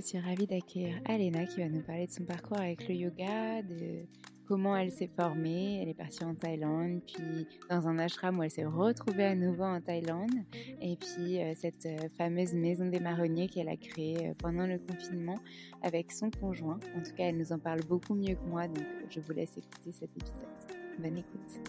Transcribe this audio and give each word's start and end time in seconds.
Je 0.00 0.06
suis 0.06 0.18
ravie 0.18 0.46
d'accueillir 0.46 0.94
Alena 1.04 1.44
qui 1.44 1.60
va 1.60 1.68
nous 1.68 1.82
parler 1.82 2.06
de 2.06 2.12
son 2.12 2.24
parcours 2.24 2.58
avec 2.58 2.88
le 2.88 2.94
yoga, 2.94 3.60
de 3.60 4.06
comment 4.48 4.74
elle 4.74 4.90
s'est 4.90 5.10
formée. 5.14 5.82
Elle 5.82 5.90
est 5.90 5.94
partie 5.94 6.24
en 6.24 6.34
Thaïlande, 6.34 7.02
puis 7.06 7.46
dans 7.68 7.86
un 7.86 7.98
ashram 7.98 8.38
où 8.38 8.42
elle 8.42 8.50
s'est 8.50 8.64
retrouvée 8.64 9.26
à 9.26 9.34
nouveau 9.34 9.64
en 9.64 9.80
Thaïlande, 9.80 10.30
et 10.80 10.96
puis 10.96 11.38
euh, 11.38 11.52
cette 11.54 11.84
euh, 11.84 12.08
fameuse 12.16 12.54
maison 12.54 12.86
des 12.86 12.98
marronniers 12.98 13.48
qu'elle 13.48 13.68
a 13.68 13.76
créée 13.76 14.28
euh, 14.28 14.34
pendant 14.38 14.66
le 14.66 14.78
confinement 14.78 15.38
avec 15.82 16.12
son 16.12 16.30
conjoint. 16.30 16.80
En 16.96 17.02
tout 17.02 17.12
cas, 17.14 17.24
elle 17.24 17.36
nous 17.36 17.52
en 17.52 17.58
parle 17.58 17.80
beaucoup 17.84 18.14
mieux 18.14 18.36
que 18.36 18.48
moi, 18.48 18.68
donc 18.68 18.86
je 19.10 19.20
vous 19.20 19.32
laisse 19.32 19.54
écouter 19.58 19.92
cet 19.92 20.10
épisode. 20.16 20.48
Bonne 20.98 21.18
écoute. 21.18 21.60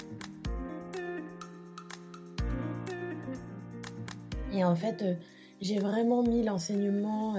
Et 4.53 4.63
en 4.63 4.75
fait, 4.75 5.03
j'ai 5.59 5.79
vraiment 5.79 6.23
mis 6.23 6.44
l'enseignement 6.44 7.35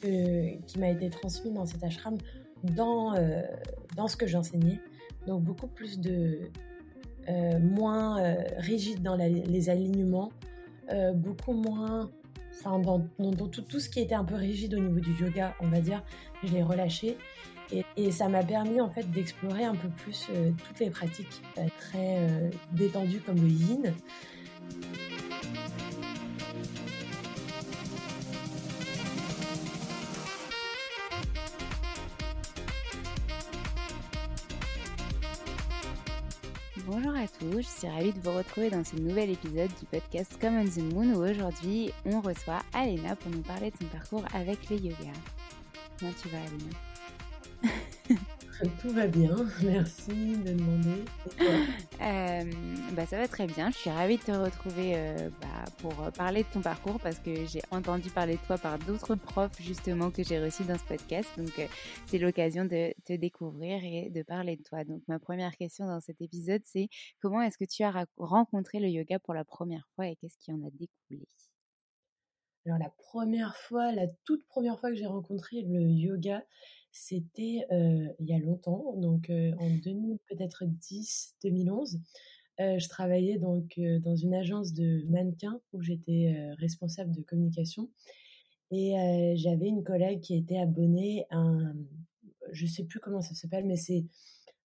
qui 0.00 0.78
m'a 0.78 0.90
été 0.90 1.10
transmis 1.10 1.52
dans 1.52 1.66
cet 1.66 1.82
ashram 1.84 2.16
dans, 2.62 3.14
euh, 3.14 3.42
dans 3.96 4.08
ce 4.08 4.16
que 4.16 4.26
j'enseignais. 4.26 4.80
Donc 5.26 5.42
beaucoup 5.42 5.66
plus 5.66 5.98
de... 5.98 6.50
Euh, 7.28 7.58
moins 7.58 8.22
euh, 8.22 8.36
rigide 8.56 9.02
dans 9.02 9.14
les 9.16 9.68
alignements, 9.68 10.32
beaucoup 11.14 11.52
moins... 11.52 12.10
Enfin, 12.54 12.78
dans, 12.80 13.06
dans, 13.18 13.46
tout, 13.46 13.60
tout, 13.60 13.78
ce 13.78 13.88
qui 13.88 14.00
était 14.00 14.16
un 14.16 14.24
peu 14.24 14.34
rigide 14.34 14.74
au 14.74 14.80
niveau 14.80 14.98
du 14.98 15.12
yoga, 15.12 15.54
on 15.60 15.68
va 15.68 15.80
dire, 15.80 16.02
je 16.42 16.52
l'ai 16.52 16.62
relâché. 16.62 17.16
Et, 17.96 18.10
ça 18.10 18.28
m'a 18.28 18.42
permis 18.42 18.80
en 18.80 18.88
fait 18.88 19.08
d'explorer 19.12 19.64
un 19.64 19.76
peu 19.76 19.88
plus 19.88 20.28
toutes 20.66 20.80
les 20.80 20.90
pratiques 20.90 21.42
très 21.78 22.50
détendues 22.72 23.20
comme 23.20 23.36
le 23.36 23.48
yin. 23.48 23.94
Bonjour 36.90 37.14
à 37.14 37.28
tous, 37.28 37.60
je 37.60 37.80
suis 37.80 37.86
ravie 37.86 38.14
de 38.14 38.20
vous 38.20 38.34
retrouver 38.34 38.70
dans 38.70 38.82
ce 38.82 38.96
nouvel 38.96 39.28
épisode 39.28 39.68
du 39.78 39.84
podcast 39.84 40.38
Come 40.40 40.56
on 40.56 40.64
the 40.64 40.78
Moon 40.94 41.12
où 41.12 41.22
aujourd'hui 41.22 41.92
on 42.06 42.22
reçoit 42.22 42.60
Alena 42.72 43.14
pour 43.14 43.30
nous 43.30 43.42
parler 43.42 43.70
de 43.70 43.76
son 43.76 43.88
parcours 43.88 44.24
avec 44.32 44.70
le 44.70 44.76
yoga. 44.76 45.12
Comment 45.98 46.12
tu 46.22 46.28
vas 46.28 46.38
Alena? 46.38 47.74
Tout 48.80 48.90
va 48.90 49.06
bien, 49.06 49.36
merci 49.62 50.36
de 50.36 50.52
demander. 50.52 51.04
Euh, 52.00 52.44
bah, 52.94 53.06
ça 53.06 53.16
va 53.16 53.28
très 53.28 53.46
bien, 53.46 53.70
je 53.70 53.76
suis 53.76 53.90
ravie 53.90 54.16
de 54.16 54.22
te 54.22 54.32
retrouver 54.32 54.94
euh, 54.96 55.30
bah, 55.40 55.64
pour 55.78 55.94
parler 56.12 56.42
de 56.42 56.48
ton 56.48 56.60
parcours 56.60 56.98
parce 56.98 57.20
que 57.20 57.46
j'ai 57.46 57.62
entendu 57.70 58.10
parler 58.10 58.34
de 58.34 58.46
toi 58.46 58.58
par 58.58 58.78
d'autres 58.80 59.14
profs 59.14 59.60
justement 59.60 60.10
que 60.10 60.24
j'ai 60.24 60.42
reçus 60.42 60.64
dans 60.64 60.76
ce 60.76 60.84
podcast. 60.84 61.28
Donc 61.36 61.56
euh, 61.60 61.66
c'est 62.06 62.18
l'occasion 62.18 62.64
de 62.64 62.92
te 63.04 63.12
découvrir 63.12 63.84
et 63.84 64.10
de 64.10 64.22
parler 64.22 64.56
de 64.56 64.62
toi. 64.64 64.82
Donc 64.82 65.02
ma 65.06 65.20
première 65.20 65.56
question 65.56 65.86
dans 65.86 66.00
cet 66.00 66.20
épisode, 66.20 66.62
c'est 66.64 66.88
comment 67.20 67.40
est-ce 67.42 67.58
que 67.58 67.64
tu 67.64 67.84
as 67.84 68.06
rencontré 68.16 68.80
le 68.80 68.88
yoga 68.88 69.20
pour 69.20 69.34
la 69.34 69.44
première 69.44 69.86
fois 69.94 70.08
et 70.08 70.16
qu'est-ce 70.16 70.38
qui 70.38 70.50
en 70.50 70.60
a 70.66 70.70
découlé? 70.70 71.28
Alors 72.66 72.78
la 72.78 72.90
première 72.98 73.56
fois, 73.56 73.92
la 73.92 74.08
toute 74.24 74.44
première 74.46 74.78
fois 74.78 74.90
que 74.90 74.96
j'ai 74.96 75.06
rencontré 75.06 75.62
le 75.62 75.80
yoga, 75.80 76.42
c'était 76.98 77.66
il 77.70 78.26
y 78.26 78.34
a 78.34 78.38
longtemps, 78.38 78.94
donc 78.96 79.30
en 79.30 79.70
2000, 79.70 80.18
peut-être 80.26 80.64
10, 80.66 81.36
2011. 81.42 82.00
je 82.58 82.88
travaillais 82.88 83.38
donc 83.38 83.80
dans 84.02 84.16
une 84.16 84.34
agence 84.34 84.74
de 84.74 85.04
mannequins 85.08 85.60
où 85.72 85.80
j'étais 85.80 86.34
responsable 86.58 87.12
de 87.12 87.22
communication. 87.22 87.88
Et 88.70 88.94
j'avais 89.36 89.68
une 89.68 89.84
collègue 89.84 90.20
qui 90.20 90.36
était 90.36 90.58
abonnée 90.58 91.24
à 91.30 91.36
un, 91.38 91.76
je 92.52 92.66
sais 92.66 92.84
plus 92.84 93.00
comment 93.00 93.22
ça 93.22 93.34
s'appelle, 93.34 93.64
mais 93.64 93.76
c'est 93.76 94.04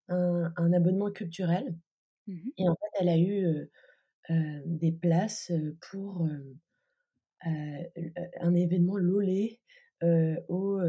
un, 0.09 0.73
abonnement 0.73 1.11
culturel. 1.11 1.75
Mmh 2.27 2.49
et 2.57 2.69
en 2.69 2.75
fait, 2.75 2.99
elle 2.99 3.09
a 3.09 3.17
eu 3.17 3.69
des 4.65 4.91
places 4.91 5.51
pour 5.91 6.27
un 7.41 8.55
événement 8.55 8.97
Lolé 8.97 9.59
au 10.47 10.79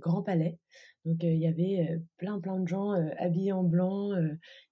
Grand 0.00 0.22
Palais. 0.22 0.58
Donc 1.04 1.22
il 1.22 1.36
y 1.36 1.46
avait 1.46 2.00
plein 2.16 2.40
plein 2.40 2.58
de 2.58 2.66
gens 2.66 2.92
habillés 3.18 3.52
en 3.52 3.62
blanc 3.62 4.10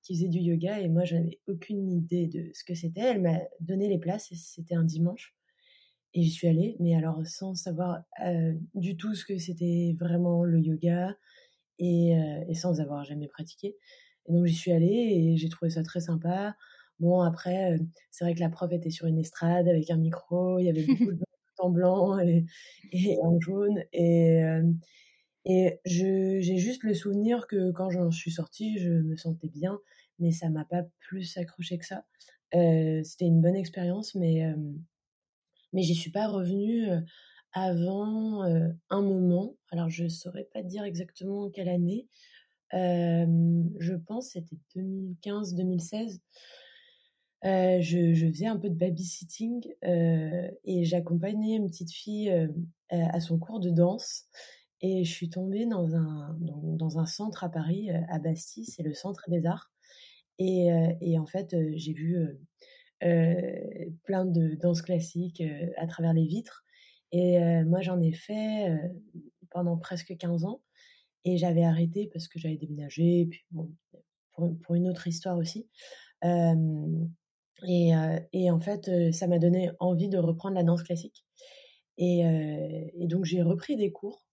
qui 0.03 0.15
faisaient 0.15 0.29
du 0.29 0.39
yoga 0.39 0.81
et 0.81 0.89
moi 0.89 1.05
j'avais 1.05 1.41
aucune 1.47 1.91
idée 1.91 2.27
de 2.27 2.51
ce 2.55 2.65
que 2.65 2.75
c'était. 2.75 3.03
Elle 3.03 3.23
m'a 3.23 3.39
donné 3.61 3.89
les 3.89 3.99
places 3.99 4.33
et 4.33 4.37
c'était 4.37 4.75
un 4.75 4.85
dimanche 4.85 5.35
et 6.15 6.23
j'y 6.23 6.31
suis 6.31 6.49
allée, 6.49 6.77
mais 6.79 6.95
alors 6.95 7.27
sans 7.27 7.55
savoir 7.55 8.03
du 8.75 8.97
tout 8.97 9.15
ce 9.15 9.25
que 9.25 9.39
c'était 9.39 9.97
vraiment 9.99 10.45
le 10.45 10.61
yoga 10.61 11.17
et, 11.79 12.13
et, 12.49 12.55
sans 12.55 12.81
avoir 12.81 13.05
jamais 13.05 13.29
pratiqué. 13.29 13.77
Et 14.27 14.33
donc 14.33 14.47
j'y 14.47 14.55
suis 14.55 14.73
allée 14.73 14.87
et 14.87 15.37
j'ai 15.37 15.49
trouvé 15.49 15.71
ça 15.71 15.83
très 15.83 16.01
sympa. 16.01 16.55
Bon 17.01 17.21
après 17.21 17.79
c'est 18.11 18.25
vrai 18.25 18.35
que 18.35 18.41
la 18.41 18.51
prof 18.51 18.73
était 18.73 18.91
sur 18.91 19.07
une 19.07 19.19
estrade 19.19 19.69
avec 19.69 19.91
un 19.91 19.97
micro, 19.97 20.59
il 20.59 20.67
y 20.67 20.71
avait 20.71 20.85
beaucoup 20.87 21.13
de 21.13 21.19
gens 21.19 21.32
en 21.63 21.71
blanc 21.71 22.19
et, 22.93 23.19
en 23.23 23.41
jaune 23.41 23.83
et 23.93 24.43
et 25.45 25.81
j'ai 25.85 26.57
juste 26.57 26.85
le 26.85 26.95
souvenir 26.95 27.47
que 27.49 27.73
quand 27.73 27.91
j'en 27.91 28.11
suis 28.11 28.31
sortie, 28.31 28.79
je 28.79 28.91
me 28.91 29.17
sentais 29.17 29.49
bien, 29.49 29.81
mais 30.19 30.31
ça 30.31 30.49
m'a 30.51 30.65
pas 30.65 30.85
plus 31.01 31.37
accroché 31.37 31.79
que 31.79 31.87
ça. 31.87 32.05
C'était 32.53 33.25
une 33.25 33.41
bonne 33.41 33.57
expérience, 33.57 34.15
mais, 34.15 34.45
mais 35.73 35.83
j'y 35.83 35.97
suis 35.97 36.13
pas 36.13 36.29
revenue 36.29 36.87
avant 37.53 38.43
un 38.43 39.03
moment. 39.03 39.57
Alors, 39.71 39.89
je 39.89 40.07
saurais 40.07 40.49
pas 40.53 40.63
dire 40.63 40.85
exactement 40.85 41.51
quelle 41.51 41.69
année. 41.69 42.07
je 42.73 43.95
pense 44.07 44.31
c'était 44.31 44.59
2015-2016. 44.77 46.21
Je, 47.43 48.13
je, 48.15 48.27
faisais 48.29 48.47
un 48.47 48.57
peu 48.57 48.69
de 48.69 48.75
babysitting 48.75 49.67
et 49.83 50.85
j'accompagnais 50.85 51.57
une 51.57 51.69
petite 51.69 51.93
fille 51.93 52.33
à 52.91 53.21
son 53.21 53.39
cours 53.39 53.61
de 53.61 53.71
danse. 53.71 54.27
Et 54.83 55.05
je 55.05 55.13
suis 55.13 55.31
tombée 55.31 55.65
dans 55.65 55.95
un, 55.95 56.37
dans, 56.41 56.99
un 56.99 57.07
centre 57.07 57.45
à 57.45 57.49
Paris, 57.49 57.91
euh, 57.91 58.01
à 58.09 58.19
Bastille, 58.19 58.67
c'est 58.67 58.83
le 58.83 58.95
Centre 58.95 59.25
des 59.29 59.47
Arts. 59.47 59.71
Et, 60.39 60.73
euh, 60.73 61.19
en 61.21 61.27
fait, 61.27 61.55
euh, 61.55 61.73
j'ai 61.77 61.93
vu 61.93 62.17
plein 64.05 64.25
de 64.25 64.55
danses 64.55 64.83
classiques 64.83 65.43
à 65.77 65.87
travers 65.89 66.13
les 66.13 66.25
vitres. 66.25 66.65
Et 67.11 67.37
moi, 67.65 67.81
j'en 67.81 68.01
ai 68.01 68.13
fait 68.13 68.79
pendant 69.51 69.77
presque 69.77 70.17
15 70.17 70.45
ans. 70.45 70.63
Et 71.25 71.37
j'avais 71.37 71.65
arrêté 71.65 72.09
parce 72.13 72.29
que 72.29 72.39
j'avais 72.39 72.57
déménagé, 72.57 73.27
puis 73.29 73.45
bon, 73.51 73.73
pour, 74.33 74.57
pour, 74.61 74.77
une 74.77 74.89
autre 74.89 75.09
histoire 75.09 75.37
aussi. 75.37 75.67
Et, 77.67 77.93
et, 78.33 78.51
en 78.51 78.61
fait, 78.61 79.13
ça 79.13 79.27
m'a 79.27 79.39
donné 79.39 79.71
envie 79.81 80.09
de 80.09 80.19
reprendre 80.19 80.55
la 80.55 80.63
danse 80.63 80.83
classique. 80.83 81.25
Et, 81.99 82.21
et 82.21 83.07
donc, 83.07 83.25
j'ai 83.25 83.43
repris 83.43 83.77
des 83.77 83.93
cours 83.93 84.27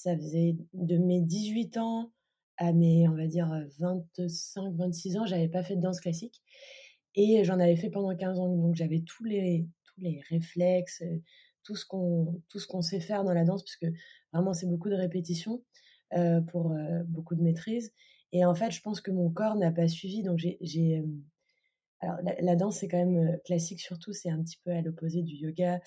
ça 0.00 0.16
faisait 0.16 0.56
de 0.72 0.96
mes 0.96 1.20
18 1.20 1.76
ans 1.76 2.12
à 2.56 2.72
mes, 2.72 3.08
on 3.08 3.14
va 3.14 3.26
dire, 3.26 3.48
25, 3.78 4.72
26 4.74 5.16
ans, 5.16 5.26
j'avais 5.26 5.48
pas 5.48 5.62
fait 5.62 5.76
de 5.76 5.80
danse 5.80 6.00
classique. 6.00 6.42
Et 7.14 7.44
j'en 7.44 7.58
avais 7.58 7.76
fait 7.76 7.90
pendant 7.90 8.14
15 8.14 8.38
ans. 8.38 8.54
Donc 8.54 8.74
j'avais 8.74 9.00
tous 9.00 9.24
les, 9.24 9.66
tous 9.84 10.00
les 10.00 10.20
réflexes, 10.28 11.02
tout 11.64 11.76
ce 11.76 11.84
qu'on 11.86 12.40
tout 12.48 12.60
sait 12.82 13.00
faire 13.00 13.24
dans 13.24 13.32
la 13.32 13.44
danse, 13.44 13.62
parce 13.62 13.76
que 13.76 13.86
vraiment 14.32 14.52
c'est 14.54 14.66
beaucoup 14.66 14.88
de 14.88 14.94
répétitions 14.94 15.62
euh, 16.14 16.40
pour 16.40 16.72
euh, 16.72 17.02
beaucoup 17.06 17.34
de 17.34 17.42
maîtrise. 17.42 17.92
Et 18.32 18.44
en 18.44 18.54
fait, 18.54 18.70
je 18.70 18.80
pense 18.80 19.00
que 19.00 19.10
mon 19.10 19.30
corps 19.30 19.56
n'a 19.56 19.72
pas 19.72 19.88
suivi. 19.88 20.22
Donc 20.22 20.38
j'ai 20.38 20.98
euh, 20.98 21.06
alors 22.00 22.18
la 22.40 22.56
danse 22.56 22.78
c'est 22.78 22.88
quand 22.88 23.04
même 23.04 23.38
classique 23.44 23.80
surtout, 23.80 24.12
c'est 24.12 24.30
un 24.30 24.42
petit 24.42 24.58
peu 24.64 24.70
à 24.70 24.80
l'opposé 24.80 25.22
du 25.22 25.34
yoga. 25.34 25.80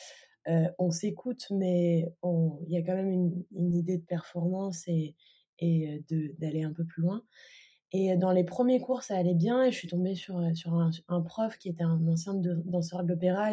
Euh, 0.49 0.69
on 0.77 0.91
s'écoute, 0.91 1.45
mais 1.51 2.05
il 2.23 2.69
y 2.69 2.77
a 2.77 2.81
quand 2.81 2.95
même 2.95 3.43
une, 3.51 3.73
idée 3.73 3.97
de 3.97 4.05
performance 4.05 4.87
et, 4.87 5.15
et 5.59 6.03
d'aller 6.37 6.63
un 6.63 6.73
peu 6.73 6.83
plus 6.83 7.01
loin. 7.01 7.23
Et 7.93 8.17
dans 8.17 8.31
les 8.31 8.43
premiers 8.43 8.79
cours, 8.79 9.03
ça 9.03 9.15
allait 9.15 9.35
bien 9.35 9.63
et 9.63 9.71
je 9.71 9.77
suis 9.77 9.87
tombée 9.87 10.15
sur, 10.15 10.41
sur 10.55 10.73
un, 10.73 11.21
prof 11.21 11.57
qui 11.59 11.69
était 11.69 11.83
un 11.83 12.07
ancien 12.07 12.33
danseur 12.33 13.03
de 13.03 13.09
l'opéra, 13.09 13.51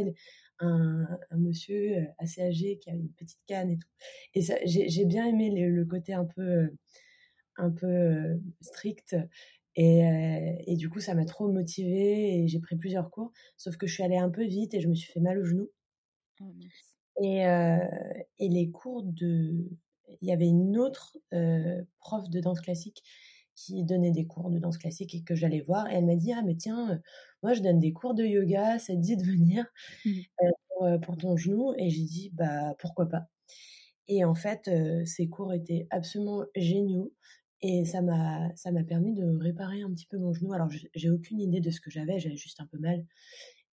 un, 0.60 1.06
monsieur 1.36 2.08
assez 2.16 2.42
âgé 2.42 2.78
qui 2.78 2.88
avait 2.88 3.00
une 3.00 3.12
petite 3.12 3.40
canne 3.46 3.70
et 3.70 3.76
tout. 3.76 3.88
Et 4.34 4.40
j'ai 4.64 5.04
bien 5.04 5.26
aimé 5.26 5.50
le, 5.50 5.84
côté 5.84 6.14
un 6.14 6.24
peu, 6.24 6.70
un 7.58 7.70
peu 7.70 8.40
strict. 8.62 9.14
Et, 9.76 10.02
et, 10.66 10.76
du 10.76 10.90
coup, 10.90 11.00
ça 11.00 11.14
m'a 11.14 11.24
trop 11.24 11.48
motivée 11.48 12.42
et 12.42 12.48
j'ai 12.48 12.58
pris 12.58 12.76
plusieurs 12.76 13.10
cours. 13.10 13.32
Sauf 13.56 13.76
que 13.76 13.86
je 13.86 13.94
suis 13.94 14.02
allée 14.02 14.16
un 14.16 14.30
peu 14.30 14.44
vite 14.44 14.74
et 14.74 14.80
je 14.80 14.88
me 14.88 14.94
suis 14.94 15.12
fait 15.12 15.20
mal 15.20 15.38
au 15.38 15.44
genou. 15.44 15.68
Oh, 16.40 16.52
et, 17.22 17.44
et, 18.38 18.48
les 18.48 18.70
cours 18.70 19.04
de... 19.04 19.70
Il 20.20 20.28
y 20.28 20.32
avait 20.32 20.48
une 20.48 20.76
autre 20.76 21.16
prof 22.00 22.28
de 22.28 22.40
danse 22.40 22.60
classique 22.60 23.02
qui 23.54 23.84
donnait 23.84 24.10
des 24.10 24.26
cours 24.26 24.50
de 24.50 24.58
danse 24.58 24.78
classique 24.78 25.14
et 25.14 25.22
que 25.22 25.34
j'allais 25.34 25.60
voir. 25.60 25.90
Et 25.90 25.94
elle 25.94 26.06
m'a 26.06 26.16
dit, 26.16 26.32
ah 26.32 26.42
mais 26.44 26.56
tiens, 26.56 27.00
moi 27.42 27.52
je 27.52 27.60
donne 27.60 27.78
des 27.78 27.92
cours 27.92 28.14
de 28.14 28.24
yoga, 28.24 28.78
ça 28.78 28.94
te 28.94 28.98
dit 28.98 29.16
de 29.16 29.24
venir 29.24 29.66
mmh. 30.04 31.00
pour, 31.02 31.16
ton 31.16 31.36
genou 31.36 31.74
Et 31.78 31.90
j'ai 31.90 32.04
dit, 32.04 32.30
bah 32.34 32.74
pourquoi 32.78 33.08
pas. 33.08 33.26
Et 34.08 34.24
en 34.24 34.34
fait, 34.34 34.70
ces 35.04 35.28
cours 35.28 35.52
étaient 35.52 35.86
absolument 35.90 36.44
géniaux. 36.56 37.12
Et 37.62 37.84
ça 37.84 38.00
m'a, 38.00 38.54
ça 38.56 38.72
m'a 38.72 38.84
permis 38.84 39.12
de 39.12 39.36
réparer 39.38 39.82
un 39.82 39.90
petit 39.90 40.06
peu 40.06 40.18
mon 40.18 40.32
genou. 40.32 40.52
Alors, 40.52 40.68
j'ai 40.94 41.10
aucune 41.10 41.40
idée 41.40 41.60
de 41.60 41.70
ce 41.70 41.80
que 41.80 41.90
j'avais, 41.90 42.18
j'avais 42.18 42.36
juste 42.36 42.60
un 42.60 42.66
peu 42.66 42.78
mal. 42.78 43.04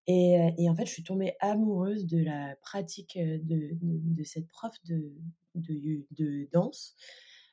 Et, 0.06 0.68
en 0.70 0.74
fait, 0.74 0.86
je 0.86 0.92
suis 0.92 1.02
tombée 1.02 1.34
amoureuse 1.40 2.06
de 2.06 2.22
la 2.22 2.56
pratique 2.62 3.18
de, 3.18 3.76
de, 3.82 4.24
cette 4.24 4.48
prof 4.48 4.74
de, 4.86 5.12
de, 5.54 6.48
danse. 6.50 6.96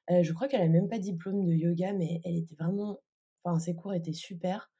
je 0.09 0.31
crois 0.31 0.47
qu'elle 0.47 0.61
n'a 0.61 0.69
même 0.69 0.87
pas 0.87 0.97
de 0.97 1.03
diplôme 1.03 1.45
de 1.45 1.53
yoga, 1.53 1.93
mais 1.93 2.21
elle 2.23 2.37
était 2.37 2.55
vraiment. 2.55 2.99
Enfin, 3.43 3.59
ses 3.59 3.75
cours 3.75 3.93
étaient 3.93 4.13
super. 4.13 4.71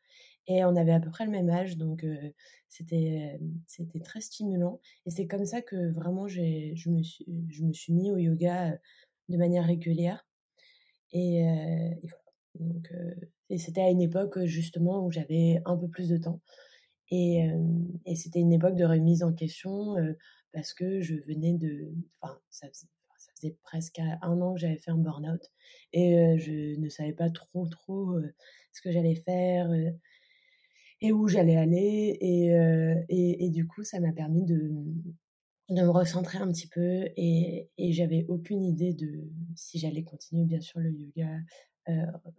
Et 0.48 0.64
on 0.64 0.76
avait 0.76 0.94
à 0.94 1.00
peu 1.00 1.10
près 1.10 1.26
le 1.26 1.32
même 1.32 1.50
âge, 1.50 1.76
donc 1.76 2.06
c'était 2.70 3.40
c'était 3.68 4.00
très 4.00 4.22
stimulant. 4.22 4.80
Et 5.06 5.10
c'est 5.10 5.28
comme 5.28 5.46
ça 5.46 5.62
que 5.62 5.92
vraiment 5.92 6.28
j'ai 6.28 6.74
je 6.76 6.90
me 6.90 7.04
suis 7.04 7.26
je 7.50 7.64
me 7.64 7.74
suis 7.74 7.94
mis 7.94 8.12
au 8.12 8.18
yoga 8.18 8.78
de 9.30 9.38
manière 9.38 9.66
régulière. 9.66 10.26
Et. 11.12 11.46
Donc 12.56 12.92
c'était 13.58 13.82
à 13.82 13.90
une 13.90 14.02
époque 14.02 14.44
justement 14.46 15.06
où 15.06 15.12
j'avais 15.12 15.62
un 15.66 15.78
peu 15.78 15.88
plus 15.88 16.10
de 16.10 16.18
temps. 16.18 16.42
Et, 17.12 17.48
et 18.06 18.16
c'était 18.16 18.40
une 18.40 18.54
époque 18.54 18.76
de 18.76 18.86
remise 18.86 19.24
en 19.24 19.34
question 19.34 19.96
parce 20.54 20.74
que 20.74 21.02
je 21.02 21.16
venais 21.16 21.54
de. 21.54 21.92
Enfin, 22.22 22.40
ça 22.50 22.68
faisait, 22.70 23.58
presque 23.64 24.00
un 24.00 24.42
an 24.42 24.54
que 24.56 24.60
j'avais 24.62 24.78
fait 24.78 24.92
un 24.92 24.98
burn-out 24.98 25.52
et 25.94 26.38
je 26.40 26.80
ne 26.80 26.90
savais 26.90 27.14
pas 27.14 27.30
trop, 27.30 27.68
trop 27.68 28.18
ce 28.72 28.82
que 28.82 28.92
j'allais 28.92 29.16
faire 29.16 29.70
et 31.02 31.12
où 31.12 31.28
j'allais 31.28 31.58
aller. 31.58 32.18
Et, 32.22 32.48
et, 33.10 33.46
et, 33.46 33.50
du 33.50 33.68
coup, 33.68 33.84
ça 33.84 34.00
m'a 34.00 34.12
permis 34.14 34.44
de, 34.44 34.72
de 35.70 35.82
me 35.82 35.90
recentrer 35.90 36.38
un 36.38 36.48
petit 36.52 36.68
peu 36.68 37.10
et, 37.18 37.70
et 37.78 37.92
j'avais 37.92 38.26
aucune 38.28 38.64
idée 38.64 38.94
de 38.94 39.30
si 39.56 39.80
j'allais 39.80 40.04
continuer, 40.04 40.46
bien 40.46 40.62
sûr, 40.62 40.80
le 40.80 40.92
yoga 40.92 41.40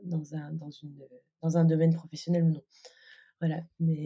dans, 0.04 0.35
un, 0.35 0.52
dans, 0.52 0.71
une, 0.71 0.99
dans 1.42 1.56
un 1.56 1.64
domaine 1.64 1.95
professionnel 1.95 2.45
ou 2.45 2.50
non. 2.50 2.62
Voilà. 3.40 3.62
Mais, 3.80 4.02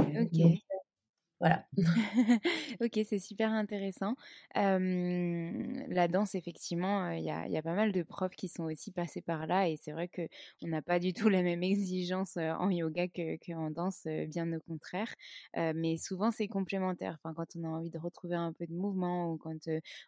voilà. 1.41 1.65
ok, 2.83 3.01
c'est 3.09 3.19
super 3.19 3.51
intéressant. 3.51 4.15
la 4.55 6.09
danse, 6.09 6.35
effectivement, 6.35 7.11
il 7.13 7.25
y 7.25 7.31
a, 7.31 7.63
pas 7.63 7.75
mal 7.75 7.93
de 7.93 8.03
profs 8.03 8.37
qui 8.37 8.49
sont 8.49 8.65
aussi 8.65 8.91
passés 8.91 9.23
par 9.23 9.47
là 9.47 9.69
et 9.69 9.77
c'est 9.77 9.93
vrai 9.93 10.09
qu'on 10.09 10.69
n'a 10.69 10.83
pas 10.83 10.99
du 10.99 11.15
tout 11.15 11.31
la 11.31 11.43
même 11.43 11.63
exigence 11.63 12.37
en 12.37 12.71
yoga 12.71 13.07
qu'en 13.09 13.71
danse, 13.71 14.07
bien 14.29 14.53
au 14.53 14.61
contraire. 14.61 15.15
mais 15.57 15.97
souvent, 15.97 16.31
c'est 16.31 16.49
complémentaire. 16.49 17.17
Enfin, 17.23 17.35
quand 17.35 17.57
on 17.57 17.65
a 17.65 17.69
envie 17.69 17.91
de 17.91 17.99
retrouver 17.99 18.37
un 18.37 18.53
peu 18.53 18.67
de 18.67 18.75
mouvement 18.75 19.33
ou 19.33 19.39
quand 19.39 19.57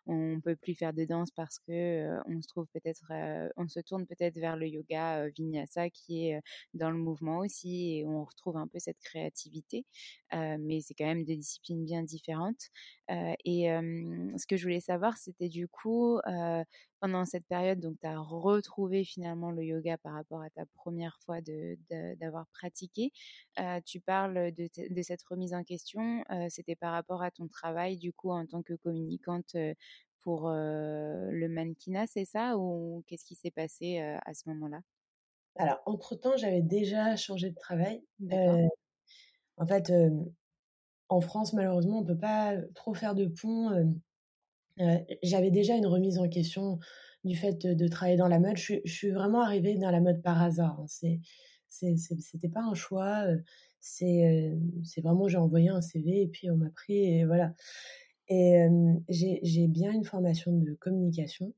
on 0.06 0.38
peut 0.40 0.56
plus 0.56 0.74
faire 0.74 0.92
de 0.92 1.04
danse 1.06 1.30
parce 1.30 1.58
que 1.60 2.18
on 2.26 2.42
se 2.42 2.48
trouve 2.48 2.66
peut-être, 2.74 3.10
on 3.56 3.68
se 3.68 3.80
tourne 3.80 4.06
peut-être 4.06 4.36
vers 4.38 4.56
le 4.56 4.68
yoga 4.68 5.28
vinyasa 5.30 5.88
qui 5.88 6.28
est 6.28 6.40
dans 6.74 6.90
le 6.90 6.98
mouvement 6.98 7.38
aussi 7.38 7.98
et 7.98 8.06
on 8.06 8.24
retrouve 8.24 8.58
un 8.58 8.66
peu 8.66 8.78
cette 8.78 8.98
créativité. 9.00 9.86
mais 10.32 10.80
c'est 10.82 10.94
quand 10.94 11.06
même 11.06 11.21
des 11.24 11.36
disciplines 11.36 11.84
bien 11.84 12.02
différentes. 12.02 12.70
et 13.08 13.66
ce 13.66 14.46
que 14.46 14.56
je 14.56 14.62
voulais 14.64 14.80
savoir, 14.80 15.16
c'était 15.16 15.48
du 15.48 15.68
coup, 15.68 16.20
pendant 17.00 17.24
cette 17.24 17.46
période, 17.46 17.80
donc 17.80 17.96
tu 18.00 18.06
as 18.06 18.18
retrouvé 18.20 19.04
finalement 19.04 19.50
le 19.50 19.64
yoga 19.64 19.98
par 19.98 20.14
rapport 20.14 20.40
à 20.40 20.50
ta 20.50 20.66
première 20.66 21.18
fois 21.24 21.38
d'avoir 22.20 22.46
pratiqué. 22.48 23.12
tu 23.84 24.00
parles 24.00 24.52
de, 24.52 24.68
de, 24.88 25.02
cette 25.02 25.22
remise 25.24 25.54
en 25.54 25.64
question, 25.64 26.24
c'était 26.48 26.76
par 26.76 26.92
rapport 26.92 27.22
à 27.22 27.30
ton 27.30 27.48
travail 27.48 27.96
du 27.96 28.12
coup 28.12 28.30
en 28.30 28.46
tant 28.46 28.62
que 28.62 28.74
communicante 28.74 29.56
pour 30.22 30.48
le 30.48 31.48
mannequinat, 31.48 32.06
c'est 32.06 32.24
ça? 32.24 32.56
Ou 32.56 33.02
qu'est-ce 33.06 33.24
qui 33.24 33.34
s'est 33.34 33.50
passé 33.50 33.98
à 33.98 34.34
ce 34.34 34.48
moment-là? 34.50 34.80
Alors, 35.56 35.82
entre-temps, 35.86 36.36
j'avais 36.36 36.62
déjà 36.62 37.16
changé 37.16 37.50
de 37.50 37.54
travail. 37.54 38.02
en 39.58 39.66
fait, 39.66 39.92
en 41.12 41.20
France, 41.20 41.52
malheureusement, 41.52 41.98
on 41.98 42.02
ne 42.02 42.06
peut 42.06 42.18
pas 42.18 42.56
trop 42.74 42.94
faire 42.94 43.14
de 43.14 43.26
pont. 43.26 43.94
J'avais 45.22 45.50
déjà 45.50 45.76
une 45.76 45.86
remise 45.86 46.18
en 46.18 46.28
question 46.28 46.78
du 47.24 47.36
fait 47.36 47.66
de, 47.66 47.88
travailler 47.88 48.16
dans 48.16 48.28
la 48.28 48.38
mode. 48.38 48.56
Je, 48.56 48.80
suis 48.86 49.10
vraiment 49.10 49.42
arrivée 49.42 49.76
dans 49.76 49.90
la 49.90 50.00
mode 50.00 50.22
par 50.22 50.42
hasard. 50.42 50.80
Hein. 50.80 51.16
C'était 51.68 52.48
pas 52.48 52.62
un 52.62 52.74
choix. 52.74 53.26
C'est, 53.80 54.56
vraiment, 55.02 55.28
j'ai 55.28 55.36
envoyé 55.36 55.68
un 55.68 55.82
CV 55.82 56.22
et 56.22 56.28
puis 56.28 56.50
on 56.50 56.56
m'a 56.56 56.70
pris 56.70 56.98
et 56.98 57.24
voilà. 57.24 57.54
Et 58.28 58.66
j'ai 59.08 59.68
bien 59.68 59.92
une 59.92 60.04
formation 60.04 60.52
de 60.52 60.72
communication. 60.74 61.52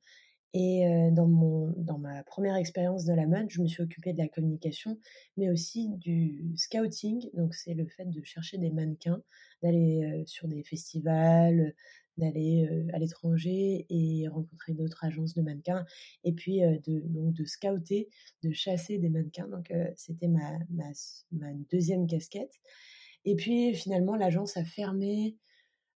Et 0.57 0.87
dans, 1.11 1.27
mon, 1.27 1.75
dans 1.77 1.99
ma 1.99 2.23
première 2.23 2.55
expérience 2.55 3.05
de 3.05 3.13
la 3.13 3.27
mode, 3.27 3.51
je 3.51 3.61
me 3.61 3.67
suis 3.67 3.83
occupée 3.83 4.13
de 4.13 4.19
la 4.19 4.29
communication, 4.29 5.01
mais 5.37 5.51
aussi 5.51 5.89
du 5.97 6.55
scouting. 6.55 7.29
Donc, 7.35 7.55
c'est 7.55 7.75
le 7.75 7.89
fait 7.89 8.09
de 8.09 8.23
chercher 8.23 8.59
des 8.59 8.71
mannequins, 8.71 9.21
d'aller 9.65 10.23
sur 10.27 10.47
des 10.47 10.63
festivals, 10.63 11.75
d'aller 12.19 12.69
à 12.93 13.01
l'étranger 13.01 13.85
et 13.91 14.29
rencontrer 14.29 14.75
d'autres 14.75 15.05
agences 15.05 15.35
de 15.35 15.43
mannequins. 15.43 15.85
Et 16.23 16.33
puis, 16.33 16.61
de, 16.61 17.01
donc, 17.09 17.35
de 17.35 17.45
scouter, 17.45 18.09
de 18.45 18.53
chasser 18.53 18.99
des 18.99 19.09
mannequins. 19.09 19.49
Donc, 19.49 19.73
c'était 19.97 20.29
ma, 20.29 20.53
ma, 20.71 20.91
ma, 21.33 21.53
deuxième 21.73 22.07
casquette. 22.07 22.61
Et 23.25 23.35
puis, 23.35 23.75
finalement, 23.75 24.15
l'agence 24.15 24.57
a 24.57 24.65
fermé. 24.65 25.37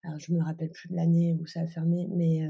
Alors, 0.01 0.19
je 0.19 0.33
me 0.33 0.41
rappelle 0.41 0.71
plus 0.71 0.89
de 0.89 0.95
l'année 0.95 1.37
où 1.39 1.45
ça 1.45 1.61
a 1.61 1.67
fermé, 1.67 2.07
mais 2.09 2.41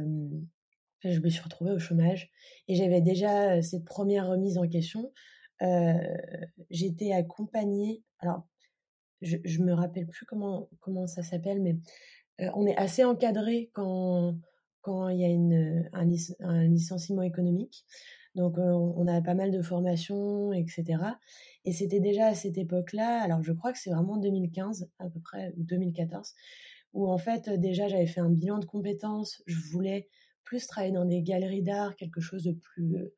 je 1.04 1.20
me 1.20 1.30
suis 1.30 1.42
retrouvée 1.42 1.72
au 1.72 1.80
chômage 1.80 2.30
et 2.68 2.75
j'avais 2.75 3.01
déjà 3.01 3.62
cette 3.62 3.86
première 3.86 4.27
remise 4.27 4.58
en 4.58 4.68
question. 4.68 5.12
J'étais 6.70 7.13
accompagnée, 7.13 8.04
alors 8.20 8.44
je, 9.22 9.38
je 9.44 9.62
me 9.62 9.74
rappelle 9.74 10.08
plus 10.08 10.25
comment, 10.25 10.70
comment 10.80 11.08
ça 11.08 11.24
s'appelle, 11.24 11.62
mais 11.62 11.77
on 12.39 12.66
est 12.68 12.75
assez 12.77 13.04
encadré 13.04 13.70
quand, 13.74 14.38
quand 14.82 15.10
il 15.10 15.20
y 15.20 15.25
a 15.25 15.30
une, 15.30 15.89
un, 15.94 16.08
un 16.42 16.63
licenciement 16.68 17.24
économique. 17.24 17.86
Donc 18.38 18.60
on, 18.60 19.08
a 19.08 19.20
pas 19.20 19.34
mal 19.34 19.50
de 19.50 19.63
formations, 19.63 20.54
etc. 20.54 20.86
Et 21.66 21.74
c'était 21.74 22.00
déjà 22.00 22.27
à 22.27 22.36
cette 22.36 22.60
époque-là, 22.60 23.20
alors 23.24 23.42
je 23.42 23.51
crois 23.51 23.74
que 23.74 23.80
c'est 23.80 23.89
vraiment 23.89 24.18
2015 24.18 24.88
à 25.00 25.10
peu 25.10 25.20
près, 25.20 25.54
ou 25.58 25.63
2014, 25.63 26.36
où 26.94 27.10
en 27.10 27.18
fait 27.18 27.50
déjà 27.50 27.88
j'avais 27.88 28.06
fait 28.06 28.20
un 28.20 28.30
bilan 28.30 28.60
de 28.60 28.66
compétences, 28.66 29.42
je 29.48 29.58
voulais 29.72 30.08
plus 30.48 30.66
travailler 30.66 30.94
dans 30.94 31.04
des 31.04 31.22
galeries 31.22 31.62
d'art, 31.62 31.98
quelque 31.98 32.22
chose 32.22 32.44
de 32.44 32.54
plus 32.54 32.96
euh, 32.96 33.13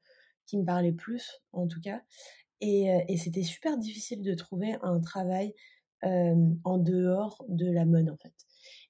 qui 0.47 0.57
me 0.57 0.65
parlait 0.65 0.91
plus 0.91 1.43
en 1.51 1.67
tout 1.67 1.79
cas. 1.79 2.01
Et, 2.59 2.91
euh, 2.91 2.99
et 3.07 3.17
c'était 3.17 3.43
super 3.43 3.77
difficile 3.77 4.23
de 4.23 4.33
trouver 4.33 4.75
un 4.81 4.99
travail 4.99 5.53
euh, 6.05 6.35
en 6.63 6.79
dehors 6.79 7.45
de 7.47 7.71
la 7.71 7.85
mode 7.85 8.09
en 8.09 8.17
fait. 8.17 8.33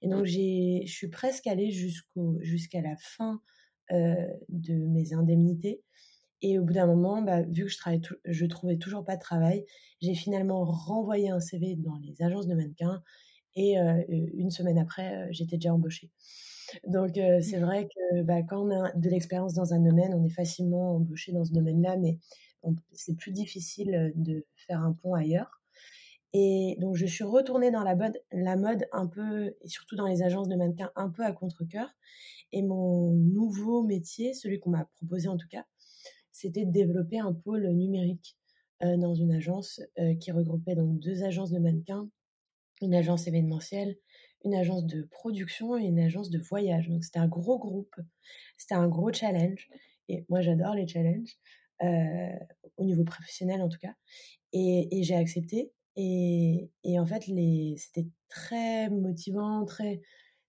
Et 0.02 0.08
donc 0.08 0.24
j'ai, 0.24 0.84
je 0.86 0.94
suis 0.94 1.10
presque 1.10 1.48
allée 1.48 1.70
jusqu'au 1.72 2.38
jusqu'à 2.42 2.82
la 2.82 2.96
fin 2.98 3.42
de 3.92 4.74
mes 4.88 5.14
indemnités. 5.14 5.82
Et 6.42 6.60
au 6.60 6.64
bout 6.64 6.74
d'un 6.74 6.86
moment, 6.86 7.24
bah, 7.24 7.42
vu 7.42 7.64
que 7.64 7.72
je 7.72 7.78
travaillais, 7.78 8.04
je 8.24 8.46
trouvais 8.46 8.78
toujours 8.78 9.04
pas 9.04 9.16
de 9.16 9.22
travail, 9.22 9.66
j'ai 10.00 10.14
finalement 10.14 10.64
renvoyé 10.64 11.32
un 11.32 11.40
CV 11.40 11.76
dans 11.76 11.98
les 11.98 12.22
agences 12.22 12.46
de 12.46 12.54
mannequins. 12.54 13.02
Et 13.56 13.78
une 13.78 14.52
semaine 14.52 14.78
après, 14.78 15.28
j'étais 15.32 15.58
déjà 15.58 15.74
embauchée. 15.74 16.12
Donc, 16.88 17.12
c'est 17.16 17.60
mmh. 17.60 17.66
vrai 17.66 17.88
que 17.88 18.22
bah, 18.24 18.42
quand 18.44 18.68
on 18.68 18.72
a 18.72 18.92
de 18.94 19.10
l'expérience 19.10 19.54
dans 19.54 19.74
un 19.74 19.80
domaine, 19.80 20.14
on 20.14 20.26
est 20.26 20.30
facilement 20.30 20.96
embauché 20.96 21.32
dans 21.32 21.46
ce 21.46 21.52
domaine-là, 21.52 21.98
mais 21.98 22.18
c'est 22.92 23.16
plus 23.16 23.32
difficile 23.32 24.12
de 24.16 24.46
faire 24.56 24.82
un 24.82 24.94
pont 24.94 25.14
ailleurs. 25.14 25.62
Et 26.34 26.78
donc, 26.80 26.96
je 26.96 27.06
suis 27.06 27.24
retournée 27.24 27.72
dans 27.72 27.84
la 27.84 27.96
mode, 27.96 28.18
la 28.32 28.56
mode 28.56 28.86
un 28.92 29.08
peu, 29.08 29.56
et 29.62 29.68
surtout 29.68 29.96
dans 29.96 30.06
les 30.06 30.22
agences 30.22 30.48
de 30.48 30.56
mannequins, 30.56 30.92
un 30.96 31.10
peu 31.10 31.24
à 31.24 31.32
contre-coeur. 31.32 31.90
Et 32.52 32.62
mon 32.62 33.12
nouveau 33.12 33.84
métier, 33.84 34.34
celui 34.34 34.60
qu'on 34.60 34.72
m'a 34.72 34.86
proposé 34.98 35.28
en 35.28 35.38
tout 35.38 35.48
cas, 35.50 35.66
c'était 36.32 36.66
de 36.66 36.72
développer 36.72 37.20
un 37.20 37.34
pôle 37.34 37.68
numérique 37.70 38.38
dans 38.82 39.14
une 39.14 39.34
agence 39.34 39.82
qui 40.20 40.32
regroupait 40.32 40.76
donc 40.76 41.00
deux 41.00 41.24
agences 41.24 41.52
de 41.52 41.60
mannequins, 41.60 42.10
une 42.82 42.94
agence 42.94 43.28
événementielle 43.28 43.98
une 44.46 44.54
agence 44.54 44.86
de 44.86 45.04
production 45.04 45.78
et 45.78 45.84
une 45.84 46.00
agence 46.00 46.30
de 46.30 46.40
voyage. 46.40 46.90
Donc 46.90 47.04
c'était 47.04 47.20
un 47.20 47.28
gros 47.28 47.60
groupe, 47.60 47.96
c'était 48.58 48.76
un 48.76 48.88
gros 48.88 49.12
challenge. 49.12 49.70
Et 50.08 50.26
moi 50.30 50.42
j'adore 50.42 50.74
les 50.76 50.88
challenges, 50.88 51.38
euh, 51.84 52.40
au 52.78 52.84
niveau 52.84 53.04
professionnel 53.04 53.62
en 53.62 53.70
tout 53.70 53.80
cas. 53.80 53.94
Et, 54.54 55.04
j'ai 55.04 55.16
accepté. 55.16 55.72
Et, 55.96 56.70
en 56.86 57.06
fait, 57.06 57.24
c'était 57.78 58.08
très 58.30 58.90
motivant, 58.90 59.66
très, 59.66 60.02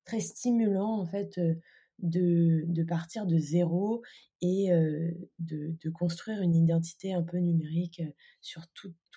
très 0.05 0.21
stimulant 0.21 1.01
en 1.01 1.07
fait 1.07 1.39
euh, 1.39 1.55
de, 1.99 2.85
partir 2.85 3.27
de 3.27 3.37
zéro 3.39 4.03
et 4.41 4.73
euh, 4.73 5.11
de, 5.39 5.77
de, 5.83 5.91
construire 5.91 6.41
une 6.41 6.55
identité 6.55 7.13
un 7.13 7.23
peu 7.23 7.39
numérique 7.39 8.03
sur 8.41 8.67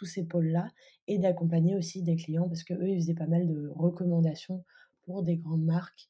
ces 0.06 0.24
pôles-là 0.24 0.70
et 1.08 1.20
d'accompagner 1.20 1.76
aussi 1.76 2.02
des 2.02 2.16
clients 2.16 2.48
parce 2.48 2.64
que 2.64 2.74
eux 2.74 2.90
ils 2.90 3.02
faisaient 3.02 3.14
pas 3.14 3.28
mal 3.28 3.48
de 3.48 3.70
recommandations 3.76 4.64
pour 5.06 5.24
des 5.24 5.38
grandes 5.38 5.64
marques 5.64 6.10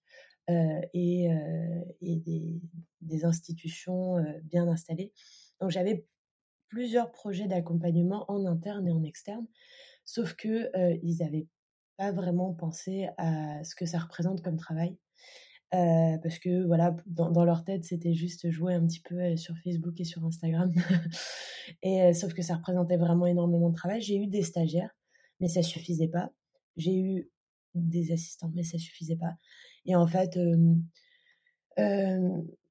euh, 0.49 0.81
et, 0.93 1.31
euh, 1.31 1.81
et 2.01 2.17
des, 2.17 2.61
des, 3.01 3.23
institutions 3.25 4.17
euh, 4.17 4.23
bien 4.43 4.67
installées. 4.67 5.13
Donc 5.61 5.69
j'avais 5.69 6.05
plusieurs 6.67 7.11
projets 7.11 7.47
d'accompagnement 7.47 8.25
en 8.29 8.45
interne 8.45 8.87
et 8.87 8.91
en 8.91 9.03
externe, 9.03 9.47
sauf 10.03 10.33
que 10.33 10.69
ils 11.01 11.17
n'avaient 11.19 11.47
pas 11.97 12.11
vraiment 12.11 12.53
pensé 12.53 13.07
à 13.17 13.63
ce 13.63 13.75
que 13.75 13.85
ça 13.85 13.99
représente 13.99 14.41
comme 14.41 14.57
travail. 14.57 14.97
Euh, 15.73 16.17
parce 16.21 16.37
que 16.37 16.65
voilà, 16.67 16.95
dans, 17.07 17.45
leur 17.45 17.63
tête, 17.63 17.83
c'était 17.83 18.13
juste 18.13 18.49
jouer 18.51 18.75
un 18.75 18.85
petit 18.85 18.99
peu 18.99 19.35
sur 19.37 19.57
Facebook 19.57 19.99
et 19.99 20.03
sur 20.03 20.23
Instagram. 20.23 20.71
et 21.81 22.13
sauf 22.13 22.33
que 22.33 22.43
ça 22.43 22.55
représentait 22.55 22.97
vraiment 22.97 23.25
énormément 23.25 23.69
de 23.69 23.75
travail. 23.75 24.01
J'ai 24.01 24.17
eu 24.17 24.27
des 24.27 24.43
stagiaires, 24.43 24.95
mais 25.39 25.47
ça 25.47 25.63
suffisait 25.63 26.09
pas. 26.09 26.31
J'ai 26.77 26.99
eu 26.99 27.31
des 27.73 28.11
assistants, 28.11 28.51
mais 28.53 28.63
ça 28.63 28.77
suffisait 28.77 29.15
pas. 29.15 29.33
Et 29.85 29.95
en 29.95 30.05
fait, 30.05 30.37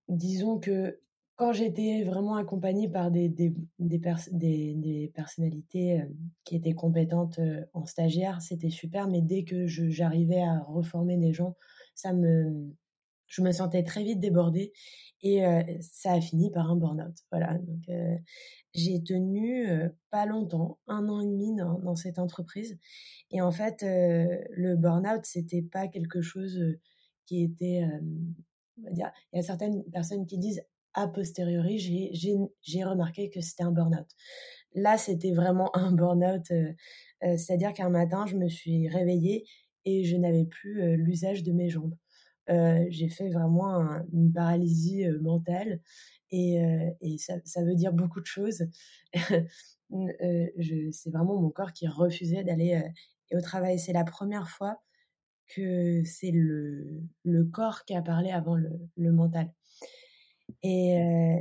disons 0.08 0.60
que 0.60 1.00
quand 1.34 1.52
j'étais 1.52 2.04
vraiment 2.04 2.36
accompagnée 2.36 2.88
par 2.88 3.10
des, 3.10 3.28
des, 3.28 3.52
des, 3.80 3.98
personnalités 3.98 6.04
qui 6.44 6.54
étaient 6.54 6.74
compétentes 6.74 7.40
en 7.72 7.84
stagiaire, 7.84 8.40
c'était 8.42 8.70
super, 8.70 9.08
mais 9.08 9.22
dès 9.22 9.42
que 9.42 9.66
j'arrivais 9.66 10.42
à 10.42 10.60
reformer 10.60 11.16
des 11.16 11.32
gens, 11.32 11.56
ça 11.96 12.12
me, 12.12 12.72
je 13.32 13.40
me 13.40 13.50
sentais 13.50 13.82
très 13.82 14.04
vite 14.04 14.20
débordée 14.20 14.72
et 15.22 15.42
ça 15.80 16.12
a 16.12 16.20
fini 16.20 16.50
par 16.50 16.70
un 16.70 16.76
burn-out. 16.76 17.14
Voilà, 17.30 17.56
donc 17.58 17.88
j'ai 18.74 19.02
tenu 19.02 19.68
pas 20.10 20.26
longtemps, 20.26 20.80
un 20.86 21.08
an 21.08 21.20
et 21.20 21.26
demi 21.26 21.54
dans, 21.54 21.94
cette 21.94 22.18
entreprise. 22.18 22.78
Et 23.30 23.40
en 23.40 23.52
fait, 23.52 23.82
le 23.82 24.74
burn-out, 24.76 25.24
c'était 25.24 25.62
pas 25.62 25.88
quelque 25.88 26.20
chose 26.20 26.60
qui 27.24 27.42
était, 27.42 27.84
on 28.78 28.82
va 28.82 28.90
dire, 28.90 29.12
il 29.32 29.36
y 29.36 29.38
a 29.38 29.42
certaines 29.42 29.82
personnes 29.92 30.26
qui 30.26 30.38
disent 30.38 30.62
a 30.94 31.08
posteriori, 31.08 31.78
j'ai 32.62 32.84
remarqué 32.84 33.30
que 33.30 33.40
c'était 33.40 33.62
un 33.62 33.72
burn-out. 33.72 34.08
Là, 34.74 34.98
c'était 34.98 35.32
vraiment 35.32 35.70
un 35.76 35.92
burn-out, 35.92 36.52
c'est-à-dire 37.20 37.72
qu'un 37.72 37.90
matin, 37.90 38.26
je 38.26 38.36
me 38.36 38.48
suis 38.48 38.88
réveillée 38.88 39.46
et 39.84 40.04
je 40.04 40.16
n'avais 40.16 40.44
plus 40.44 40.96
l'usage 40.96 41.44
de 41.44 41.52
mes 41.52 41.70
jambes. 41.70 41.94
J'ai 42.48 43.08
fait 43.08 43.28
vraiment 43.30 43.80
une 44.12 44.32
paralysie 44.32 45.06
mentale 45.20 45.80
et, 46.30 46.58
ça, 47.18 47.62
veut 47.62 47.74
dire 47.74 47.92
beaucoup 47.92 48.20
de 48.20 48.26
choses. 48.26 48.64
c'est 49.14 51.10
vraiment 51.10 51.40
mon 51.40 51.50
corps 51.50 51.72
qui 51.72 51.86
refusait 51.86 52.44
d'aller 52.44 52.82
au 53.32 53.40
travail. 53.40 53.78
C'est 53.78 53.92
la 53.92 54.04
première 54.04 54.48
fois 54.48 54.80
que 55.48 56.02
c'est 56.04 56.30
le, 56.30 57.02
corps 57.52 57.84
qui 57.84 57.94
a 57.94 58.02
parlé 58.02 58.30
avant 58.30 58.54
le, 58.56 58.70
le 58.96 59.12
mental. 59.12 59.52
Et, 60.62 60.94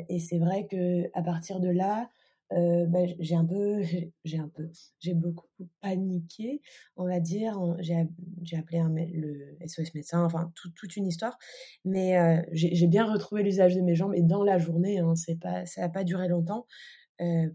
et 0.10 0.20
c'est 0.20 0.40
vrai 0.40 0.68
que 0.68 1.10
à 1.14 1.22
partir 1.22 1.60
de 1.60 1.70
là, 1.70 2.10
bah, 2.52 3.00
j'ai 3.20 3.36
un 3.36 3.46
peu, 3.46 3.82
j'ai 4.26 4.38
un 4.38 4.50
peu, 4.50 4.70
j'ai 5.00 5.14
beaucoup 5.14 5.48
paniqué, 5.80 6.62
on 6.96 7.06
va 7.06 7.20
dire. 7.20 7.58
J'ai 7.80 8.58
appelé 8.58 8.80
un, 8.80 8.94
le 8.94 9.58
SOS 9.66 9.94
médecin, 9.94 10.24
enfin 10.24 10.52
toute 10.76 10.96
une 10.98 11.08
histoire. 11.08 11.38
Mais 11.86 12.44
j'ai 12.52 12.88
bien 12.88 13.12
retrouvé 13.12 13.44
l'usage 13.44 13.76
de 13.76 13.82
mes 13.82 13.96
jambes 13.96 14.14
et 14.16 14.22
dans 14.22 14.44
la 14.44 14.58
journée, 14.58 15.00
hein, 15.00 15.16
c'est 15.16 15.40
pas, 15.40 15.66
ça 15.66 15.82
n'a 15.82 15.90
pas 15.90 16.04
duré 16.04 16.28
longtemps. 16.28 16.66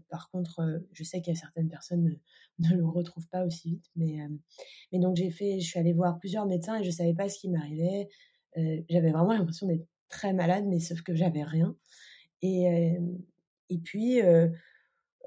Par 0.09 0.29
contre, 0.31 0.81
je 0.93 1.03
sais 1.03 1.21
qu'il 1.21 1.33
y 1.33 1.37
a 1.37 1.39
certaines 1.39 1.69
personnes 1.69 2.17
ne, 2.59 2.69
le 2.75 2.85
retrouvent 2.85 3.27
pas 3.27 3.45
aussi 3.45 3.71
vite. 3.71 3.85
Mais, 3.95 4.17
mais 4.91 4.99
donc 4.99 5.15
j'ai 5.15 5.29
fait, 5.29 5.59
je 5.59 5.67
suis 5.67 5.79
allée 5.79 5.93
voir 5.93 6.19
plusieurs 6.19 6.45
médecins 6.45 6.79
et 6.79 6.83
je 6.83 6.91
savais 6.91 7.13
pas 7.13 7.29
ce 7.29 7.39
qui 7.39 7.49
m'arrivait. 7.49 8.07
j'avais 8.89 9.11
vraiment 9.11 9.33
l'impression 9.33 9.67
d'être 9.67 9.85
très 10.09 10.33
malade, 10.33 10.65
mais 10.67 10.79
sauf 10.79 11.01
que 11.01 11.13
j'avais 11.13 11.43
rien. 11.43 11.75
Et, 12.41 12.97
et 13.69 13.77
puis 13.79 14.21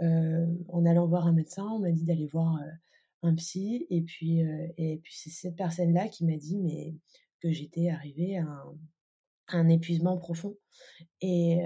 en 0.00 0.86
allant 0.86 1.06
voir 1.06 1.26
un 1.26 1.32
médecin, 1.32 1.66
on 1.66 1.78
m'a 1.80 1.90
dit 1.90 2.04
d'aller 2.04 2.26
voir 2.26 2.58
un 3.22 3.34
psy. 3.34 3.86
Et 3.90 4.02
puis, 4.02 4.42
puis 4.76 5.14
c'est 5.14 5.30
cette 5.30 5.56
personne-là 5.56 6.08
qui 6.08 6.24
m'a 6.24 6.36
dit 6.36 6.58
mais, 6.58 6.94
que 7.40 7.50
j'étais 7.50 7.88
arrivée 7.88 8.38
à 8.38 8.46
un, 9.48 9.68
épuisement 9.68 10.16
profond. 10.16 10.56
Et, 11.20 11.58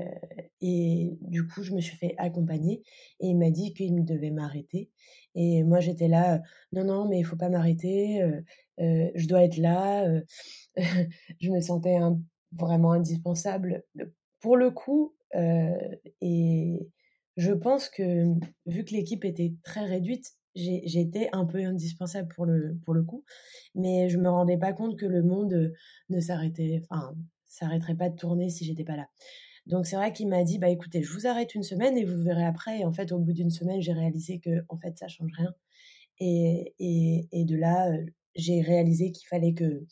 et 0.60 1.10
du 1.20 1.46
coup, 1.46 1.62
je 1.62 1.74
me 1.74 1.80
suis 1.80 1.96
fait 1.96 2.14
accompagner 2.18 2.82
et 3.20 3.28
il 3.28 3.36
m'a 3.36 3.50
dit 3.50 3.74
qu'il 3.74 4.04
devait 4.04 4.30
m'arrêter. 4.30 4.90
Et 5.34 5.62
moi, 5.64 5.80
j'étais 5.80 6.08
là, 6.08 6.42
non, 6.72 6.84
non, 6.84 7.08
mais 7.08 7.18
il 7.18 7.24
faut 7.24 7.36
pas 7.36 7.50
m'arrêter, 7.50 8.22
je 8.78 9.26
dois 9.26 9.44
être 9.44 9.58
là. 9.58 10.08
je 11.40 11.50
me 11.50 11.60
sentais 11.60 11.98
vraiment 12.52 12.92
indispensable. 12.92 13.84
Pour 14.40 14.56
le 14.56 14.70
coup, 14.70 15.14
et, 16.20 16.88
je 17.36 17.52
pense 17.52 17.88
que 17.88 18.26
vu 18.66 18.84
que 18.84 18.94
l'équipe 18.94 19.24
était 19.24 19.54
très 19.62 19.84
réduite, 19.84 20.32
j'étais 20.54 21.28
un 21.32 21.44
peu 21.46 21.64
indispensable 21.64 22.28
pour 22.34 22.46
le, 22.46 22.78
pour 22.84 22.94
le 22.94 23.02
coup, 23.02 23.24
mais 23.74 24.08
je 24.08 24.18
me 24.18 24.30
rendais 24.30 24.58
pas 24.58 24.72
compte 24.72 24.98
que 24.98 25.06
le 25.06 25.22
monde 25.22 25.72
ne 26.10 26.20
s'arrêtait, 26.20 26.82
enfin, 26.88 27.14
s'arrêterait 27.46 27.96
pas 27.96 28.08
de 28.08 28.16
tourner 28.16 28.48
si 28.50 28.64
j'étais 28.64 28.84
pas 28.84 28.96
là. 28.96 29.08
Donc 29.66 29.86
c'est 29.86 29.96
vrai 29.96 30.12
qu'il 30.12 30.28
m'a 30.28 30.44
dit 30.44 30.58
bah 30.58 30.68
écoutez, 30.68 31.02
je 31.02 31.10
vous 31.12 31.26
arrête 31.26 31.54
une 31.54 31.62
semaine 31.62 31.96
et 31.96 32.04
vous 32.04 32.22
verrez 32.22 32.44
après. 32.44 32.80
Et 32.80 32.84
en 32.84 32.92
fait, 32.92 33.12
au 33.12 33.18
bout 33.18 33.32
d'une 33.32 33.50
semaine, 33.50 33.80
j'ai 33.80 33.92
réalisé 33.92 34.38
que 34.38 34.64
en 34.68 34.76
fait 34.78 34.98
ça 34.98 35.08
change 35.08 35.32
rien. 35.36 35.54
Et, 36.20 36.74
et, 36.78 37.28
et 37.32 37.44
de 37.44 37.56
là, 37.56 37.90
j'ai 38.36 38.60
réalisé 38.60 39.10
qu'il 39.10 39.26
fallait 39.26 39.54
que 39.54 39.86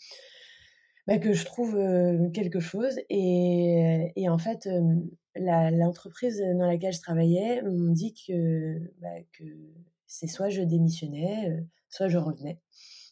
bah, 1.07 1.18
que 1.18 1.33
je 1.33 1.44
trouve 1.44 1.76
quelque 2.33 2.61
chose. 2.61 2.98
Et, 3.11 4.12
et 4.14 4.28
en 4.28 4.38
fait, 4.38 4.68
l'entreprise 5.37 6.38
dans 6.40 6.66
laquelle 6.66 6.92
je 6.92 7.01
travaillais 7.01 7.62
m'ont 7.62 7.92
dit 7.92 8.14
que, 8.14 8.92
bah, 9.01 9.23
que 9.33 9.45
c'est 10.07 10.27
soit 10.27 10.51
je 10.51 10.62
démissionnais, 10.62 11.64
soit 11.88 12.09
je 12.09 12.18
revenais. 12.18 12.61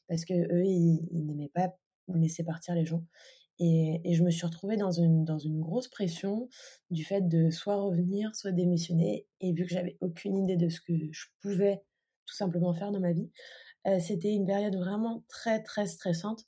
Parce 0.08 0.24
que 0.24 0.34
eux, 0.34 0.64
ils, 0.64 1.26
n'aimaient 1.26 1.50
pas 1.54 1.74
laisser 2.08 2.44
partir 2.44 2.74
les 2.74 2.84
gens. 2.84 3.04
Et, 3.58 4.00
et, 4.04 4.14
je 4.14 4.24
me 4.24 4.30
suis 4.30 4.46
retrouvée 4.46 4.76
dans 4.76 4.90
une, 4.90 5.24
dans 5.24 5.38
une 5.38 5.60
grosse 5.60 5.88
pression 5.88 6.48
du 6.90 7.04
fait 7.04 7.20
de 7.28 7.50
soit 7.50 7.76
revenir, 7.76 8.34
soit 8.34 8.52
démissionner. 8.52 9.26
Et 9.40 9.52
vu 9.52 9.64
que 9.64 9.70
j'avais 9.70 9.98
aucune 10.00 10.36
idée 10.36 10.56
de 10.56 10.68
ce 10.68 10.80
que 10.80 10.94
je 11.12 11.26
pouvais 11.42 11.82
tout 12.26 12.34
simplement 12.34 12.72
faire 12.72 12.90
dans 12.90 13.00
ma 13.00 13.12
vie, 13.12 13.30
c'était 13.98 14.32
une 14.32 14.46
période 14.46 14.76
vraiment 14.76 15.24
très, 15.28 15.62
très 15.62 15.86
stressante 15.86 16.46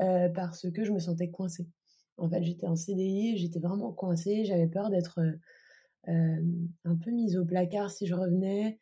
euh, 0.00 0.28
parce 0.28 0.70
que 0.70 0.84
je 0.84 0.92
me 0.92 0.98
sentais 0.98 1.30
coincée. 1.30 1.66
En 2.18 2.28
fait, 2.28 2.42
j'étais 2.42 2.66
en 2.66 2.76
CDI, 2.76 3.36
j'étais 3.36 3.58
vraiment 3.58 3.92
coincée, 3.92 4.44
j'avais 4.44 4.66
peur 4.66 4.90
d'être 4.90 5.20
euh, 5.20 5.32
euh, 6.08 6.42
un 6.84 6.96
peu 6.96 7.10
mise 7.10 7.36
au 7.36 7.44
placard 7.44 7.90
si 7.90 8.06
je 8.06 8.14
revenais. 8.14 8.80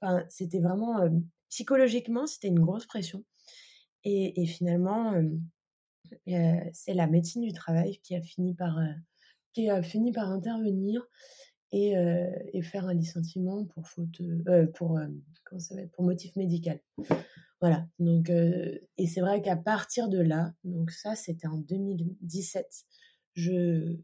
Enfin, 0.00 0.24
c'était 0.30 0.60
vraiment 0.60 1.08
psychologiquement, 1.50 2.26
c'était 2.26 2.48
une 2.48 2.60
grosse 2.60 2.86
pression. 2.86 3.22
Et, 4.02 4.46
finalement, 4.46 5.12
c'est 6.72 6.94
la 6.94 7.06
médecine 7.06 7.42
du 7.42 7.52
travail 7.52 7.98
qui 8.02 8.16
a 8.16 8.22
fini 8.22 8.54
par, 8.54 8.78
qui 9.52 9.68
a 9.68 9.82
fini 9.82 10.10
par 10.10 10.30
intervenir 10.30 11.06
et, 11.70 12.62
faire 12.62 12.86
un 12.86 12.94
licenciement 12.94 13.66
pour 13.66 13.86
faute, 13.86 14.22
pour 14.72 14.98
ça 15.58 15.74
pour 15.92 16.04
motif 16.04 16.34
médical. 16.36 16.80
Voilà. 17.60 17.86
Donc, 17.98 18.30
et 18.30 19.06
c'est 19.06 19.20
vrai 19.20 19.40
qu'à 19.40 19.56
partir 19.56 20.08
de 20.08 20.18
là, 20.18 20.52
donc 20.64 20.90
ça, 20.90 21.14
c'était 21.14 21.46
en 21.46 21.56
2017, 21.58 22.66
je, 23.34 23.96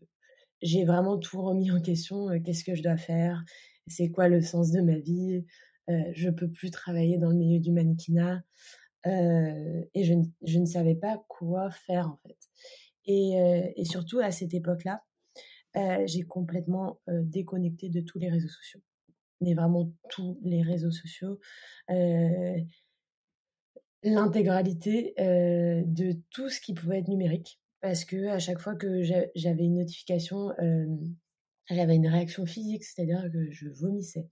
j'ai 0.63 0.85
vraiment 0.85 1.19
tout 1.19 1.43
remis 1.43 1.71
en 1.71 1.81
question. 1.81 2.29
Qu'est-ce 2.45 2.65
que 2.65 2.75
je 2.75 2.83
dois 2.83 2.97
faire 2.97 3.45
C'est 3.87 4.11
quoi 4.11 4.29
le 4.29 4.41
sens 4.41 4.71
de 4.71 4.81
ma 4.81 4.99
vie 4.99 5.45
Je 5.89 6.31
peux 6.31 6.51
plus 6.51 6.71
travailler 6.71 7.19
dans 7.19 7.31
le 7.31 7.37
milieu 7.37 7.61
du 7.61 7.73
mannequinat. 7.73 8.43
et 9.05 10.05
je, 10.05 10.15
je, 10.47 10.59
ne 10.59 10.67
savais 10.67 10.95
pas 10.95 11.23
quoi 11.29 11.71
faire, 11.71 12.09
en 12.09 12.19
fait. 12.27 12.39
Et, 13.07 13.73
et 13.77 13.85
surtout, 13.85 14.21
à 14.21 14.31
cette 14.31 14.55
époque-là, 14.55 15.03
j'ai 16.07 16.23
complètement 16.23 17.01
déconnecté 17.09 17.89
de 17.89 18.01
tous 18.01 18.19
les 18.19 18.31
réseaux 18.31 18.49
sociaux. 18.49 18.81
Mais 19.43 19.55
vraiment 19.55 19.91
tous 20.11 20.39
les 20.43 20.63
réseaux 20.63 20.91
sociaux 20.91 21.39
l'intégralité 24.03 25.15
de 25.19 26.21
tout 26.31 26.49
ce 26.49 26.61
qui 26.61 26.75
pouvait 26.75 26.99
être 26.99 27.09
numérique. 27.09 27.61
Parce 27.81 28.05
que 28.05 28.29
à 28.29 28.39
chaque 28.39 28.59
fois 28.59 28.75
que 28.75 29.03
j'avais 29.03 29.65
une 29.65 29.77
notification, 29.77 30.53
j'avais 31.69 31.97
une 31.97 32.09
réaction 32.09 32.45
physique, 32.47 32.85
c'est-à-dire 32.85 33.31
que 33.33 33.51
je 33.51 33.69
vomissais. 33.69 34.29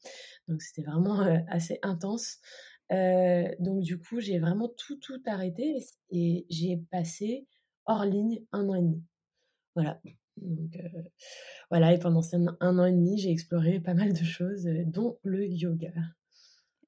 Donc 0.48 0.62
c'était 0.62 0.82
vraiment 0.82 1.20
assez 1.48 1.78
intense. 1.82 2.38
donc 2.90 3.80
du 3.80 3.98
coup, 3.98 4.20
j'ai 4.20 4.38
vraiment 4.38 4.68
tout, 4.68 4.96
tout 4.96 5.22
arrêté 5.26 5.78
et 6.10 6.46
j'ai 6.50 6.76
passé 6.90 7.46
hors 7.86 8.04
ligne 8.04 8.42
un 8.52 8.68
an 8.68 8.74
et 8.74 8.82
demi. 8.82 9.02
Voilà. 9.74 10.00
Donc, 10.36 10.78
voilà, 11.70 11.92
et 11.92 11.98
pendant 11.98 12.22
un 12.60 12.78
an 12.78 12.84
et 12.84 12.92
demi, 12.92 13.18
j'ai 13.18 13.30
exploré 13.30 13.80
pas 13.80 13.94
mal 13.94 14.12
de 14.12 14.24
choses, 14.24 14.68
dont 14.86 15.18
le 15.22 15.46
yoga. 15.46 15.92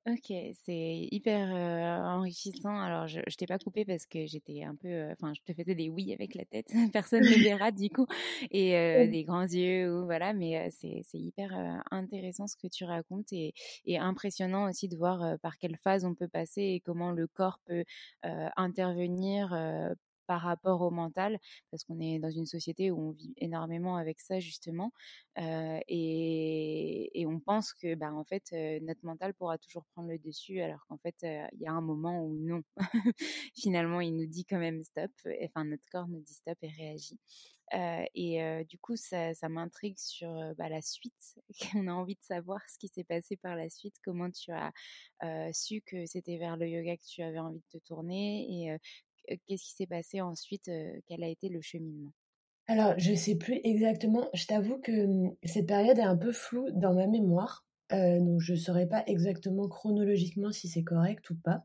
Ok, 0.07 0.33
c'est 0.65 1.09
hyper 1.11 1.49
enrichissant. 2.07 2.75
Alors, 2.81 3.07
je, 3.07 3.21
je 3.29 3.37
t'ai 3.37 3.47
pas 3.47 3.59
coupé 3.59 3.85
parce 3.85 4.07
que 4.07 4.25
j'étais 4.25 4.63
un 4.65 4.75
peu, 4.75 5.11
enfin, 5.13 5.35
je 5.35 5.43
te 5.43 5.53
faisais 5.53 5.75
des 5.75 5.91
oui 5.91 6.15
avec 6.15 6.35
la 6.35 6.47
tête. 6.47 6.69
Personne 6.95 7.21
ne 7.23 7.27
verra 7.45 7.71
du 7.71 7.91
coup, 7.91 8.07
et 8.51 9.07
des 9.09 9.25
grands 9.25 9.43
yeux, 9.43 9.93
ou 9.93 10.05
voilà. 10.07 10.33
Mais 10.33 10.71
c'est 10.71 11.05
hyper 11.13 11.83
intéressant 11.91 12.47
ce 12.47 12.57
que 12.57 12.67
tu 12.67 12.85
racontes 12.85 13.31
et, 13.33 13.53
et, 13.85 13.99
impressionnant 13.99 14.71
aussi 14.71 14.89
de 14.89 14.97
voir 14.97 15.39
par 15.41 15.59
quelle 15.59 15.77
phase 15.77 16.07
on 16.07 16.15
peut 16.15 16.29
passer 16.29 16.63
et 16.63 16.81
comment 16.81 17.13
le 17.13 17.27
corps 17.27 17.61
peut 17.67 17.85
intervenir 18.57 19.55
par 20.31 20.43
rapport 20.43 20.81
au 20.83 20.93
mental, 20.93 21.41
parce 21.73 21.83
qu'on 21.83 21.99
est 21.99 22.21
dans 22.21 22.31
une 22.31 22.47
société 22.47 22.93
où 22.93 23.09
on 23.09 23.11
vit 23.11 23.35
énormément 23.39 23.97
avec 23.97 24.21
ça 24.21 24.39
justement, 24.39 24.93
euh, 25.39 25.81
et, 25.89 26.80
que 27.81 27.95
bah, 27.95 28.13
en 28.13 28.25
fait 28.25 28.53
notre 28.83 29.05
mental 29.05 29.35
pourra 29.35 29.59
toujours 29.59 29.85
prendre 29.95 30.09
le 30.09 30.19
dessus, 30.19 30.61
alors 30.61 30.85
qu'en 30.89 30.99
fait 30.99 31.17
il 31.23 31.61
y 31.61 31.67
a 31.67 31.73
un 31.73 31.81
moment 31.81 32.25
où 32.25 32.37
non, 32.39 32.63
finalement 33.55 34.01
il 34.01 34.17
nous 34.17 34.27
dit 34.27 34.45
quand 34.45 34.59
même 34.59 34.83
stop, 34.85 35.11
enfin 35.45 35.65
notre 35.65 35.89
corps 35.91 36.09
nous 36.09 36.21
dit 36.21 36.35
stop 36.35 36.59
et 36.63 36.69
réagit. 36.69 37.19
Et 38.15 38.65
du 38.69 38.79
coup, 38.79 38.97
ça, 38.97 39.35
ça 39.35 39.49
m'intrigue 39.49 39.99
sur 39.99 40.29
bah, 40.57 40.69
la 40.69 40.83
suite. 40.83 41.39
On 41.77 41.87
a 41.89 41.93
envie 41.93 42.17
de 42.17 42.23
savoir 42.23 42.61
ce 42.69 42.79
qui 42.79 42.89
s'est 42.89 43.05
passé 43.05 43.37
par 43.37 43.57
la 43.57 43.71
suite, 43.71 43.95
comment 44.05 44.31
tu 44.31 44.51
as 44.53 44.73
su 45.53 45.83
que 45.83 46.07
c'était 46.07 46.39
vers 46.39 46.57
le 46.57 46.69
yoga 46.69 46.97
que 46.97 47.07
tu 47.07 47.23
avais 47.23 47.39
envie 47.39 47.61
de 47.73 47.79
te 47.79 47.85
tourner 47.85 48.47
et 49.29 49.39
qu'est-ce 49.47 49.65
qui 49.65 49.73
s'est 49.73 49.87
passé 49.87 50.21
ensuite 50.21 50.71
Quel 51.07 51.25
a 51.25 51.29
été 51.29 51.49
le 51.49 51.61
cheminement? 51.63 52.13
Alors, 52.71 52.95
je 52.99 53.17
sais 53.17 53.35
plus 53.35 53.59
exactement. 53.65 54.29
Je 54.33 54.47
t'avoue 54.47 54.79
que 54.79 54.93
mmh, 54.93 55.35
cette 55.43 55.67
période 55.67 55.99
est 55.99 56.03
un 56.03 56.17
peu 56.17 56.31
floue 56.31 56.71
dans 56.71 56.95
ma 56.95 57.09
mémoire. 57.09 57.67
donc, 57.91 58.41
je 58.41 58.53
ne 58.53 58.59
saurais 58.59 58.87
pas 58.87 59.03
exactement 59.09 59.69
chronologiquement 59.69 60.53
si 60.53 60.69
c'est 60.69 60.85
correct 60.85 61.29
ou 61.31 61.35
pas. 61.35 61.65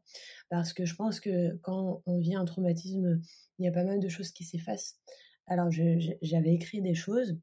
Parce 0.50 0.74
que 0.74 0.84
je 0.84 0.96
pense 0.96 1.20
que 1.20 1.58
quand 1.58 2.02
on 2.08 2.18
vit 2.18 2.34
un 2.34 2.44
traumatisme, 2.44 3.22
il 3.60 3.66
y 3.66 3.68
a 3.68 3.72
pas 3.72 3.84
mal 3.84 4.00
de 4.00 4.10
choses 4.10 4.32
qui 4.32 4.44
s'effacent. 4.46 4.98
Alors, 5.46 5.70
j'avais 5.70 6.56
écrit 6.56 6.82
des 6.82 6.96
choses. 6.96 7.38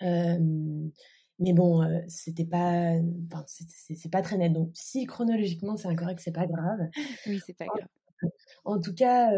mais 0.00 1.52
bon, 1.52 2.02
c'était 2.08 2.46
pas, 2.46 2.94
enfin, 3.30 3.44
c'est 3.46 4.10
pas 4.10 4.22
très 4.22 4.38
net. 4.38 4.50
Donc, 4.50 4.70
si 4.72 5.04
chronologiquement 5.04 5.76
c'est 5.76 5.88
incorrect, 5.88 6.20
c'est 6.24 6.32
pas 6.32 6.46
grave. 6.46 6.88
Oui, 7.26 7.38
c'est 7.44 7.52
pas 7.52 7.66
grave. 7.66 7.86
En 8.64 8.80
tout 8.80 8.94
cas, 8.94 9.30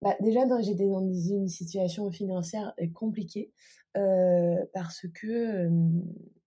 bah, 0.00 0.16
déjà, 0.20 0.40
j'étais 0.60 0.86
dans 0.86 1.00
une 1.12 1.48
situation 1.48 2.10
financière 2.10 2.72
euh, 2.80 2.86
compliquée 2.94 3.52
euh, 3.96 4.64
parce 4.72 5.06
que, 5.12 5.68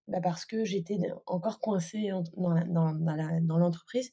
bah, 0.07 0.21
que 0.49 0.63
j'étais 0.63 0.97
encore 1.25 1.59
coincée 1.59 2.11
dans, 2.37 3.57
l'entreprise 3.57 4.11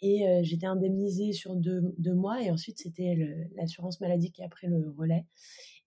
et 0.00 0.28
euh, 0.28 0.40
j'étais 0.44 0.66
indemnisée 0.66 1.32
sur 1.32 1.56
deux, 1.56 2.14
mois 2.14 2.40
et 2.40 2.50
ensuite 2.52 2.78
c'était 2.78 3.16
l'assurance 3.56 4.00
maladie 4.00 4.30
qui 4.30 4.44
a 4.44 4.48
pris 4.48 4.68
le 4.68 4.94
relais. 4.96 5.26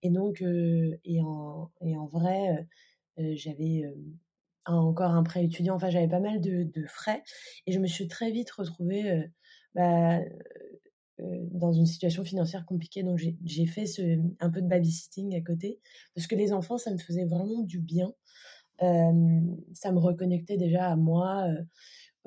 Et 0.04 0.10
donc, 0.10 0.42
et, 0.42 1.22
en, 1.22 1.72
et 1.82 1.96
en 1.96 2.08
vrai, 2.08 2.68
j'avais 3.18 3.84
encore 4.66 5.12
un 5.12 5.24
prêt 5.24 5.46
étudiant, 5.46 5.76
enfin 5.76 5.90
j'avais 5.90 6.10
pas 6.10 6.20
mal 6.20 6.42
de, 6.42 6.86
frais 6.88 7.24
et 7.68 7.72
je 7.72 7.80
me 7.80 7.88
suis 7.88 8.08
très 8.08 8.32
vite 8.32 8.52
retrouvée 8.52 9.30
bah, 9.76 10.20
dans 11.52 11.72
une 11.72 11.86
situation 11.86 12.24
financière 12.24 12.66
compliquée. 12.66 13.04
Donc 13.04 13.20
j'ai 13.20 13.66
fait 13.66 13.86
un 14.40 14.50
peu 14.50 14.62
de 14.62 14.68
babysitting 14.68 15.36
à 15.36 15.42
côté 15.42 15.80
parce 16.16 16.28
que 16.28 16.36
les 16.36 16.54
enfants, 16.54 16.78
ça 16.78 16.92
me 16.92 16.98
faisait 16.98 17.26
vraiment 17.26 17.62
du 17.62 17.80
bien. 17.80 18.14
Euh, 18.82 19.42
ça 19.74 19.92
me 19.92 20.00
reconnectait 20.00 20.58
déjà 20.58 20.90
à 20.90 20.96
moi, 20.96 21.48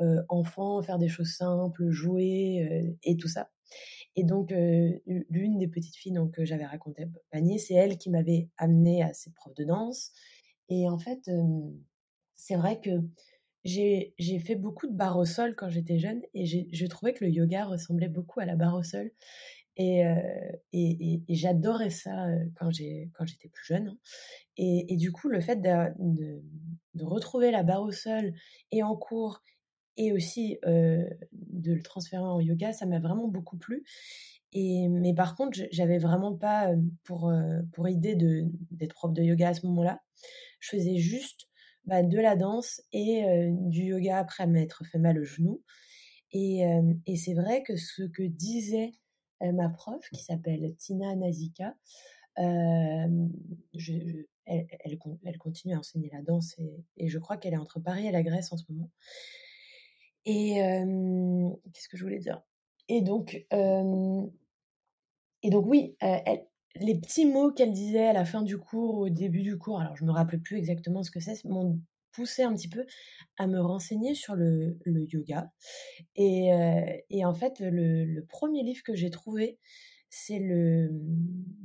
euh, 0.01 0.23
enfant, 0.29 0.81
faire 0.83 0.99
des 0.99 1.09
choses 1.09 1.35
simples, 1.35 1.91
jouer 1.91 2.97
et 3.03 3.17
tout 3.17 3.29
ça. 3.29 3.51
Et 4.17 4.23
donc, 4.23 4.53
l'une 4.53 5.59
des 5.59 5.67
petites 5.67 5.97
filles 5.97 6.13
donc, 6.13 6.33
que 6.33 6.45
j'avais 6.45 6.67
raconté 6.67 7.07
panier, 7.31 7.59
c'est 7.59 7.75
elle 7.75 7.99
qui 7.99 8.11
m'avait 8.11 8.49
amenée 8.57 9.03
à 9.03 9.13
cette 9.13 9.35
prof 9.35 9.53
de 9.55 9.65
danse. 9.65 10.13
Et 10.69 10.89
en 10.89 10.99
fait, 10.99 11.29
c'est 12.37 12.55
vrai 12.55 12.81
que 12.81 12.91
j'ai 13.65 14.39
fait 14.45 14.57
beaucoup 14.57 14.87
de 14.87 14.93
barre 14.93 15.19
au 15.19 15.25
sol 15.25 15.55
quand 15.57 15.71
j'étais 15.71 15.99
jeune 15.99 16.23
et 16.35 16.45
je 16.47 16.87
trouvais 16.87 17.15
que 17.15 17.25
le 17.25 17.31
yoga 17.31 17.65
ressemblait 17.65 18.09
beaucoup 18.09 18.41
à 18.41 18.45
la 18.45 18.57
barre 18.57 18.77
au 18.77 18.83
sol. 18.83 19.11
Et, 19.77 20.07
euh, 20.07 20.53
et, 20.73 21.23
j'adorais 21.29 21.91
ça 21.91 22.27
euh, 22.27 22.45
quand 22.55 22.71
j'étais 22.71 23.49
plus 23.53 23.65
jeune. 23.67 23.89
Hein. 23.89 23.99
Et, 24.57 24.97
du 24.97 25.11
coup, 25.11 25.29
le 25.29 25.41
fait 25.41 25.57
de, 25.57 25.93
de, 25.99 26.43
de, 26.95 27.05
retrouver 27.05 27.51
la 27.51 27.65
barre 27.65 27.83
au 27.83 27.91
sol 27.91 28.35
et 28.71 28.83
en 28.83 28.95
cours 28.95 29.43
et 29.97 30.13
aussi 30.13 30.59
euh, 30.65 31.05
de 31.33 31.73
le 31.73 31.83
transférer 31.83 32.23
en 32.23 32.41
yoga, 32.41 32.73
ça 32.73 32.87
m'a 32.87 33.01
vraiment 33.01 33.27
beaucoup 33.27 33.57
plu. 33.57 33.85
Et, 34.53 34.89
mais 34.89 35.15
par 35.15 35.35
contre, 35.35 35.59
j'avais 35.73 35.99
vraiment 35.99 36.37
pas 36.37 36.69
pour, 37.03 37.33
pour 37.73 37.89
idée 37.89 38.15
d'être 38.71 38.95
prof 38.95 39.13
de 39.13 39.23
yoga 39.23 39.49
à 39.49 39.55
ce 39.55 39.67
moment-là. 39.67 40.01
Je 40.61 40.69
faisais 40.71 40.99
juste 40.99 41.49
bah, 41.87 42.03
de 42.03 42.19
la 42.19 42.37
danse 42.37 42.83
et 42.93 43.25
du 43.51 43.83
yoga 43.85 44.19
après 44.19 44.47
m'être 44.47 44.85
fait 44.85 44.99
mal 44.99 45.19
au 45.19 45.25
genou. 45.25 45.63
Et, 46.33 46.63
et 47.07 47.17
c'est 47.17 47.35
vrai 47.35 47.63
que 47.63 47.77
ce 47.77 48.03
que 48.03 48.23
disait 48.23 48.93
ma 49.41 49.69
prof, 49.69 50.09
qui 50.11 50.23
s'appelle 50.23 50.75
Tina 50.77 51.15
Nazika, 51.15 51.75
elle, 52.37 53.31
elle, 54.47 55.39
continue 55.39 55.75
à 55.75 55.79
enseigner 55.79 56.11
la 56.13 56.23
danse 56.23 56.59
et, 56.59 56.85
et 56.97 57.09
je 57.09 57.19
crois 57.19 57.37
qu'elle 57.37 57.55
est 57.55 57.59
entre 57.59 57.81
Paris 57.81 58.07
et 58.07 58.11
la 58.11 58.23
Grèce 58.23 58.53
en 58.53 58.57
ce 58.57 58.65
moment. 58.71 58.91
Et 60.27 60.55
qu'est-ce 61.73 61.89
que 61.89 61.97
je 61.97 62.03
voulais 62.03 62.19
dire? 62.19 62.43
Et 62.89 63.03
donc, 63.03 63.47
et 63.53 65.51
donc 65.51 65.67
oui, 65.67 65.97
elle, 66.01 66.47
les 66.77 66.99
petits 66.99 67.27
mots 67.27 67.53
qu'elle 67.53 67.73
disait 67.73 68.07
à 68.07 68.13
la 68.13 68.25
fin 68.25 68.43
du 68.43 68.59
cours, 68.59 68.99
au 68.99 69.09
début 69.09 69.43
du 69.43 69.57
cours, 69.59 69.81
alors 69.81 69.97
je 69.97 70.05
me 70.05 70.13
rappelle 70.13 70.41
plus 70.41 70.57
exactement 70.57 71.03
ce 71.03 71.11
que 71.11 71.21
c'est, 71.21 71.45
m'ont 71.45 71.81
poussé 72.13 72.43
un 72.43 72.55
petit 72.55 72.69
peu 72.69 72.87
à 73.39 73.47
me 73.47 73.61
renseigner 73.61 74.15
sur 74.15 74.35
le, 74.37 74.79
yoga. 74.87 75.53
Et, 76.17 76.53
euh, 76.53 76.97
et, 77.11 77.25
en 77.25 77.35
fait, 77.35 77.61
le, 77.61 78.21
premier 78.29 78.63
livre 78.63 78.83
que 78.83 78.95
j'ai 78.95 79.11
trouvé, 79.11 79.59
c'est 80.11 80.39
le, 80.39 80.91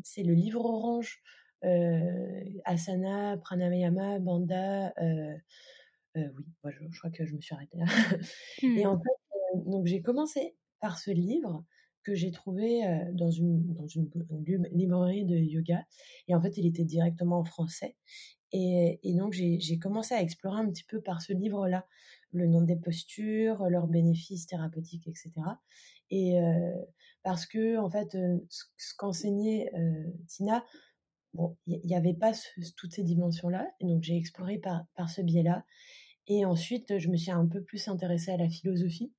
c'est 0.04 0.24
le 0.24 0.34
livre 0.34 0.66
orange 0.66 1.22
euh, 1.66 2.42
Asana, 2.66 3.38
Pranayama, 3.38 4.20
Banda. 4.20 4.94
Euh, 5.02 5.36
oui, 6.16 6.72
je, 6.92 6.98
crois 6.98 7.12
que 7.12 7.26
je 7.26 7.36
me 7.36 7.42
suis 7.42 7.54
arrêtée 7.54 7.78
là. 7.78 7.86
Et 8.64 8.86
en 8.86 8.96
mmh. 8.96 9.02
fait, 9.02 9.70
donc 9.70 9.86
j'ai 9.86 10.02
commencé 10.02 10.56
par 10.80 10.98
ce 10.98 11.12
livre 11.12 11.64
que 12.04 12.16
j'ai 12.16 12.32
trouvé 12.32 12.82
dans 13.14 13.30
une, 13.30 13.74
dans 13.74 13.88
une, 13.88 14.10
librairie 14.72 15.26
de 15.26 15.36
yoga. 15.36 15.84
Et 16.28 16.36
en 16.36 16.42
fait, 16.42 16.58
il 16.58 16.66
était 16.66 16.86
directement 16.86 17.40
en 17.40 17.44
français. 17.44 17.96
Et, 18.52 19.00
donc, 19.18 19.34
j'ai 19.34 19.78
commencé 19.80 20.14
à 20.14 20.22
explorer 20.22 20.62
un 20.62 20.70
petit 20.70 20.84
peu 20.84 21.02
par 21.02 21.22
ce 21.22 21.34
livre-là 21.34 21.86
le 22.32 22.48
nom 22.48 22.62
des 22.62 22.76
postures, 22.76 23.68
leurs 23.70 23.88
bénéfices 23.88 24.46
thérapeutiques, 24.46 25.08
etc. 25.08 25.32
Et 26.10 26.40
parce 27.24 27.46
que, 27.46 27.78
en 27.78 27.90
fait, 27.90 28.18
ce, 28.50 28.96
qu'enseignait 28.98 29.72
Tina, 30.28 30.66
bon, 31.34 31.58
il 31.68 31.82
n'y 31.86 31.96
avait 31.96 32.14
pas 32.16 32.32
toutes 32.76 32.94
ces 32.94 33.04
dimensions-là. 33.04 33.68
Et 33.80 33.86
donc, 33.86 34.04
j'ai 34.04 34.16
exploré 34.16 34.60
par 34.60 35.10
ce 35.10 35.22
biais-là. 35.22 35.64
Et 36.30 36.46
ensuite, 36.46 37.00
je 37.00 37.10
me 37.10 37.18
suis 37.18 37.32
un 37.32 37.48
peu 37.48 37.64
plus 37.64 37.88
intéressée 37.88 38.32
à 38.32 38.38
la 38.38 38.48
philosophie. 38.48 39.12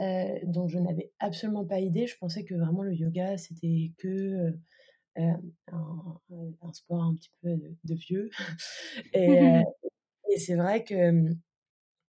Euh, 0.00 0.40
dont 0.42 0.66
je 0.66 0.78
n'avais 0.78 1.12
absolument 1.20 1.64
pas 1.64 1.78
idée. 1.78 2.06
Je 2.06 2.18
pensais 2.18 2.44
que 2.44 2.54
vraiment 2.54 2.82
le 2.82 2.94
yoga, 2.94 3.38
c'était 3.38 3.92
que 3.98 4.08
euh, 4.08 4.50
euh, 5.18 5.32
un, 5.70 6.72
sport 6.72 7.02
un 7.04 7.14
petit 7.14 7.30
peu 7.40 7.56
de, 7.84 7.94
vieux. 7.94 8.28
et, 9.14 9.62
et 10.30 10.38
c'est 10.38 10.56
vrai 10.56 10.82
que 10.82 11.32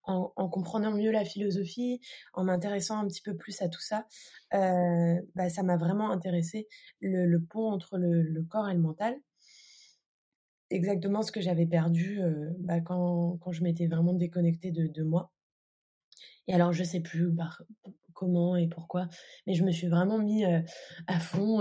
en, 0.04 0.48
comprenant 0.48 0.92
mieux 0.92 1.10
la 1.10 1.24
philosophie, 1.24 2.00
en 2.34 2.44
m'intéressant 2.44 2.98
un 2.98 3.08
petit 3.08 3.22
peu 3.22 3.36
plus 3.36 3.60
à 3.62 3.68
tout 3.68 3.80
ça, 3.80 4.06
bah, 4.52 5.48
ça 5.48 5.62
m'a 5.62 5.76
vraiment 5.76 6.10
intéressé 6.10 6.68
le, 7.00 7.38
pont 7.38 7.70
entre 7.70 7.98
le, 7.98 8.44
corps 8.48 8.68
et 8.68 8.74
le 8.74 8.80
mental. 8.80 9.16
Exactement 10.70 11.22
ce 11.22 11.32
que 11.32 11.40
j'avais 11.40 11.66
perdu 11.66 12.20
bah, 12.58 12.80
quand, 12.80 13.38
quand, 13.40 13.52
je 13.52 13.62
m'étais 13.62 13.86
vraiment 13.86 14.12
déconnectée 14.12 14.70
de, 14.72 14.86
de 14.86 15.02
moi. 15.02 15.32
Et 16.48 16.54
alors, 16.54 16.72
je 16.72 16.84
sais 16.84 17.00
plus 17.00 17.32
comment 18.14 18.56
et 18.56 18.68
pourquoi, 18.68 19.08
mais 19.46 19.54
je 19.54 19.64
me 19.64 19.72
suis 19.72 19.88
vraiment 19.88 20.18
mis 20.18 20.44
à 20.44 21.20
fond 21.20 21.60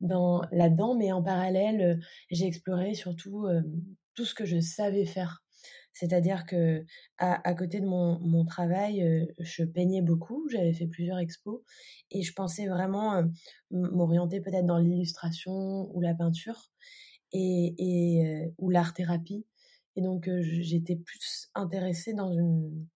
dans 0.00 0.42
là-dedans. 0.52 0.96
Mais 0.96 1.12
en 1.12 1.22
parallèle, 1.22 2.00
j'ai 2.30 2.46
exploré 2.46 2.94
surtout 2.94 3.46
tout 4.14 4.24
ce 4.24 4.34
que 4.34 4.44
je 4.44 4.60
savais 4.60 5.06
faire. 5.06 5.42
C'est-à-dire 5.98 6.46
que 6.46 6.84
à, 7.18 7.54
côté 7.54 7.80
de 7.80 7.86
mon, 7.86 8.44
travail, 8.44 9.28
je 9.40 9.64
peignais 9.64 10.02
beaucoup, 10.02 10.48
j'avais 10.48 10.72
fait 10.72 10.86
plusieurs 10.86 11.18
expos 11.18 11.60
et 12.12 12.22
je 12.22 12.32
pensais 12.32 12.68
vraiment 12.68 13.24
m'orienter 13.72 14.40
peut-être 14.40 14.66
dans 14.66 14.78
l'illustration 14.78 15.90
ou 15.92 16.00
la 16.00 16.14
peinture 16.14 16.70
et 17.32 18.52
ou 18.58 18.70
l'art 18.70 18.94
thérapie. 18.94 19.44
Et 19.96 20.00
donc 20.00 20.30
j'étais 20.40 20.94
plus 20.94 21.48
intéressée 21.56 22.14
dans 22.14 22.32
une 22.32 22.86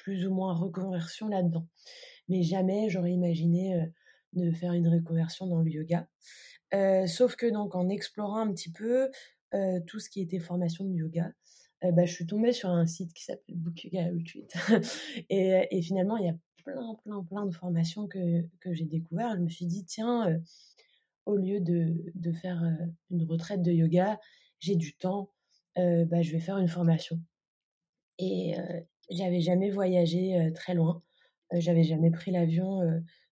plus 0.00 0.26
ou 0.26 0.32
moins 0.32 0.54
reconversion 0.54 1.28
là-dedans. 1.28 1.66
Mais 2.28 2.42
jamais 2.42 2.88
j'aurais 2.88 3.12
imaginé 3.12 3.92
de 4.32 4.50
faire 4.52 4.72
une 4.72 4.88
reconversion 4.88 5.46
dans 5.46 5.60
le 5.60 5.70
yoga. 5.70 6.08
sauf 7.06 7.36
que 7.36 7.50
donc 7.50 7.74
en 7.74 7.88
explorant 7.88 8.38
un 8.38 8.52
petit 8.52 8.72
peu 8.72 9.10
tout 9.86 10.00
ce 10.00 10.08
qui 10.08 10.22
était 10.22 10.38
formation 10.38 10.84
de 10.84 10.94
yoga, 10.94 11.32
bah, 11.82 12.04
je 12.04 12.12
suis 12.12 12.26
tombée 12.26 12.52
sur 12.52 12.70
un 12.70 12.86
site 12.86 13.12
qui 13.12 13.24
s'appelle 13.24 13.56
Book 13.56 13.84
Yoga 13.84 14.06
Retreat. 14.06 14.52
et, 15.30 15.66
et, 15.70 15.82
finalement, 15.82 16.16
il 16.18 16.26
y 16.26 16.28
a 16.28 16.36
plein, 16.64 16.94
plein, 17.04 17.24
plein 17.24 17.46
de 17.46 17.54
formations 17.54 18.06
que, 18.06 18.42
que 18.60 18.72
j'ai 18.72 18.84
découvert. 18.84 19.34
Je 19.36 19.40
me 19.40 19.48
suis 19.48 19.66
dit, 19.66 19.84
tiens, 19.84 20.40
au 21.26 21.36
lieu 21.36 21.60
de, 21.60 22.12
de 22.14 22.32
faire 22.32 22.62
une 23.10 23.24
retraite 23.24 23.62
de 23.62 23.72
yoga, 23.72 24.20
j'ai 24.60 24.76
du 24.76 24.94
temps, 24.94 25.32
bah, 25.76 26.22
je 26.22 26.32
vais 26.32 26.40
faire 26.40 26.58
une 26.58 26.68
formation. 26.68 27.20
Et, 28.18 28.54
j'avais 29.10 29.40
jamais 29.40 29.70
voyagé 29.70 30.50
très 30.54 30.74
loin. 30.74 31.02
J'avais 31.52 31.82
jamais 31.82 32.10
pris 32.10 32.30
l'avion 32.30 32.80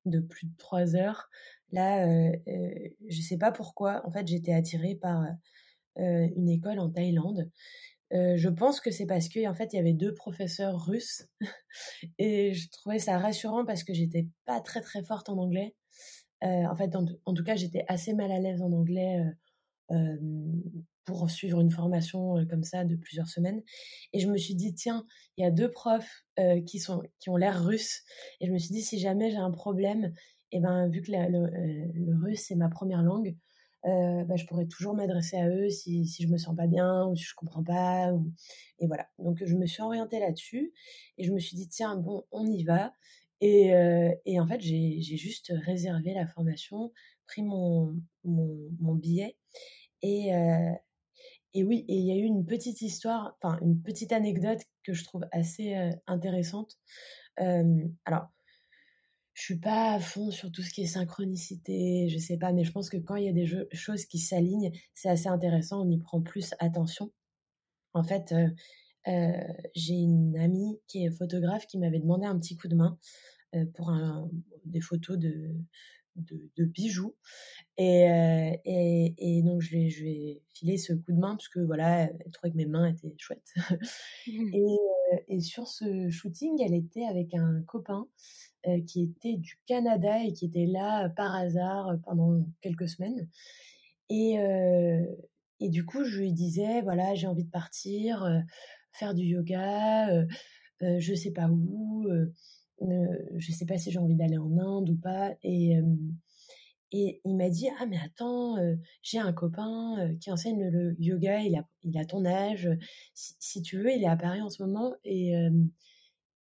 de 0.04 0.20
plus 0.20 0.46
de 0.46 0.56
trois 0.56 0.96
heures. 0.96 1.28
Là, 1.72 2.06
je 3.08 3.20
sais 3.20 3.38
pas 3.38 3.52
pourquoi. 3.52 4.06
En 4.06 4.10
fait, 4.10 4.26
j'étais 4.26 4.52
attirée 4.52 4.96
par 4.96 5.24
une 5.96 6.48
école 6.48 6.80
en 6.80 6.90
Thaïlande. 6.90 7.50
je 8.12 8.48
pense 8.48 8.80
que 8.80 8.90
c'est 8.90 9.06
parce 9.06 9.28
que 9.28 9.46
en 9.48 9.54
fait 9.54 9.72
il 9.72 9.76
y 9.76 9.80
avait 9.80 9.92
deux 9.92 10.14
professeurs 10.14 10.86
russes 10.86 11.28
et 12.18 12.54
je 12.54 12.68
trouvais 12.70 12.98
ça 12.98 13.18
rassurant 13.18 13.64
parce 13.64 13.84
que 13.84 13.92
j'étais 13.92 14.26
pas 14.46 14.60
très 14.60 14.80
très 14.80 15.02
forte 15.02 15.28
en 15.28 15.38
anglais 15.38 15.74
en 16.42 16.76
fait, 16.76 16.94
en, 16.96 17.34
tout 17.34 17.44
cas, 17.44 17.56
j'étais 17.56 17.84
assez 17.88 18.14
mal 18.14 18.30
à 18.30 18.38
l'aise 18.38 18.62
en 18.62 18.72
anglais 18.72 19.24
pour 21.08 21.30
suivre 21.30 21.58
une 21.58 21.70
formation 21.70 22.34
comme 22.50 22.62
ça 22.62 22.84
de 22.84 22.94
plusieurs 22.94 23.28
semaines. 23.28 23.62
Et 24.12 24.20
je 24.20 24.28
me 24.28 24.36
suis 24.36 24.54
dit, 24.54 24.74
tiens, 24.74 25.06
il 25.36 25.42
y 25.42 25.46
a 25.46 25.50
deux 25.50 25.70
profs 25.70 26.26
qui, 26.66 26.78
sont, 26.78 27.02
qui 27.18 27.30
ont 27.30 27.36
l'air 27.36 27.64
russes. 27.64 28.02
Et 28.40 28.46
je 28.46 28.52
me 28.52 28.58
suis 28.58 28.74
dit, 28.74 28.82
si 28.82 28.98
jamais 28.98 29.30
j'ai 29.30 29.38
un 29.38 29.50
problème, 29.50 30.12
et 30.52 30.60
ben, 30.60 30.86
vu 30.88 31.00
que 31.00 31.10
le, 31.10 32.22
russe, 32.22 32.44
c'est 32.48 32.56
ma 32.56 32.68
première 32.68 33.02
langue, 33.02 33.34
bah, 33.84 34.36
je 34.36 34.44
pourrais 34.44 34.66
toujours 34.66 34.94
m'adresser 34.94 35.38
à 35.38 35.48
eux 35.48 35.70
si, 35.70 36.06
si 36.06 36.24
je 36.24 36.28
me 36.28 36.36
sens 36.36 36.54
pas 36.54 36.66
bien 36.66 37.06
ou 37.06 37.16
si 37.16 37.24
je 37.24 37.34
comprends 37.34 37.64
pas. 37.64 38.12
Et 38.78 38.86
voilà. 38.86 39.08
Donc, 39.18 39.42
je 39.42 39.54
me 39.54 39.64
suis 39.64 39.82
orientée 39.82 40.20
là-dessus 40.20 40.74
et 41.16 41.24
je 41.24 41.32
me 41.32 41.38
suis 41.38 41.56
dit, 41.56 41.70
tiens, 41.70 41.96
bon, 41.96 42.24
on 42.32 42.46
y 42.46 42.64
va. 42.64 42.92
Et, 43.40 43.72
et 44.26 44.40
en 44.40 44.46
fait, 44.46 44.60
j'ai 44.60 45.00
juste 45.00 45.54
réservé 45.64 46.12
la 46.12 46.26
formation, 46.26 46.92
pris 47.26 47.42
mon, 47.42 47.96
mon 48.24 48.94
billet 48.94 49.38
et, 50.02 50.32
et 51.54 51.64
oui, 51.64 51.84
et 51.88 51.94
il 51.94 52.06
y 52.06 52.12
a 52.12 52.16
eu 52.16 52.24
une 52.24 52.44
petite 52.46 52.82
histoire, 52.82 53.36
enfin 53.40 53.58
une 53.62 53.80
petite 53.82 54.12
anecdote 54.12 54.60
que 54.84 54.92
je 54.92 55.04
trouve 55.04 55.24
assez 55.32 55.74
intéressante. 56.06 56.78
alors, 57.36 58.28
je 59.34 59.42
suis 59.42 59.58
pas 59.58 59.92
à 59.92 60.00
fond 60.00 60.30
sur 60.30 60.50
tout 60.50 60.62
ce 60.62 60.72
qui 60.72 60.82
est 60.82 60.86
synchronicité, 60.86 62.08
je 62.08 62.18
sais 62.18 62.36
pas, 62.36 62.52
mais 62.52 62.64
je 62.64 62.72
pense 62.72 62.90
que 62.90 62.96
quand 62.96 63.14
il 63.16 63.24
y 63.24 63.28
a 63.28 63.32
des 63.32 63.46
choses 63.72 64.04
qui 64.06 64.18
s'alignent, 64.18 64.72
c'est 64.94 65.08
assez 65.08 65.28
intéressant, 65.28 65.86
on 65.86 65.90
y 65.90 65.98
prend 65.98 66.20
plus 66.20 66.54
attention. 66.58 67.12
En 67.94 68.02
fait, 68.02 68.34
j'ai 69.06 69.94
une 69.94 70.36
amie 70.38 70.80
qui 70.88 71.04
est 71.04 71.10
photographe 71.10 71.66
qui 71.66 71.78
m'avait 71.78 72.00
demandé 72.00 72.26
un 72.26 72.38
petit 72.38 72.56
coup 72.56 72.68
de 72.68 72.74
main 72.74 72.98
pour 73.74 73.92
des 74.64 74.80
photos 74.80 75.16
de, 75.16 75.54
de, 76.56 76.64
bijoux. 76.64 77.14
Et, 77.76 78.60
et, 78.64 79.42
donc, 79.42 79.60
je 79.60 79.70
vais, 79.70 79.88
je 79.88 80.04
vais 80.04 80.42
filer 80.54 80.76
ce 80.78 80.92
coup 80.92 81.12
de 81.12 81.18
main 81.18 81.36
parce 81.36 81.48
que 81.48 81.60
voilà, 81.60 82.02
elle 82.04 82.30
trouvait 82.32 82.50
que 82.50 82.56
mes 82.56 82.66
mains 82.66 82.88
étaient 82.88 83.14
chouettes. 83.18 83.54
Mmh. 84.26 84.54
et, 84.54 84.76
et, 85.28 85.40
sur 85.40 85.66
ce 85.66 86.10
shooting, 86.10 86.60
elle 86.62 86.74
était 86.74 87.04
avec 87.04 87.34
un 87.34 87.62
copain 87.66 88.06
qui 88.86 89.04
était 89.04 89.36
du 89.36 89.58
Canada 89.66 90.22
et 90.24 90.32
qui 90.32 90.44
était 90.46 90.66
là 90.66 91.08
par 91.10 91.34
hasard 91.34 91.96
pendant 92.04 92.44
quelques 92.60 92.88
semaines. 92.88 93.28
Et, 94.10 94.36
et 95.60 95.68
du 95.68 95.86
coup, 95.86 96.04
je 96.04 96.20
lui 96.20 96.32
disais, 96.32 96.82
voilà, 96.82 97.14
j'ai 97.14 97.26
envie 97.26 97.44
de 97.44 97.50
partir, 97.50 98.28
faire 98.92 99.14
du 99.14 99.24
yoga, 99.24 100.26
je 100.80 101.14
sais 101.14 101.30
pas 101.30 101.48
où 101.48 102.06
je 102.80 103.52
sais 103.52 103.66
pas 103.66 103.78
si 103.78 103.90
j'ai 103.90 103.98
envie 103.98 104.16
d'aller 104.16 104.38
en 104.38 104.56
Inde 104.58 104.90
ou 104.90 104.96
pas. 104.96 105.34
Et, 105.42 105.78
et 106.92 107.20
il 107.24 107.36
m'a 107.36 107.50
dit, 107.50 107.68
ah 107.78 107.86
mais 107.86 107.98
attends, 108.04 108.56
j'ai 109.02 109.18
un 109.18 109.32
copain 109.32 110.14
qui 110.20 110.30
enseigne 110.30 110.68
le, 110.68 110.96
yoga, 110.98 111.40
il 111.40 111.56
a, 111.56 111.66
il 111.82 111.98
a 111.98 112.04
ton 112.04 112.24
âge, 112.24 112.68
si, 113.14 113.62
tu 113.62 113.78
veux, 113.78 113.92
il 113.92 114.02
est 114.02 114.08
à 114.08 114.16
Paris 114.16 114.40
en 114.40 114.48
ce 114.48 114.62
moment 114.62 114.94
et, 115.04 115.34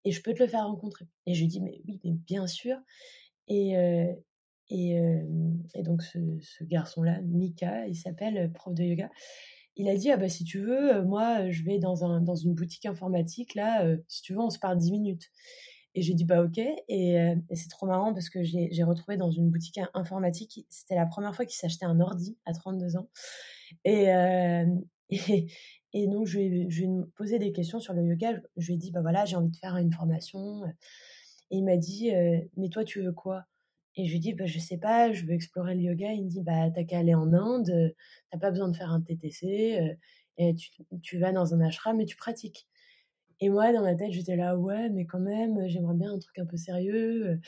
et 0.03 0.11
je 0.11 0.21
peux 0.21 0.33
te 0.33 0.41
le 0.41 0.49
faire 0.49 0.65
rencontrer. 0.65 1.05
Et 1.25 1.33
je 1.33 1.41
lui 1.41 1.47
dis, 1.47 1.61
mais 1.61 1.81
oui, 1.87 1.99
mais 2.03 2.11
bien 2.11 2.47
sûr. 2.47 2.77
Et, 3.47 3.75
et, 4.69 5.83
donc 5.83 6.01
ce, 6.01 6.63
garçon-là, 6.63 7.21
Mika, 7.21 7.87
il 7.87 7.95
s'appelle 7.95 8.51
prof 8.53 8.73
de 8.73 8.83
yoga. 8.83 9.09
Il 9.75 9.89
a 9.89 9.95
dit, 9.95 10.11
ah 10.11 10.17
bah 10.17 10.27
si 10.27 10.43
tu 10.43 10.59
veux, 10.59 11.03
moi 11.03 11.49
je 11.49 11.63
vais 11.63 11.79
dans, 11.79 12.03
un, 12.03 12.21
dans 12.21 12.35
une 12.35 12.53
boutique 12.53 12.85
informatique, 12.85 13.55
là, 13.55 13.85
si 14.07 14.21
tu 14.21 14.33
veux, 14.33 14.39
on 14.39 14.49
se 14.49 14.59
parle 14.59 14.77
10 14.77 14.91
minutes. 14.91 15.29
Et 15.93 16.01
j'ai 16.01 16.13
dit 16.13 16.25
bah 16.25 16.43
ok. 16.43 16.60
Et, 16.88 17.36
c'est 17.54 17.69
trop 17.69 17.86
marrant 17.86 18.13
parce 18.13 18.30
que 18.30 18.43
j'ai 18.43 18.84
retrouvé 18.84 19.17
dans 19.17 19.32
une 19.32 19.49
boutique 19.49 19.80
informatique, 19.93 20.65
c'était 20.69 20.95
la 20.95 21.06
première 21.06 21.36
fois 21.36 21.45
qu'il 21.45 21.58
s'achetait 21.58 21.86
un 21.86 21.99
ordi 21.99 22.38
à 22.45 22.54
32 22.54 22.97
ans. 22.97 23.10
Et, 25.13 25.47
et, 25.93 26.08
donc 26.08 26.25
je 26.25 26.39
lui, 26.39 26.69
je 26.69 26.86
ai 26.86 26.89
posé 27.15 27.38
des 27.38 27.51
questions 27.51 27.80
sur 27.80 27.93
le 27.93 28.04
yoga. 28.04 28.41
Je 28.56 28.67
lui 28.67 28.73
ai 28.75 28.77
dit 28.77 28.91
bah 28.91 29.01
voilà, 29.01 29.25
j'ai 29.25 29.36
envie 29.36 29.49
de 29.49 29.58
faire 29.58 29.75
une 29.77 29.91
formation. 29.91 30.65
Et 31.51 31.58
il 31.58 31.65
m'a 31.65 31.77
dit 31.77 32.12
mais 32.58 32.69
toi 32.69 32.84
tu 32.86 33.01
veux 33.01 33.12
quoi? 33.12 33.45
Et 33.97 34.06
je 34.06 34.12
lui 34.12 34.19
dit 34.19 34.34
bah 34.34 34.45
je 34.45 34.60
sais 34.60 34.77
pas, 34.77 35.12
je 35.12 35.25
veux 35.25 35.34
explorer 35.34 35.75
le 35.75 35.82
yoga. 35.82 36.13
Il 36.13 36.25
me 36.25 36.30
dit 36.30 36.41
bah 36.41 36.69
t'as 36.71 36.86
qu'à 36.86 36.99
aller 36.99 37.13
en 37.13 37.34
Inde, 37.34 37.93
t'as 38.30 38.38
pas 38.38 38.51
besoin 38.51 38.69
de 38.69 38.77
faire 38.77 38.91
un 38.91 39.01
TTC. 39.01 39.97
tu 41.01 41.17
vas 41.17 41.34
dans 41.34 41.54
un 41.54 41.62
ashram 41.62 41.99
et 41.99 42.06
tu 42.06 42.15
pratiques. 42.15 42.67
Et 43.41 43.49
moi, 43.49 43.73
dans 43.73 43.82
ma 43.82 43.95
tête, 43.95 44.12
j'étais 44.12 44.36
là, 44.36 44.56
ouais, 44.56 44.89
mais 44.89 45.06
quand 45.06 45.19
même, 45.19 45.67
j'aimerais 45.67 45.95
bien 45.95 46.13
un 46.13 46.19
truc 46.19 46.38
un 46.38 46.45
peu 46.45 46.58
sérieux. 46.58 47.39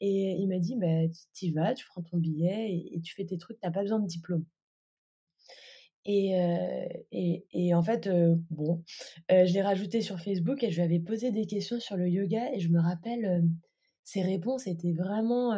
Et 0.00 0.36
il 0.38 0.48
m'a 0.48 0.58
dit, 0.58 0.76
bah, 0.76 1.08
tu 1.34 1.46
y 1.46 1.52
vas, 1.52 1.74
tu 1.74 1.84
prends 1.86 2.02
ton 2.02 2.18
billet 2.18 2.70
et, 2.94 3.00
tu 3.02 3.14
fais 3.14 3.24
tes 3.24 3.36
trucs, 3.36 3.58
t'as 3.60 3.72
pas 3.72 3.82
besoin 3.82 3.98
de 3.98 4.06
diplôme. 4.06 4.44
Et, 6.06 6.32
et, 7.12 7.44
et, 7.52 7.74
en 7.74 7.82
fait, 7.82 8.08
bon, 8.50 8.82
je 9.28 9.52
l'ai 9.52 9.62
rajouté 9.62 10.00
sur 10.00 10.20
Facebook 10.20 10.62
et 10.62 10.70
je 10.70 10.76
lui 10.76 10.82
avais 10.82 11.00
posé 11.00 11.30
des 11.32 11.46
questions 11.46 11.80
sur 11.80 11.96
le 11.96 12.08
yoga 12.08 12.52
et 12.54 12.60
je 12.60 12.68
me 12.68 12.80
rappelle, 12.80 13.44
ses 14.04 14.22
réponses 14.22 14.66
étaient 14.66 14.92
vraiment 14.92 15.52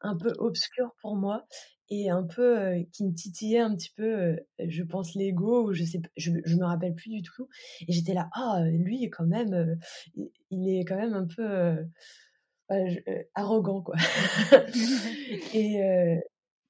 un 0.00 0.16
peu 0.16 0.32
obscures 0.38 0.94
pour 1.00 1.16
moi 1.16 1.46
et 1.88 2.10
un 2.10 2.24
peu 2.24 2.84
qui 2.92 3.04
me 3.04 3.14
titillait 3.14 3.60
un 3.60 3.74
petit 3.74 3.92
peu, 3.96 4.38
je 4.58 4.82
pense 4.82 5.14
l'ego 5.14 5.68
ou 5.68 5.72
je 5.72 5.84
sais, 5.84 6.00
je, 6.16 6.32
je 6.44 6.56
me 6.56 6.64
rappelle 6.64 6.94
plus 6.94 7.10
du 7.10 7.22
tout. 7.22 7.48
Et 7.86 7.92
j'étais 7.92 8.14
là, 8.14 8.28
ah 8.32 8.62
lui 8.64 9.08
quand 9.10 9.26
même, 9.26 9.78
il, 10.50 10.68
est 10.68 10.84
quand 10.84 10.96
même 10.96 11.14
un 11.14 11.26
peu 11.26 11.86
arrogant 13.34 13.82
quoi. 13.82 13.96
et, 15.54 16.20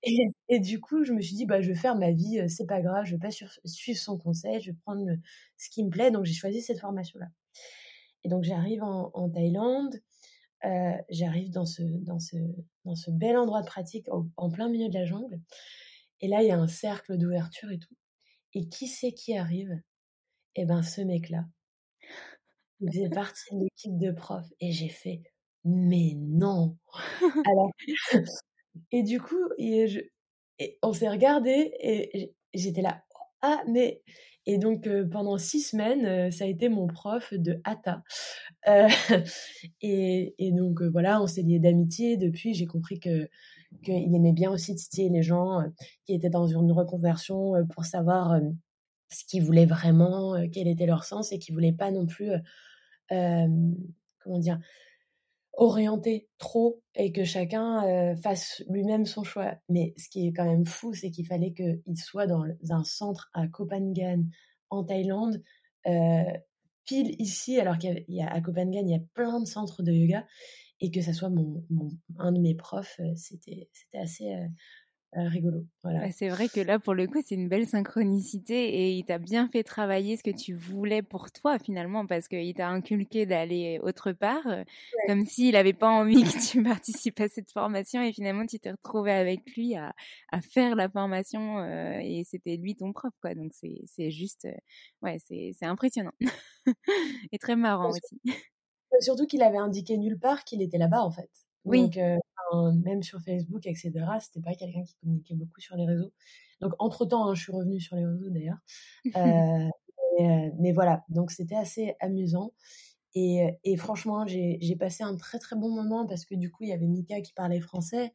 et, 0.03 0.29
et, 0.49 0.61
du 0.61 0.81
coup, 0.81 1.05
je 1.05 1.13
me 1.13 1.21
suis 1.21 1.35
dit, 1.35 1.47
bah, 1.47 1.61
je 1.61 1.69
vais 1.69 1.75
faire 1.75 1.97
ma 1.97 2.13
vie, 2.13 2.49
c'est 2.49 2.67
pas 2.67 2.81
grave, 2.81 3.05
je 3.07 3.17
vais 3.17 3.21
pas 3.21 3.31
suivre 3.65 3.99
son 3.99 4.19
conseil, 4.19 4.61
je 4.61 4.71
vais 4.71 4.77
prendre 4.85 5.05
ce 5.57 5.69
qui 5.71 5.85
me 5.85 5.91
plaît. 5.91 6.11
Donc, 6.13 6.25
j'ai 6.25 6.35
choisi 6.35 6.63
cette 6.63 6.79
formation-là. 6.81 7.27
Et 8.25 8.29
donc, 8.29 8.45
j'arrive 8.45 8.83
en, 8.83 9.11
en, 9.15 9.29
Thaïlande. 9.29 9.97
Euh, 10.65 10.97
j'arrive 11.11 11.51
dans 11.51 11.67
ce, 11.67 11.83
dans, 11.83 12.19
ce, 12.19 12.37
dans 12.85 12.95
ce 12.95 13.11
bel 13.11 13.37
endroit 13.37 13.61
de 13.63 13.67
pratique 13.67 14.07
en 14.37 14.51
plein 14.51 14.69
milieu 14.69 14.89
de 14.89 14.95
la 14.95 15.05
jungle. 15.05 15.41
Et 16.21 16.29
là, 16.29 16.43
il 16.43 16.49
y 16.49 16.51
a 16.51 16.59
un 16.59 16.69
cercle 16.69 17.17
d'ouverture 17.19 17.71
et 17.71 17.79
tout. 17.79 17.95
Et 18.55 18.69
qui 18.69 18.89
c'est 18.89 19.13
qui 19.13 19.37
arrive? 19.37 19.71
Eh 20.57 20.65
ben, 20.65 20.83
ce 20.83 21.03
mec-là. 21.03 21.45
Il 22.81 22.91
faisait 22.91 23.11
partie 23.11 23.55
de 23.55 23.61
l'équipe 23.65 23.99
de 23.99 24.11
profs. 24.13 24.51
Et 24.61 24.73
j'ai 24.73 24.89
fait, 24.89 25.23
mais 25.65 26.15
non 26.17 26.77
Alors, 27.47 27.71
et 28.93 29.03
du 29.03 29.21
coup, 29.21 29.49
et 29.59 29.89
je, 29.89 30.01
et 30.59 30.79
on 30.83 30.93
s'est 30.93 31.09
regardé 31.09 31.73
et 31.81 32.35
j'étais 32.55 32.83
là, 32.83 33.05
ah, 33.43 33.63
mais 33.69 34.03
et 34.47 34.59
donc, 34.59 34.89
pendant 35.11 35.39
six 35.39 35.61
semaines, 35.61 36.31
ça 36.31 36.45
a 36.45 36.47
été 36.47 36.69
mon 36.69 36.87
prof 36.87 37.35
de 37.35 37.61
Hatha. 37.65 38.03
et, 39.83 40.35
et, 40.39 40.53
donc, 40.53 40.83
voilà, 40.83 41.21
on 41.21 41.27
s'est 41.27 41.43
liés 41.43 41.59
d'amitié. 41.59 42.17
Depuis, 42.17 42.55
j'ai 42.55 42.67
compris 42.67 43.01
que 43.01 43.29
qu'il 43.83 44.15
aimait 44.15 44.33
bien 44.33 44.51
aussi 44.51 44.75
titiller 44.77 45.11
les 45.11 45.23
gens 45.23 45.63
qui 46.07 46.15
étaient 46.15 46.31
dans 46.31 46.47
une 46.47 46.71
reconversion 46.73 47.55
pour 47.75 47.85
savoir 47.85 48.41
ce 49.11 49.25
qu'ils 49.25 49.43
voulaient 49.43 49.67
vraiment, 49.67 50.37
quel 50.53 50.69
était 50.69 50.87
leur 50.87 51.05
sens 51.05 51.33
et 51.33 51.39
qui 51.39 51.53
voulaient 51.53 51.73
pas 51.73 51.91
non 51.91 52.07
plus, 52.07 52.31
comment 53.09 54.39
dire, 54.39 54.61
orienter 55.57 56.29
trop 56.39 56.83
et 56.95 57.13
que 57.13 57.25
chacun 57.25 58.15
fasse 58.17 58.63
lui-même 58.69 59.07
son 59.07 59.25
choix. 59.25 59.55
Mais 59.69 59.95
ce 59.97 60.09
qui 60.09 60.29
est 60.29 60.33
quand 60.33 60.45
même 60.45 60.67
fou, 60.67 60.95
c'est 60.95 61.11
qu'il 61.11 61.27
fallait 61.27 61.53
qu'il 61.53 61.97
soit 61.97 62.27
dans 62.27 62.45
un 62.71 62.85
centre 62.85 63.31
à 63.33 63.49
Copenhague, 63.49 64.25
en 64.71 64.85
Thaïlande, 64.85 65.43
pile 66.87 67.17
ici, 67.19 67.61
alors 67.61 67.79
qu'il 67.79 68.05
y, 68.09 68.23
a 68.23 68.33
à 68.33 68.41
Copenhague, 68.41 68.87
il 68.87 68.93
y 68.93 68.95
a 68.95 69.03
plein 69.15 69.41
de 69.41 69.47
centres 69.47 69.83
de 69.83 69.93
yoga, 69.93 70.27
et 70.81 70.91
que 70.91 71.01
ça 71.01 71.13
soit 71.13 71.31
mon, 71.31 71.65
un 72.19 72.33
de 72.33 72.41
mes 72.41 72.55
profs, 72.55 73.01
c'était 73.17 73.69
assez 73.95 74.35
euh, 74.35 74.47
rigolo. 75.15 75.65
Voilà. 75.83 76.01
Bah, 76.01 76.11
c'est 76.11 76.29
vrai 76.29 76.49
que 76.49 76.61
là, 76.61 76.79
pour 76.79 76.95
le 76.95 77.07
coup, 77.07 77.21
c'est 77.25 77.35
une 77.35 77.49
belle 77.49 77.67
synchronicité 77.67 78.69
et 78.69 78.91
il 78.93 79.05
t'a 79.05 79.19
bien 79.19 79.49
fait 79.49 79.63
travailler 79.63 80.17
ce 80.17 80.23
que 80.23 80.31
tu 80.31 80.55
voulais 80.55 81.03
pour 81.03 81.31
toi 81.31 81.59
finalement 81.59 82.07
parce 82.07 82.29
qu'il 82.29 82.53
t'a 82.55 82.69
inculqué 82.69 83.25
d'aller 83.25 83.79
autre 83.83 84.13
part, 84.13 84.47
euh, 84.47 84.63
comme 85.07 85.25
s'il 85.25 85.53
n'avait 85.53 85.73
pas 85.73 85.89
envie 85.89 86.23
que 86.23 86.51
tu 86.51 86.63
participes 86.81 87.21
à 87.21 87.29
cette 87.29 87.51
formation 87.51 88.03
et 88.03 88.13
finalement 88.13 88.47
tu 88.47 88.59
t'es 88.59 88.71
retrouvé 88.71 89.13
avec 89.13 89.41
lui 89.57 89.75
à, 89.77 89.95
à 90.33 90.41
faire 90.41 90.75
la 90.77 90.89
formation 90.89 91.59
euh, 91.59 91.99
et 92.03 92.25
c'était 92.25 92.57
lui 92.57 92.75
ton 92.77 92.93
prof 92.93 93.13
quoi. 93.21 93.35
Donc 93.35 93.53
c'est 93.55 94.11
juste, 94.11 94.47
ouais, 95.03 95.19
c'est 95.27 95.55
impressionnant 95.63 96.13
et 97.33 97.39
très 97.39 97.57
marrant 97.57 97.91
aussi. 97.91 98.21
Surtout 99.01 99.27
qu'il 99.27 99.43
avait 99.43 99.59
indiqué 99.59 99.99
nulle 99.99 100.19
part 100.19 100.45
qu'il 100.45 100.63
était 100.63 100.79
là-bas 100.79 101.03
en 101.03 101.11
fait. 101.11 101.31
Oui. 101.67 101.91
Donc, 101.91 101.99
même 102.85 103.03
sur 103.03 103.21
Facebook, 103.21 103.67
etc., 103.67 103.93
c'était 104.21 104.41
pas 104.41 104.55
quelqu'un 104.55 104.83
qui 104.85 104.95
communiquait 104.97 105.35
beaucoup 105.35 105.61
sur 105.61 105.77
les 105.77 105.85
réseaux. 105.85 106.13
Donc, 106.61 106.73
entre-temps, 106.79 107.29
hein, 107.29 107.35
je 107.35 107.43
suis 107.43 107.53
revenue 107.53 107.81
sur 107.81 107.97
les 107.97 108.07
réseaux 108.07 108.31
d'ailleurs. 108.31 108.59
mais, 110.59 110.73
voilà, 110.73 111.05
donc 111.09 111.31
c'était 111.31 111.57
assez 111.57 111.95
amusant. 112.01 112.53
Et, 113.15 113.59
et 113.65 113.77
franchement, 113.77 114.27
j'ai 114.27 114.77
passé 114.79 115.03
un 115.03 115.17
très 115.17 115.39
très 115.39 115.57
bon 115.57 115.71
moment 115.71 116.07
parce 116.07 116.25
que 116.25 116.35
du 116.35 116.51
coup, 116.51 116.65
il 116.65 116.69
y 116.69 116.73
avait 116.73 116.87
Mika 116.87 117.21
qui 117.23 117.33
parlait 117.33 117.61
français, 117.61 118.13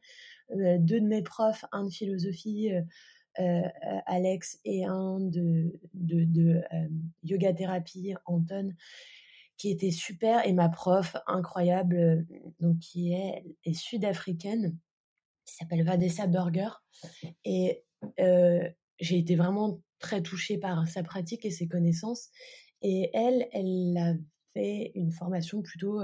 deux 0.50 1.00
de 1.00 1.06
mes 1.06 1.22
profs, 1.22 1.64
un 1.72 1.84
de 1.84 1.90
philosophie, 1.90 2.70
Alex, 3.36 4.60
et 4.64 4.84
un 4.84 5.18
de, 5.20 5.80
de, 5.94 6.24
de 6.24 6.62
yoga 7.24 7.52
thérapie, 7.52 8.14
Anton, 8.26 8.74
qui 9.62 9.70
était 9.70 9.92
super, 9.92 10.44
et 10.44 10.52
ma 10.52 10.68
prof 10.68 11.16
incroyable, 11.28 12.26
donc 12.58 12.80
qui 12.80 13.12
est, 13.12 13.72
sud-africaine, 13.72 14.76
qui 15.44 15.54
s'appelle 15.54 15.84
Vanessa 15.84 16.26
Burger. 16.26 16.70
Et 17.44 17.84
j'ai 18.98 19.18
été 19.18 19.36
vraiment 19.36 19.80
très 20.00 20.20
touchée 20.20 20.58
par 20.58 20.88
sa 20.88 21.04
pratique 21.04 21.44
et 21.44 21.52
ses 21.52 21.68
connaissances. 21.68 22.30
Et 22.80 23.08
elle, 23.14 23.46
elle 23.52 23.96
a 23.98 24.14
fait 24.52 24.90
une 24.96 25.12
formation 25.12 25.62
plutôt 25.62 26.00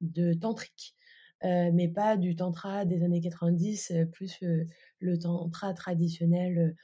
de 0.00 0.32
tantrique, 0.32 0.96
mais 1.42 1.88
pas 1.88 2.16
du 2.16 2.36
tantra 2.36 2.86
des 2.86 3.02
années 3.02 3.20
90, 3.20 3.92
plus 4.12 4.42
le 4.98 5.18
tantra 5.18 5.74
traditionnel 5.74 6.74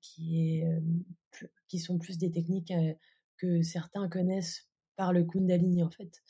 qui, 0.00 0.60
est, 0.60 0.64
qui 1.66 1.80
sont 1.80 1.98
plus 1.98 2.16
des 2.16 2.30
techniques 2.30 2.72
que 3.38 3.60
certains 3.62 4.08
connaissent 4.08 4.68
par 4.96 5.12
le 5.12 5.24
Kundalini 5.24 5.82
en 5.82 5.90
fait, 5.90 6.22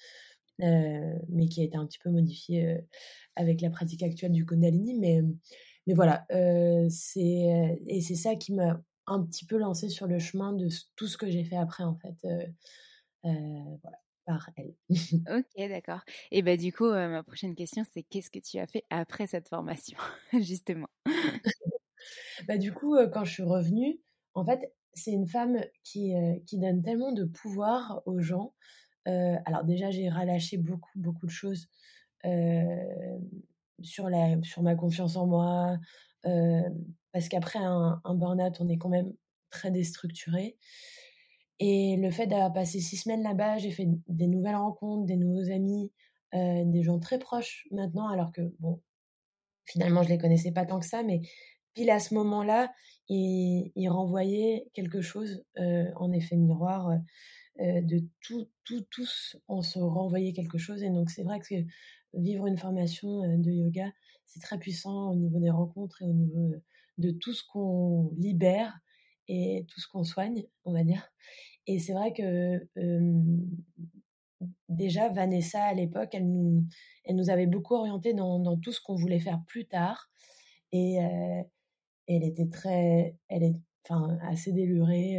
mais 0.58 1.48
qui 1.48 1.60
a 1.60 1.64
été 1.64 1.76
un 1.76 1.86
petit 1.86 1.98
peu 1.98 2.10
modifié 2.10 2.78
avec 3.36 3.60
la 3.60 3.70
pratique 3.70 4.02
actuelle 4.02 4.32
du 4.32 4.46
Kundalini. 4.46 4.94
Mais, 4.98 5.22
mais 5.86 5.94
voilà, 5.94 6.26
c'est 6.90 7.78
et 7.86 8.00
c'est 8.00 8.14
ça 8.14 8.36
qui 8.36 8.54
m'a 8.54 8.82
un 9.06 9.22
petit 9.22 9.44
peu 9.46 9.58
lancé 9.58 9.88
sur 9.88 10.06
le 10.06 10.18
chemin 10.18 10.52
de 10.52 10.68
tout 10.96 11.06
ce 11.06 11.16
que 11.18 11.30
j'ai 11.30 11.44
fait 11.44 11.56
après 11.56 11.84
en 11.84 11.96
fait. 11.96 12.26
voilà 13.22 13.98
par 14.26 14.50
elle. 14.56 14.74
ok, 15.38 15.68
d'accord. 15.68 16.00
Et 16.30 16.42
bah 16.42 16.56
du 16.56 16.72
coup, 16.72 16.88
ma 16.88 17.22
prochaine 17.22 17.54
question, 17.54 17.84
c'est 17.92 18.02
qu'est-ce 18.02 18.30
que 18.30 18.38
tu 18.38 18.58
as 18.58 18.66
fait 18.66 18.84
après 18.90 19.26
cette 19.26 19.48
formation, 19.48 19.98
justement? 20.32 20.88
Bah 22.48 22.58
du 22.58 22.72
coup, 22.72 22.96
quand 23.12 23.24
je 23.24 23.32
suis 23.32 23.42
revenue, 23.42 23.98
en 24.34 24.44
fait, 24.44 24.74
c'est 24.94 25.12
une 25.12 25.26
femme 25.26 25.58
qui, 25.82 26.14
qui 26.46 26.58
donne 26.58 26.82
tellement 26.82 27.12
de 27.12 27.24
pouvoir 27.24 28.02
aux 28.06 28.20
gens. 28.20 28.54
alors 29.04 29.64
déjà, 29.64 29.90
j'ai 29.90 30.08
relâché 30.08 30.56
beaucoup, 30.56 30.90
beaucoup 30.96 31.26
de 31.26 31.30
choses 31.30 31.68
sur, 33.82 34.08
la, 34.08 34.42
sur 34.42 34.62
ma 34.62 34.74
confiance 34.74 35.16
en 35.16 35.26
moi, 35.26 35.76
parce 37.12 37.28
qu'après 37.28 37.58
un, 37.58 38.00
un 38.04 38.14
burn-out, 38.14 38.56
on 38.60 38.68
est 38.68 38.78
quand 38.78 38.88
même 38.88 39.12
très 39.50 39.70
déstructuré. 39.70 40.56
Et 41.60 41.96
le 41.96 42.10
fait 42.10 42.26
d'avoir 42.26 42.52
passé 42.52 42.80
six 42.80 42.96
semaines 42.96 43.22
là-bas, 43.22 43.58
j'ai 43.58 43.70
fait 43.70 43.86
des 44.08 44.26
nouvelles 44.26 44.56
rencontres, 44.56 45.06
des 45.06 45.16
nouveaux 45.16 45.50
amis, 45.50 45.92
des 46.32 46.82
gens 46.82 46.98
très 46.98 47.18
proches 47.18 47.66
maintenant, 47.70 48.08
alors 48.08 48.32
que, 48.32 48.42
bon, 48.58 48.80
finalement, 49.64 50.02
je 50.02 50.08
les 50.08 50.18
connaissais 50.18 50.52
pas 50.52 50.66
tant 50.66 50.80
que 50.80 50.86
ça, 50.86 51.02
mais 51.02 51.20
pile 51.74 51.90
à 51.90 52.00
ce 52.00 52.14
moment-là, 52.14 52.72
ils, 53.08 53.88
renvoyaient 53.88 54.68
quelque 54.74 55.00
chose 55.00 55.44
en 55.56 56.12
effet 56.12 56.36
miroir. 56.36 56.90
de 57.58 58.04
tout, 58.20 58.48
tout, 58.64 58.84
tous, 58.90 59.36
on 59.48 59.62
se 59.62 59.78
renvoyait 59.78 60.32
quelque 60.32 60.58
chose. 60.58 60.82
Et 60.82 60.90
donc, 60.90 61.10
c'est 61.10 61.22
vrai 61.22 61.40
que 61.40 61.54
vivre 62.14 62.46
une 62.46 62.58
formation 62.58 63.38
de 63.38 63.50
yoga, 63.50 63.92
c'est 64.26 64.40
très 64.40 64.58
puissant 64.58 65.10
au 65.10 65.14
niveau 65.14 65.38
des 65.38 65.50
rencontres 65.50 66.02
et 66.02 66.06
au 66.06 66.12
niveau 66.12 66.52
de 66.98 67.10
tout 67.10 67.32
ce 67.32 67.42
qu'on 67.44 68.10
libère 68.16 68.78
et 69.28 69.64
tout 69.68 69.80
ce 69.80 69.88
qu'on 69.88 70.04
soigne, 70.04 70.44
on 70.64 70.72
va 70.72 70.84
dire. 70.84 71.10
Et 71.66 71.78
c'est 71.78 71.92
vrai 71.92 72.12
que 72.12 72.66
déjà, 74.68 75.08
Vanessa, 75.08 75.62
à 75.62 75.74
l'époque, 75.74 76.10
elle 76.12 76.30
nous, 76.30 76.64
elle 77.04 77.16
nous 77.16 77.30
avait 77.30 77.46
beaucoup 77.46 77.74
orientés 77.74 78.14
dans, 78.14 78.38
dans 78.38 78.56
tout 78.56 78.72
ce 78.72 78.80
qu'on 78.80 78.96
voulait 78.96 79.20
faire 79.20 79.42
plus 79.46 79.66
tard. 79.66 80.10
Et 80.72 80.98
elle 82.06 82.24
était 82.24 82.48
très, 82.48 83.16
elle 83.28 83.42
est 83.42 83.54
enfin, 83.88 84.18
assez 84.22 84.52
délurée. 84.52 85.18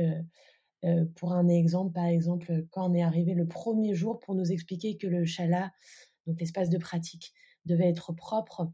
pour 1.16 1.34
un 1.34 1.48
exemple, 1.48 1.94
par 1.94 2.06
exemple, 2.06 2.66
quand 2.72 2.90
on 2.90 2.94
est 2.94 3.04
arrivé 3.04 3.34
le 3.34 3.48
premier 3.48 3.96
jour 3.96 4.20
pour 4.20 4.36
nous 4.36 4.52
expliquer 4.52 4.98
que 4.98 5.08
le 5.08 5.26
chala, 5.26 5.72
donc 6.28 6.40
l'espace 6.40 6.70
de 6.70 6.78
pratique, 6.78 7.34
devait 7.66 7.90
être 7.90 8.14
propre, 8.14 8.70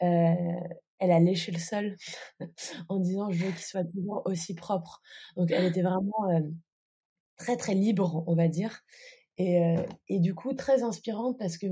elle 0.00 1.10
a 1.12 1.20
léché 1.20 1.52
le 1.52 1.58
sol 1.58 1.96
en 2.88 3.00
disant 3.00 3.30
je 3.30 3.44
veux 3.44 3.50
qu'il 3.50 3.64
soit 3.64 3.84
toujours 3.84 4.22
aussi 4.24 4.54
propre. 4.54 5.02
Donc 5.36 5.50
elle 5.50 5.64
était 5.64 5.82
vraiment 5.82 6.54
très 7.36 7.56
très 7.56 7.74
libre, 7.74 8.24
on 8.26 8.34
va 8.34 8.48
dire, 8.48 8.82
et, 9.36 9.60
et 10.08 10.20
du 10.20 10.34
coup 10.34 10.54
très 10.54 10.82
inspirante 10.82 11.38
parce 11.38 11.58
que 11.58 11.66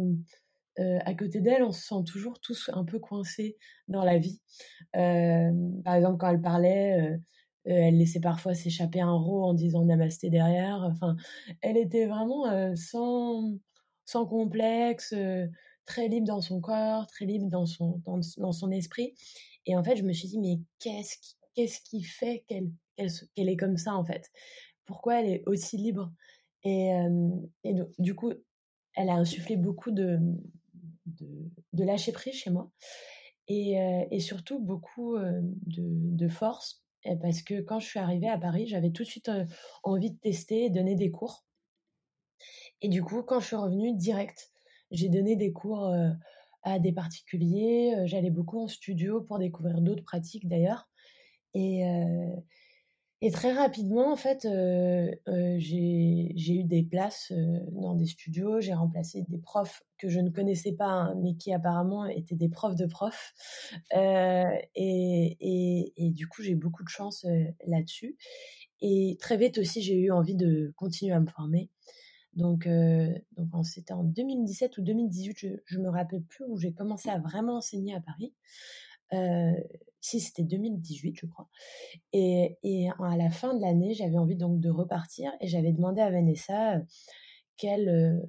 à 0.79 1.15
côté 1.15 1.41
d'elle, 1.41 1.63
on 1.63 1.73
se 1.73 1.87
sent 1.87 2.05
toujours 2.07 2.41
tous 2.41 2.71
un 2.73 2.85
peu 2.85 2.99
coincés 2.99 3.57
dans 3.89 4.05
la 4.05 4.19
vie. 4.19 4.41
par 4.93 5.95
exemple, 5.95 6.19
quand 6.19 6.31
elle 6.31 6.43
parlait, 6.43 7.19
elle 7.65 7.99
laissait 7.99 8.21
parfois 8.21 8.55
s'échapper 8.55 9.01
un 9.01 9.13
rot 9.13 9.45
en 9.45 9.55
disant 9.55 9.85
namasté 9.85 10.31
derrière. 10.31 10.83
Enfin, 10.91 11.17
elle 11.63 11.77
était 11.77 12.07
vraiment 12.07 12.75
sans, 12.77 13.59
sans 14.05 14.27
complexe, 14.27 15.15
très 15.87 16.09
libre 16.09 16.27
dans 16.27 16.41
son 16.41 16.61
corps, 16.61 17.07
très 17.07 17.25
libre 17.25 17.49
dans 17.49 17.67
son, 17.67 18.03
dans, 18.05 18.53
son 18.53 18.71
esprit. 18.71 19.15
Et 19.67 19.77
en 19.77 19.83
fait, 19.83 19.97
je 19.97 20.03
me 20.03 20.13
suis 20.13 20.29
dit, 20.29 20.39
mais 20.39 20.59
qu'est-ce 20.79 21.19
qui, 21.19 21.83
qui 21.85 22.03
fait 22.03 22.45
qu'elle, 22.49 22.71
qu'elle, 22.97 23.49
est 23.49 23.57
comme 23.57 23.77
ça, 23.77 23.95
en 23.95 24.05
fait? 24.05 24.31
Pourquoi 24.85 25.21
elle 25.21 25.29
est 25.29 25.43
aussi 25.47 25.77
libre? 25.77 26.13
Et, 26.65 26.91
et 27.65 27.75
du 27.99 28.15
coup, 28.15 28.33
elle 28.95 29.09
a 29.09 29.15
insufflé 29.15 29.57
beaucoup 29.57 29.91
de, 29.91 30.19
de, 31.07 31.85
lâcher 31.85 32.13
prise 32.13 32.35
chez 32.35 32.51
moi. 32.51 32.71
Et, 33.49 33.79
et 34.11 34.19
surtout 34.19 34.59
beaucoup 34.59 35.17
de, 35.17 35.55
de, 35.67 36.29
force, 36.29 36.85
parce 37.23 37.43
que 37.43 37.61
quand 37.61 37.79
je 37.79 37.87
suis 37.87 38.01
arrivée 38.01 38.29
à 38.29 38.39
Paris, 38.39 38.67
j'avais 38.67 38.91
tout 38.91 39.05
de 39.05 39.09
suite 39.09 39.31
envie 39.85 40.11
de 40.11 40.19
tester 40.19 40.65
et 40.65 40.71
donner 40.71 40.97
des 40.97 41.13
cours. 41.13 41.47
Et 42.83 42.89
du 42.89 43.05
coup, 43.05 43.23
quand 43.23 43.39
je 43.39 43.47
suis 43.47 43.57
revenue, 43.57 43.95
direct, 43.95 44.51
j'ai 44.91 45.09
donné 45.09 45.37
des 45.37 45.53
cours 45.53 45.95
à 46.65 46.79
des 46.81 46.93
particuliers. 46.93 48.03
J'allais 48.07 48.31
beaucoup 48.31 48.61
en 48.61 48.67
studio 48.67 49.21
pour 49.21 49.39
découvrir 49.39 49.81
d'autres 49.81 50.03
pratiques 50.03 50.49
d'ailleurs. 50.49 50.89
Et, 51.55 51.85
et 53.23 53.31
très 53.31 53.53
rapidement, 53.53 54.13
en 54.13 54.17
fait, 54.17 54.47
j'ai 55.59 56.35
eu 56.37 56.65
des 56.65 56.83
places 56.83 57.33
dans 57.73 57.95
des 57.95 58.07
studios. 58.07 58.61
J'ai 58.61 58.75
remplacé 58.75 59.25
des 59.29 59.39
profs 59.39 59.83
que 59.99 60.09
je 60.09 60.21
ne 60.21 60.29
connaissais 60.31 60.73
pas, 60.73 60.87
hein, 60.87 61.15
mais 61.23 61.35
qui 61.35 61.53
apparemment 61.53 62.07
étaient 62.07 62.37
des 62.37 62.49
profs 62.49 62.77
de 62.77 62.87
profs. 62.87 63.35
Et, 64.75 66.13
du 66.15 66.29
coup, 66.29 66.43
j'ai 66.43 66.55
beaucoup 66.55 66.85
de 66.85 66.89
chance 66.89 67.27
là-dessus. 67.67 68.17
Et 68.83 69.17
très 69.19 69.39
vite 69.39 69.57
aussi, 69.59 69.81
j'ai 69.81 69.97
eu 69.97 70.11
envie 70.11 70.35
de 70.37 70.75
continuer 70.77 71.15
à 71.15 71.21
me 71.21 71.27
former. 71.27 71.71
Donc, 72.35 72.69
donc 73.33 73.65
c'était 73.65 73.95
en 73.95 74.05
2017 74.05 74.77
ou 74.77 74.83
2018, 74.83 75.39
je 75.65 75.79
ne 75.79 75.83
me 75.85 75.89
rappelle 75.89 76.23
plus, 76.23 76.45
où 76.47 76.59
j'ai 76.59 76.75
commencé 76.75 77.09
à 77.09 77.19
vraiment 77.19 77.57
enseigner 77.57 77.95
à 77.95 78.01
Paris. 78.01 78.35
Si 80.07 80.21
c'était 80.21 80.45
2018, 80.45 81.19
je 81.21 81.27
crois. 81.27 81.49
Et, 82.13 82.59
et, 82.63 82.89
à 82.91 83.17
la 83.17 83.31
fin 83.31 83.55
de 83.55 83.61
l'année, 83.61 83.93
j'avais 83.95 84.19
envie 84.19 84.37
donc 84.37 84.61
de 84.61 84.71
repartir 84.71 85.33
et 85.41 85.49
j'avais 85.49 85.73
demandé 85.73 86.01
à 86.01 86.11
Vanessa 86.11 86.81
quel, 87.57 88.23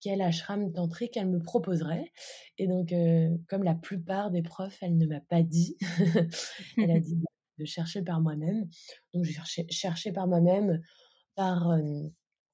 quel 0.00 0.20
ashram 0.20 0.72
tantrique 0.72 1.16
elle 1.16 1.28
me 1.28 1.38
proposerait. 1.38 2.10
Et 2.58 2.66
donc, 2.66 2.92
comme 3.48 3.62
la 3.62 3.76
plupart 3.76 4.32
des 4.32 4.42
profs, 4.42 4.78
elle 4.82 4.96
ne 4.96 5.06
m'a 5.06 5.20
pas 5.20 5.42
dit. 5.42 5.76
elle 6.78 6.90
a 6.90 6.98
dit 6.98 7.16
de 7.58 7.64
chercher 7.64 8.02
par 8.02 8.20
moi-même. 8.20 8.68
Donc, 9.14 9.24
j'ai 9.24 9.34
cherché, 9.34 9.66
cherché 9.70 10.10
par 10.10 10.26
moi-même, 10.26 10.82
par 11.36 11.78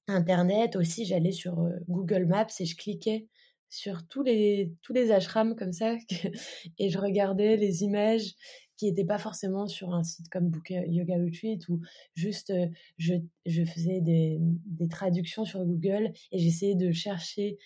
Internet 0.07 0.77
aussi, 0.77 1.07
j'allais 1.07 1.33
sur 1.33 1.67
Google 1.89 2.27
Maps 2.27 2.47
et 2.61 2.67
je 2.67 2.77
cliquais 2.77 3.27
sur 3.75 4.07
tous 4.07 4.23
les, 4.23 4.73
tous 4.83 4.93
les 4.93 5.11
ashrams 5.11 5.57
comme 5.57 5.73
ça 5.73 5.97
et 6.79 6.91
je 6.91 6.99
regardais 6.99 7.57
les 7.57 7.83
images 7.83 8.35
qui 8.77 8.87
n'étaient 8.87 9.05
pas 9.05 9.19
forcément 9.19 9.67
sur 9.67 9.95
un 9.95 10.05
site 10.05 10.29
comme 10.29 10.49
Book 10.49 10.71
Yoga 10.71 11.17
Retreat 11.17 11.69
ou 11.69 11.81
juste 12.15 12.53
je, 12.99 13.15
je 13.47 13.65
faisais 13.65 14.01
des, 14.01 14.39
des, 14.41 14.89
traductions 14.89 15.45
sur 15.45 15.65
Google 15.65 16.13
et 16.33 16.39
j'essayais 16.39 16.75
de 16.75 16.93
chercher 16.93 17.59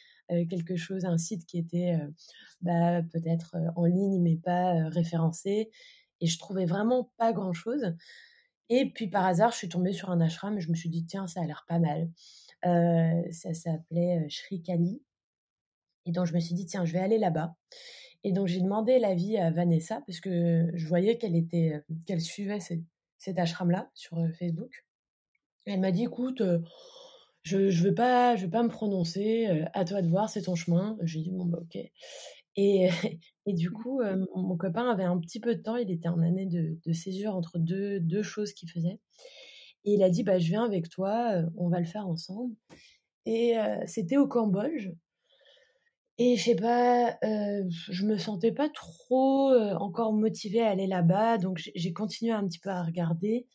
quelque 0.50 0.76
chose, 0.76 1.06
un 1.06 1.16
site 1.16 1.46
qui 1.46 1.59
était 1.59 1.98
bah, 2.61 3.02
peut-être 3.11 3.56
en 3.76 3.86
ligne 3.86 4.20
mais 4.20 4.36
pas 4.36 4.88
référencé 4.90 5.70
et 6.20 6.26
je 6.26 6.38
trouvais 6.38 6.66
vraiment 6.66 7.11
pas 7.16 7.32
grand 7.32 7.54
chose. 7.54 7.94
Et 8.68 8.90
puis 8.90 9.09
par 9.09 9.24
hasard, 9.24 9.52
je 9.52 9.56
suis 9.56 9.68
tombée 9.68 9.92
sur 9.92 10.11
un 10.11 10.20
ashram 10.20 10.59
et 10.59 10.61
je 10.61 10.70
me 10.70 10.74
suis 10.74 10.90
dit, 10.90 11.06
tiens, 11.06 11.26
ça 11.26 11.40
a 11.40 11.44
l'air 11.44 11.64
pas 11.66 11.78
mal. 11.78 12.11
ça 12.62 13.54
s'appelait 13.54 14.28
Shri 14.28 14.62
Kali. 14.62 15.00
Et 16.09 16.11
donc 16.11 16.24
je 16.24 16.32
me 16.32 16.40
suis 16.40 16.54
dit, 16.54 16.64
tiens, 16.64 16.86
je 16.86 16.94
vais 16.94 17.00
aller 17.00 17.18
là-bas. 17.18 17.54
Et 18.24 18.32
donc 18.32 18.48
j'ai 18.48 18.61
demandé 18.61 18.98
l'avis 18.98 19.36
à 19.36 19.50
Vanessa 19.50 20.02
parce 20.06 20.20
que 20.20 20.70
je 20.72 20.88
voyais 20.88 21.18
qu'elle 21.18 21.36
était, 21.36 21.84
qu'elle 22.06 22.22
suivait 22.22 22.61
cet 22.61 23.38
ashram-là 23.38 23.90
sur 23.94 24.16
Facebook. 24.38 24.86
elle 25.66 25.80
m'a 25.80 25.92
dit, 25.92 26.04
écoute, 26.04 26.42
je, 27.42 27.68
je 27.68 27.84
veux 27.84 27.94
pas, 27.94 28.36
je 28.36 28.46
veux 28.46 28.50
pas 28.50 28.62
me 28.62 28.70
prononcer. 28.70 29.66
à 29.74 29.84
toi 29.84 30.00
de 30.00 30.09
voir, 30.09 30.30
c'est 30.30 30.42
ton 30.42 30.54
chemin. 30.54 30.96
J'ai 31.02 31.20
dit 31.20 31.30
bon 31.30 31.44
bah 31.44 31.59
ok. 31.61 31.76
Et, 32.56 32.88
et 33.46 33.52
du 33.52 33.70
coup, 33.70 34.00
mon 34.34 34.56
copain 34.56 34.90
avait 34.90 35.04
un 35.04 35.18
petit 35.18 35.40
peu 35.40 35.54
de 35.54 35.62
temps. 35.62 35.76
Il 35.76 35.90
était 35.90 36.09
en 36.09 36.22
année 36.22 36.46
de, 36.46 36.78
de 36.86 36.92
césure 36.94 37.36
entre 37.36 37.59
deux, 37.59 38.00
deux 38.00 38.22
choses 38.22 38.54
qu'il 38.54 38.70
faisait. 38.70 38.98
Et 39.84 39.92
il 39.92 40.02
a 40.02 40.09
dit 40.09 40.22
bah 40.24 40.38
je 40.38 40.48
viens 40.48 40.64
avec 40.64 40.88
toi, 40.88 41.42
on 41.59 41.68
va 41.68 41.80
le 41.80 41.86
faire 41.86 42.09
ensemble. 42.09 42.54
Et 43.26 43.56
c'était 43.86 44.16
au 44.16 44.26
Cambodge. 44.26 44.88
Et 46.20 46.36
je 46.36 46.42
sais 46.42 46.56
pas, 46.56 47.16
je 47.22 48.04
me 48.04 48.18
sentais 48.18 48.50
pas 48.50 48.68
trop 48.68 49.52
encore 49.76 50.12
motivée 50.12 50.62
à 50.62 50.70
aller 50.70 50.88
là-bas, 50.88 51.38
donc 51.38 51.60
j'ai 51.74 51.92
continué 51.92 52.32
un 52.32 52.46
petit 52.46 52.58
peu 52.58 52.70
à 52.70 52.82
regarder. 52.82 53.46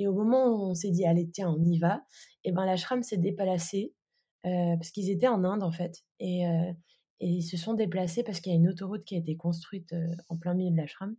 Et 0.00 0.08
au 0.08 0.12
moment 0.12 0.46
où 0.46 0.70
on 0.70 0.74
s'est 0.74 0.90
dit, 0.90 1.06
allez, 1.06 1.28
tiens, 1.30 1.54
on 1.56 1.64
y 1.64 1.78
va, 1.78 2.02
et 2.44 2.52
ben 2.52 2.66
l'ashram 2.66 3.02
s'est 3.04 3.18
déplacé, 3.18 3.94
parce 4.42 4.90
qu'ils 4.90 5.10
étaient 5.10 5.28
en 5.28 5.44
Inde 5.44 5.62
en 5.62 5.70
fait. 5.70 6.04
Et, 6.18 6.42
et, 6.42 7.26
ils 7.26 7.42
se 7.42 7.56
sont 7.56 7.74
déplacés 7.74 8.24
parce 8.24 8.40
qu'il 8.40 8.52
y 8.52 8.54
a 8.56 8.58
une 8.58 8.68
autoroute 8.68 9.04
qui 9.04 9.14
a 9.14 9.18
été 9.18 9.36
construite 9.36 9.94
en 10.28 10.36
plein 10.36 10.54
milieu 10.54 10.72
de 10.72 10.76
l'ashram. 10.76 11.14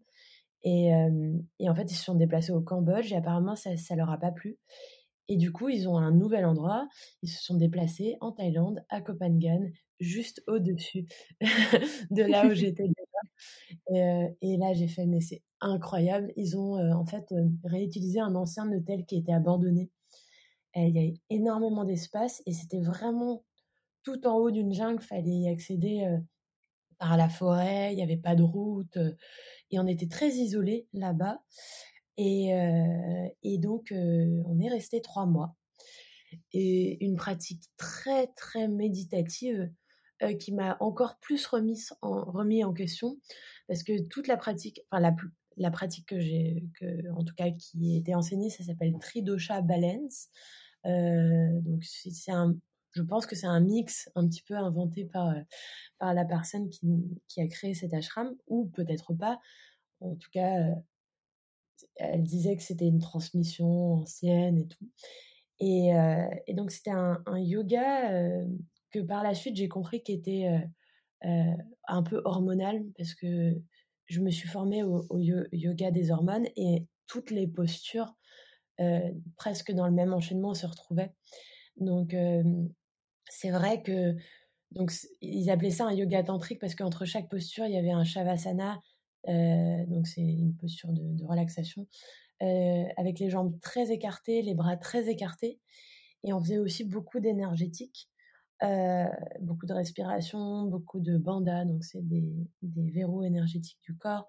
Et, 0.64 0.92
et, 1.60 1.70
en 1.70 1.76
fait, 1.76 1.90
ils 1.92 1.96
se 1.96 2.04
sont 2.04 2.16
déplacés 2.16 2.52
au 2.52 2.62
Cambodge 2.62 3.14
et 3.14 3.16
apparemment, 3.16 3.56
ça 3.56 3.72
ne 3.72 3.96
leur 3.96 4.10
a 4.10 4.18
pas 4.18 4.32
plu. 4.32 4.58
Et 5.30 5.38
du 5.38 5.52
coup, 5.52 5.70
ils 5.70 5.88
ont 5.88 5.98
un 5.98 6.12
nouvel 6.12 6.46
endroit. 6.46 6.90
Ils 7.22 7.30
se 7.30 7.42
sont 7.42 7.56
déplacés 7.56 8.18
en 8.20 8.32
Thaïlande, 8.32 8.84
à 8.90 9.00
Copenhague, 9.00 9.72
juste 10.00 10.44
au-dessus 10.48 11.06
de 12.12 12.24
là 12.24 12.46
où 12.46 12.54
j'étais 12.54 12.88
déjà. 12.88 14.36
Et, 14.42 14.58
là, 14.58 14.74
j'ai 14.74 14.88
fait, 14.88 15.06
mais 15.06 15.22
c'est 15.22 15.42
incroyable. 15.62 16.32
Ils 16.36 16.58
ont 16.58 16.78
en 16.94 17.06
fait 17.06 17.34
réutilisé 17.64 18.20
un 18.20 18.36
ancien 18.36 18.72
hôtel 18.72 19.06
qui 19.06 19.18
était 19.18 19.34
abandonné. 19.34 19.90
il 20.76 20.96
y 20.96 21.00
a 21.00 21.14
énormément 21.30 21.86
d'espace 21.86 22.42
et 22.46 22.54
c'était 22.54 22.82
vraiment 22.82 23.44
tout 24.04 24.28
en 24.28 24.38
haut 24.38 24.52
d'une 24.52 24.74
jungle. 24.74 25.02
Il 25.02 25.08
fallait 25.08 25.30
y 25.30 25.50
accéder 25.50 26.18
par 26.98 27.18
la 27.18 27.30
forêt. 27.30 27.94
Il 27.94 27.96
n'y 27.96 28.04
avait 28.04 28.18
pas 28.18 28.36
de 28.36 28.44
route. 28.44 28.98
et 29.72 29.80
on 29.80 29.88
était 29.88 30.08
très 30.08 30.30
isolés 30.30 30.88
là-bas. 30.94 31.42
Et, 32.18 32.52
et 33.44 33.58
donc, 33.58 33.94
on 33.94 34.60
est 34.60 34.70
resté 34.70 35.02
trois 35.02 35.26
mois. 35.26 35.56
Et 36.54 37.04
une 37.04 37.16
pratique 37.16 37.64
très, 37.78 38.28
très 38.28 38.68
méditative 38.68 39.72
euh, 40.22 40.34
qui 40.34 40.52
m'a 40.52 40.76
encore 40.82 41.18
plus 41.20 41.46
remis 41.46 41.80
en, 42.02 42.26
remis 42.26 42.64
en 42.66 42.74
question 42.74 43.18
parce 43.70 43.84
que 43.84 44.02
toute 44.02 44.28
la 44.28 44.36
pratique, 44.36 44.82
enfin 44.92 45.00
la, 45.00 45.16
la 45.56 45.72
pratique 45.72 46.08
que 46.08 46.20
j'ai, 46.20 46.66
que, 46.78 47.10
en 47.14 47.24
tout 47.24 47.34
cas 47.36 47.52
qui 47.52 47.96
été 47.96 48.14
enseignée, 48.16 48.50
ça 48.50 48.66
s'appelle 48.66 48.98
Tridosha 49.00 49.62
Balance. 49.62 50.28
Euh, 50.86 51.62
donc 51.62 51.84
c'est 51.86 52.32
un, 52.32 52.58
je 52.92 53.02
pense 53.02 53.26
que 53.26 53.36
c'est 53.36 53.48
un 53.48 53.62
mix 53.62 54.10
un 54.16 54.28
petit 54.28 54.42
peu 54.42 54.56
inventé 54.56 55.06
par, 55.06 55.30
euh, 55.30 55.42
par 56.00 56.14
la 56.14 56.26
personne 56.26 56.70
qui, 56.70 56.88
qui 57.30 57.42
a 57.42 57.48
créé 57.48 57.74
cet 57.74 57.94
ashram, 57.94 58.36
ou 58.48 58.66
peut-être 58.66 59.14
pas. 59.14 59.40
En 60.02 60.16
tout 60.16 60.30
cas, 60.34 60.76
elle 61.96 62.24
disait 62.24 62.58
que 62.58 62.64
c'était 62.64 62.88
une 62.88 63.00
transmission 63.00 63.94
ancienne 63.94 64.58
et 64.58 64.68
tout. 64.68 64.90
Et, 65.60 65.92
donc 66.54 66.72
c'était 66.72 66.92
un, 66.92 67.22
yoga 67.38 68.12
que 68.92 69.00
par 69.00 69.24
la 69.24 69.34
suite 69.34 69.56
j'ai 69.56 69.68
compris 69.68 70.02
qu'il 70.02 70.16
était 70.16 70.48
un 71.22 72.04
peu 72.04 72.22
hormonal 72.26 72.84
parce 72.98 73.14
que 73.14 73.56
je 74.06 74.22
me 74.22 74.32
suis 74.32 74.48
formée 74.48 74.84
au, 74.84 75.20
yoga 75.20 75.92
des 75.92 76.12
hormones 76.12 76.48
et 76.56 76.86
toutes 77.08 77.32
les 77.32 77.48
postures 77.48 78.16
presque 79.36 79.72
dans 79.72 79.86
le 79.86 79.94
même 79.94 80.14
enchaînement 80.14 80.54
se 80.54 80.66
retrouvaient. 80.66 81.12
Donc 81.78 82.16
c'est 83.30 83.52
vrai 83.52 83.82
que 83.84 84.16
donc 84.72 84.94
ils 85.22 85.50
appelaient 85.50 85.72
ça 85.72 85.86
un 85.86 85.94
yoga 85.94 86.24
tantrique 86.24 86.60
parce 86.60 86.76
qu'entre 86.76 87.06
chaque 87.06 87.30
posture 87.30 87.66
il 87.66 87.74
y 87.74 87.78
avait 87.78 87.92
un 87.92 88.04
shavasana, 88.04 88.82
donc 89.28 90.08
c'est 90.08 90.22
une 90.22 90.56
posture 90.56 90.92
de, 90.94 91.14
de 91.14 91.26
relaxation 91.26 91.88
avec 92.42 93.20
les 93.20 93.30
jambes 93.30 93.60
très 93.60 93.92
écartées, 93.92 94.42
les 94.42 94.56
bras 94.56 94.78
très 94.78 95.10
écartés 95.10 95.60
et 96.24 96.34
on 96.34 96.42
faisait 96.42 96.58
aussi 96.58 96.84
beaucoup 96.84 97.20
d'énergétique. 97.20 98.09
Euh, 98.62 99.08
beaucoup 99.40 99.66
de 99.66 99.74
respiration, 99.74 100.64
beaucoup 100.64 101.00
de 101.00 101.18
bandas, 101.18 101.64
donc 101.64 101.84
c'est 101.86 102.06
des, 102.06 102.30
verrous 102.62 103.24
énergétiques 103.24 103.80
du 103.84 103.96
corps. 103.96 104.28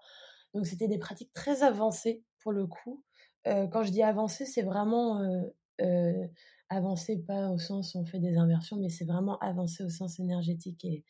Donc 0.53 0.65
c'était 0.65 0.87
des 0.87 0.97
pratiques 0.97 1.33
très 1.33 1.63
avancées 1.63 2.23
pour 2.39 2.53
le 2.53 2.65
coup. 2.65 3.03
Euh, 3.47 3.67
quand 3.67 3.83
je 3.83 3.91
dis 3.91 4.03
avancées, 4.03 4.45
c'est 4.45 4.61
vraiment 4.61 5.19
euh, 5.19 5.41
euh 5.81 6.27
avancé 6.69 7.17
pas 7.17 7.49
au 7.49 7.57
sens 7.57 7.95
où 7.95 7.99
on 7.99 8.05
fait 8.05 8.19
des 8.19 8.37
inversions, 8.37 8.77
mais 8.77 8.87
c'est 8.87 9.03
vraiment 9.03 9.37
avancé 9.39 9.83
au 9.83 9.89
sens 9.89 10.19
énergétique 10.19 10.85
et 10.85 11.03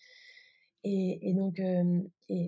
et, 0.83 1.33
donc 1.35 1.61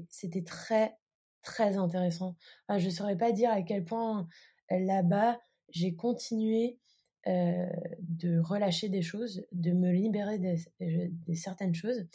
c'était 0.10 0.44
très 0.44 0.98
très 1.44 1.78
intéressant. 1.78 2.36
Je 2.76 2.90
saurais 2.90 3.16
pas 3.16 3.32
dire 3.32 3.52
à 3.52 3.62
quel 3.62 3.86
point 3.86 4.28
là-bas 4.72 5.38
j'ai 5.70 5.94
continué 5.94 6.80
euh, 7.28 7.66
de 8.00 8.38
relâcher 8.40 8.90
des 8.90 9.02
choses, 9.02 9.46
de 9.54 9.72
me 9.72 9.92
libérer 9.92 10.40
des, 10.40 11.36
certaines 11.36 11.74
choses. 11.74 12.06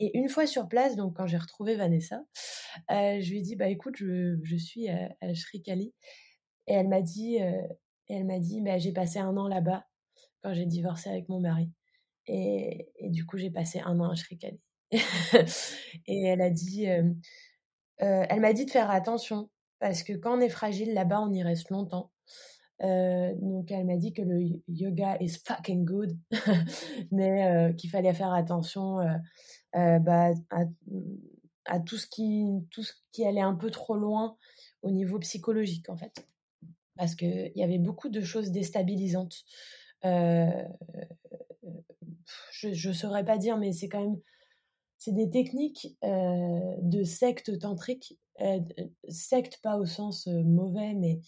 Et 0.00 0.16
une 0.18 0.28
fois 0.28 0.46
sur 0.46 0.68
place, 0.68 0.96
donc 0.96 1.16
quand 1.16 1.26
j'ai 1.26 1.38
retrouvé 1.38 1.76
Vanessa, 1.76 2.22
euh, 2.90 3.20
je 3.20 3.30
lui 3.30 3.38
ai 3.38 3.40
dit 3.42 3.56
bah 3.56 3.68
écoute, 3.68 3.96
je, 3.96 4.38
je 4.42 4.56
suis 4.56 4.88
à, 4.88 5.14
à, 5.22 5.34
Sri 5.34 5.62
Kali, 5.62 5.94
et 6.66 6.74
elle 6.74 6.88
m'a 6.88 7.00
dit, 7.00 7.40
euh, 7.40 7.62
elle 8.08 8.24
m'a 8.26 8.38
dit, 8.38 8.60
bah, 8.60 8.78
j'ai 8.78 8.92
passé 8.92 9.18
un 9.18 9.36
an 9.36 9.48
là-bas 9.48 9.86
quand 10.42 10.52
j'ai 10.52 10.66
divorcé 10.66 11.08
avec 11.08 11.28
mon 11.28 11.40
mari, 11.40 11.70
et, 12.26 12.88
et 12.96 13.10
du 13.10 13.24
coup 13.24 13.38
j'ai 13.38 13.50
passé 13.50 13.80
un 13.80 13.98
an 14.00 14.10
à 14.10 14.16
Sri 14.16 14.38
Kali. 14.38 14.60
et 16.06 16.22
elle 16.24 16.42
a 16.42 16.50
dit, 16.50 16.84
elle 17.98 18.40
m'a 18.40 18.52
dit 18.52 18.66
de 18.66 18.70
faire 18.70 18.90
attention 18.90 19.48
parce 19.78 20.02
que 20.02 20.12
quand 20.12 20.36
on 20.36 20.40
est 20.40 20.50
fragile 20.50 20.92
là-bas, 20.92 21.22
on 21.22 21.32
y 21.32 21.42
reste 21.42 21.70
longtemps. 21.70 22.10
Euh, 22.82 23.34
donc 23.36 23.70
elle 23.70 23.84
m'a 23.84 23.96
dit 23.96 24.12
que 24.12 24.22
le 24.22 24.62
yoga 24.68 25.16
is 25.20 25.36
fucking 25.44 25.84
good, 25.84 26.16
mais 27.10 27.46
euh, 27.46 27.72
qu'il 27.74 27.90
fallait 27.90 28.14
faire 28.14 28.32
attention 28.32 29.00
euh, 29.00 29.98
bah, 29.98 30.30
à, 31.66 31.80
tout 31.80 31.98
ce 31.98 32.06
qui 32.06 33.26
allait 33.26 33.40
un 33.40 33.54
peu 33.54 33.70
trop 33.70 33.96
loin 33.96 34.36
au 34.82 34.90
niveau 34.90 35.18
psychologique 35.18 35.90
en 35.90 35.96
fait, 35.96 36.26
parce 36.96 37.14
que 37.14 37.26
il 37.26 37.56
y 37.56 37.62
avait 37.62 37.78
beaucoup 37.78 38.08
de 38.08 38.22
choses 38.22 38.50
déstabilisantes. 38.50 39.44
je 40.02 40.68
ne 42.88 42.92
saurais 42.94 43.24
pas 43.24 43.36
dire, 43.36 43.58
mais 43.58 43.72
c'est 43.72 43.88
quand 43.88 44.00
même 44.00 44.18
c'est 44.96 45.12
des 45.12 45.30
techniques 45.30 45.98
de 46.02 47.04
secte 47.04 47.58
tantrique, 47.58 48.18
secte 49.08 49.60
pas 49.62 49.76
au 49.76 49.84
sens 49.84 50.26
mauvais, 50.26 50.94
mais 50.94 51.20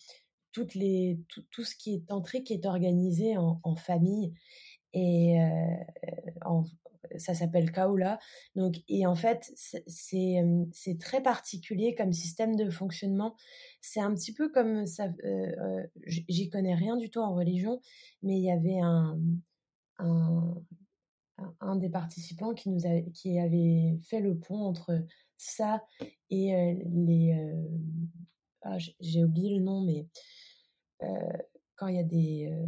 tout, 0.53 1.65
ce 1.65 1.77
qui 1.77 1.95
est 1.95 2.07
tantrique 2.07 2.51
est 2.51 2.67
organisé 2.67 3.37
en, 3.37 3.77
famille 3.77 4.33
et 4.93 5.41
euh, 5.41 6.63
ça 7.19 7.35
s'appelle 7.35 7.73
Kaula. 7.73 8.19
Donc, 8.57 8.77
et 8.89 9.07
en 9.07 9.15
fait, 9.15 9.53
c'est 9.87 10.99
très 11.01 11.23
particulier 11.23 11.95
comme 11.95 12.13
système 12.13 12.57
de 12.57 12.71
fonctionnement. 12.71 13.37
C'est 13.81 14.01
un 14.01 14.15
petit 14.15 14.33
peu 14.33 14.51
comme 14.51 14.87
ça. 14.87 15.09
Euh, 15.25 15.53
euh, 15.61 15.87
j'y 16.07 16.49
connais 16.49 16.75
rien 16.75 16.97
du 16.97 17.11
tout 17.11 17.21
en 17.21 17.35
religion, 17.35 17.81
mais 18.23 18.37
il 18.37 18.45
y 18.45 18.51
avait 18.51 18.81
un, 18.81 19.19
des 21.77 21.91
participants 21.91 22.55
qui 22.55 22.71
nous 22.71 22.87
avait, 22.87 23.11
qui 23.15 23.39
avait 23.39 23.99
fait 24.03 24.21
le 24.21 24.37
pont 24.39 24.61
entre 24.61 25.05
ça 25.37 25.83
et 26.31 26.77
les. 26.87 27.35
Ah, 28.65 28.79
j'ai 29.01 29.25
oublié 29.25 29.57
le 29.57 29.61
nom, 29.61 29.81
mais 29.83 30.07
quand 31.77 31.89
il 31.89 31.97
y 31.97 32.01
a 32.01 32.05
des 32.05 32.49
euh, 32.53 32.67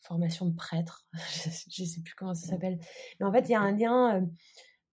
formations 0.00 0.46
de 0.46 0.54
prêtres, 0.54 1.06
je 1.12 1.82
ne 1.82 1.86
sais 1.86 2.00
plus 2.00 2.14
comment 2.14 2.34
ça 2.34 2.48
s'appelle, 2.48 2.78
mais 3.20 3.26
en 3.26 3.32
fait, 3.32 3.48
il 3.48 3.52
y 3.52 3.54
a 3.54 3.60
un 3.60 3.76
lien 3.76 4.16
euh, 4.16 4.26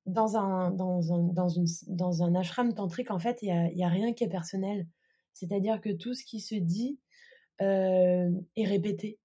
dans 0.05 0.37
un, 0.37 0.71
dans 0.71 1.13
un, 1.13 1.19
dans 1.33 1.49
une, 1.49 1.65
dans 1.87 2.23
un 2.23 2.35
ashram 2.35 2.73
tantrique, 2.73 3.11
en 3.11 3.19
fait, 3.19 3.39
il 3.41 3.73
n'y 3.75 3.83
a, 3.83 3.89
rien 3.89 4.13
qui 4.13 4.23
est 4.23 4.29
personnel. 4.29 4.87
C'est-à-dire 5.33 5.81
que 5.81 5.89
tout 5.89 6.13
ce 6.13 6.23
qui 6.23 6.39
se 6.39 6.55
dit 6.55 6.99
est 7.59 8.65
répété. 8.65 9.17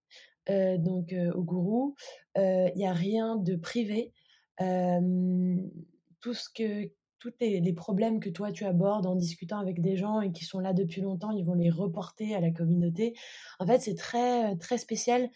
donc, 0.48 1.14
au 1.34 1.42
gourou, 1.42 1.96
il 2.36 2.72
n'y 2.76 2.86
a 2.86 2.94
rien 2.94 3.36
de 3.36 3.56
privé. 3.56 4.14
tout 4.58 6.34
ce 6.34 6.48
que 6.48 6.90
tous 7.20 7.32
les, 7.40 7.72
problèmes 7.74 8.18
que 8.18 8.30
toi 8.30 8.50
tu 8.50 8.64
abordes 8.64 9.06
en 9.06 9.14
discutant 9.14 9.58
avec 9.58 9.80
des 9.80 9.96
gens 9.96 10.22
et 10.22 10.32
qui 10.32 10.44
sont 10.44 10.58
là 10.58 10.72
depuis 10.72 11.02
longtemps, 11.02 11.30
ils 11.30 11.44
vont 11.44 11.54
les 11.54 11.70
reporter 11.70 12.34
à 12.34 12.40
la 12.40 12.50
communauté. 12.50 13.14
En 13.58 13.66
fait, 13.66 13.80
c'est 13.80 13.94
très 13.94 14.56
très 14.56 14.78
spécial 14.78 15.28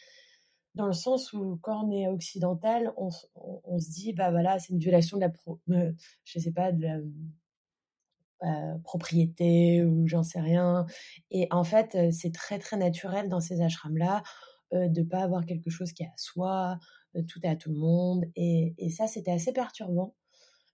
dans 0.75 0.87
le 0.87 0.95
sens 0.95 1.33
où 1.35 1.59
quand 1.63 1.85
on 1.85 1.93
est 1.93 2.09
occidental, 2.09 2.93
on, 2.97 3.11
se 3.11 3.91
dit 3.91 4.15
bah 4.15 4.31
voilà, 4.31 4.59
c'est 4.59 4.73
une 4.73 4.79
violation 4.79 5.19
de 5.19 5.27
la 5.27 5.33
euh, 5.77 5.93
je 6.25 6.39
sais 6.39 6.53
pas 6.53 6.73
de 6.73 6.83
la 6.83 6.99
euh, 8.43 8.79
propriété 8.83 9.85
ou 9.85 10.09
j'en 10.09 10.23
sais 10.23 10.41
rien. 10.41 10.87
Et 11.31 11.49
en 11.51 11.65
fait, 11.65 11.97
c'est 12.13 12.33
très 12.33 12.59
très 12.59 12.79
naturel 12.79 13.29
dans 13.29 13.41
ces 13.41 13.61
ashrams 13.61 13.99
là 13.99 14.23
de 14.73 14.89
de 14.89 15.03
pas 15.03 15.21
avoir 15.23 15.45
quelque 15.45 15.71
chose 15.71 15.93
qui 15.93 16.03
est 16.03 16.07
à 16.07 16.17
soi, 16.17 16.79
tout 17.29 17.41
à 17.45 17.55
tout 17.57 17.71
le 17.71 17.79
monde. 17.79 18.25
Et 18.35 18.89
ça, 18.91 19.07
c'était 19.07 19.31
assez 19.33 19.53
perturbant 19.53 20.15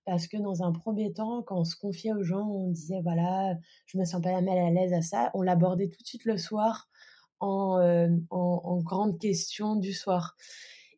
parce 0.05 0.27
que 0.27 0.37
dans 0.37 0.63
un 0.63 0.71
premier 0.71 1.13
temps, 1.13 1.43
quand 1.43 1.59
on 1.59 1.63
se 1.63 1.75
confiait 1.75 2.13
aux 2.13 2.23
gens, 2.23 2.47
on 2.47 2.69
disait 2.69 3.01
voilà, 3.01 3.55
je 3.85 3.97
me 3.97 4.05
sens 4.05 4.21
pas 4.21 4.41
mal 4.41 4.57
à 4.57 4.69
l'aise 4.71 4.93
à 4.93 5.01
ça. 5.01 5.31
On 5.33 5.41
l'abordait 5.41 5.89
tout 5.89 6.01
de 6.01 6.07
suite 6.07 6.25
le 6.25 6.37
soir 6.37 6.89
en, 7.39 7.79
en, 8.29 8.61
en, 8.63 8.77
grande 8.81 9.19
question 9.19 9.75
du 9.75 9.93
soir. 9.93 10.35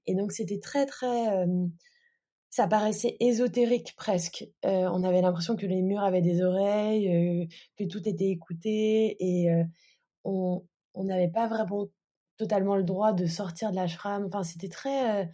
Et 0.08 0.16
donc 0.16 0.32
c'était 0.32 0.60
très 0.60 0.86
très 0.86 1.46
ça 2.54 2.68
paraissait 2.68 3.18
ésotérique 3.20 3.96
presque. 3.98 4.46
Euh, 4.64 4.88
on 4.94 5.04
avait 5.04 5.24
l'impression 5.24 5.56
que 5.56 5.66
les 5.66 5.82
murs 5.82 6.04
avaient 6.04 6.22
des 6.22 6.44
oreilles, 6.44 7.10
euh, 7.10 7.46
que 7.80 7.84
tout 7.84 8.08
était 8.08 8.30
écouté 8.30 9.18
et 9.20 9.52
euh, 9.52 9.64
on 10.24 10.64
n'avait 10.96 11.32
pas 11.32 11.48
vraiment 11.48 11.88
totalement 12.38 12.76
le 12.76 12.84
droit 12.84 13.12
de 13.12 13.26
sortir 13.26 13.72
de 13.72 13.76
l'ashram. 13.76 14.26
Enfin, 14.28 14.44
c'était 14.44 14.70
très 14.70 15.28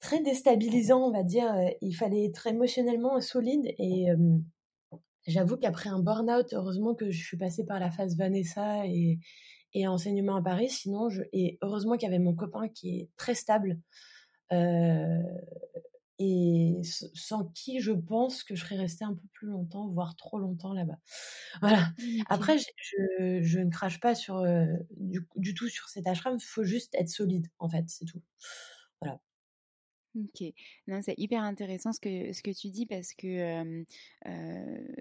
très 0.00 0.20
déstabilisant, 0.22 1.08
on 1.08 1.12
va 1.12 1.22
dire. 1.22 1.52
Il 1.80 1.94
fallait 1.94 2.24
être 2.24 2.46
émotionnellement 2.46 3.20
solide 3.20 3.74
et 3.78 4.08
j'avoue 5.26 5.56
qu'après 5.56 5.90
un 5.90 6.00
burn-out, 6.00 6.52
heureusement 6.52 6.94
que 6.94 7.10
je 7.10 7.24
suis 7.24 7.36
passée 7.36 7.64
par 7.64 7.78
la 7.78 7.90
phase 7.90 8.16
Vanessa 8.16 8.86
et, 8.86 9.18
et 9.74 9.86
enseignement 9.86 10.36
à 10.36 10.42
Paris. 10.42 10.70
Sinon, 10.70 11.08
je, 11.08 11.22
et 11.32 11.58
heureusement 11.62 11.94
qu'il 11.96 12.04
y 12.04 12.12
avait 12.12 12.18
mon 12.18 12.34
copain 12.34 12.68
qui 12.68 12.98
est 12.98 13.08
très 13.16 13.34
stable. 13.34 13.78
Euh, 14.52 15.22
et 16.20 16.80
sans 16.82 17.44
qui 17.54 17.80
je 17.80 17.92
pense 17.92 18.42
que 18.42 18.56
je 18.56 18.64
serais 18.64 18.76
restée 18.76 19.04
un 19.04 19.14
peu 19.14 19.26
plus 19.34 19.46
longtemps, 19.46 19.88
voire 19.88 20.16
trop 20.16 20.38
longtemps 20.38 20.72
là-bas. 20.72 20.98
Voilà. 21.60 21.88
Après, 22.28 22.58
je, 22.58 23.40
je, 23.42 23.58
ne 23.60 23.70
crache 23.70 24.00
pas 24.00 24.14
sur, 24.14 24.38
euh, 24.38 24.66
du, 24.96 25.26
du, 25.36 25.54
tout 25.54 25.68
sur 25.68 25.88
cet 25.88 26.06
ashram, 26.06 26.36
il 26.40 26.44
faut 26.44 26.64
juste 26.64 26.94
être 26.94 27.08
solide, 27.08 27.46
en 27.58 27.68
fait, 27.68 27.84
c'est 27.88 28.04
tout. 28.04 28.22
Voilà. 29.00 29.20
Ok, 30.16 30.42
non, 30.86 31.00
c'est 31.02 31.14
hyper 31.18 31.42
intéressant 31.42 31.92
ce 31.92 32.00
que, 32.00 32.32
ce 32.32 32.42
que 32.42 32.50
tu 32.50 32.70
dis 32.70 32.86
parce 32.86 33.12
que, 33.12 33.84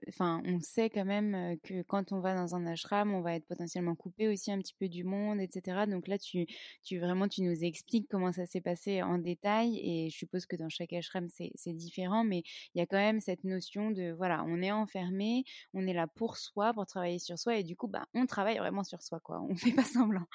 enfin, 0.09 0.41
on 0.45 0.59
sait 0.59 0.89
quand 0.89 1.05
même 1.05 1.57
que 1.63 1.81
quand 1.83 2.11
on 2.11 2.19
va 2.19 2.35
dans 2.35 2.55
un 2.55 2.65
ashram, 2.67 3.13
on 3.13 3.21
va 3.21 3.35
être 3.35 3.47
potentiellement 3.47 3.95
coupé 3.95 4.27
aussi 4.27 4.51
un 4.51 4.59
petit 4.59 4.75
peu 4.77 4.89
du 4.89 5.05
monde, 5.05 5.39
etc. 5.39 5.85
Donc 5.87 6.07
là, 6.07 6.17
tu, 6.17 6.45
tu 6.83 6.99
vraiment, 6.99 7.27
tu 7.27 7.41
nous 7.41 7.63
expliques 7.63 8.07
comment 8.09 8.31
ça 8.33 8.45
s'est 8.45 8.61
passé 8.61 9.01
en 9.01 9.17
détail 9.17 9.79
et 9.81 10.09
je 10.09 10.17
suppose 10.17 10.45
que 10.45 10.55
dans 10.55 10.69
chaque 10.69 10.93
ashram, 10.93 11.29
c'est, 11.29 11.73
différent, 11.73 12.23
mais 12.23 12.43
il 12.75 12.79
y 12.79 12.81
a 12.81 12.85
quand 12.85 12.97
même 12.97 13.21
cette 13.21 13.43
notion 13.43 13.91
de, 13.91 14.11
voilà, 14.11 14.43
on 14.47 14.61
est 14.61 14.71
enfermé, 14.71 15.43
on 15.73 15.87
est 15.87 15.93
là 15.93 16.07
pour 16.07 16.37
soi, 16.37 16.73
pour 16.73 16.85
travailler 16.85 17.19
sur 17.19 17.39
soi 17.39 17.57
et 17.57 17.63
du 17.63 17.75
coup, 17.75 17.87
bah, 17.87 18.07
on 18.13 18.25
travaille 18.25 18.57
vraiment 18.57 18.83
sur 18.83 19.01
soi, 19.01 19.19
quoi. 19.19 19.41
On 19.49 19.55
fait 19.55 19.71
pas 19.71 19.83
semblant. 19.83 20.25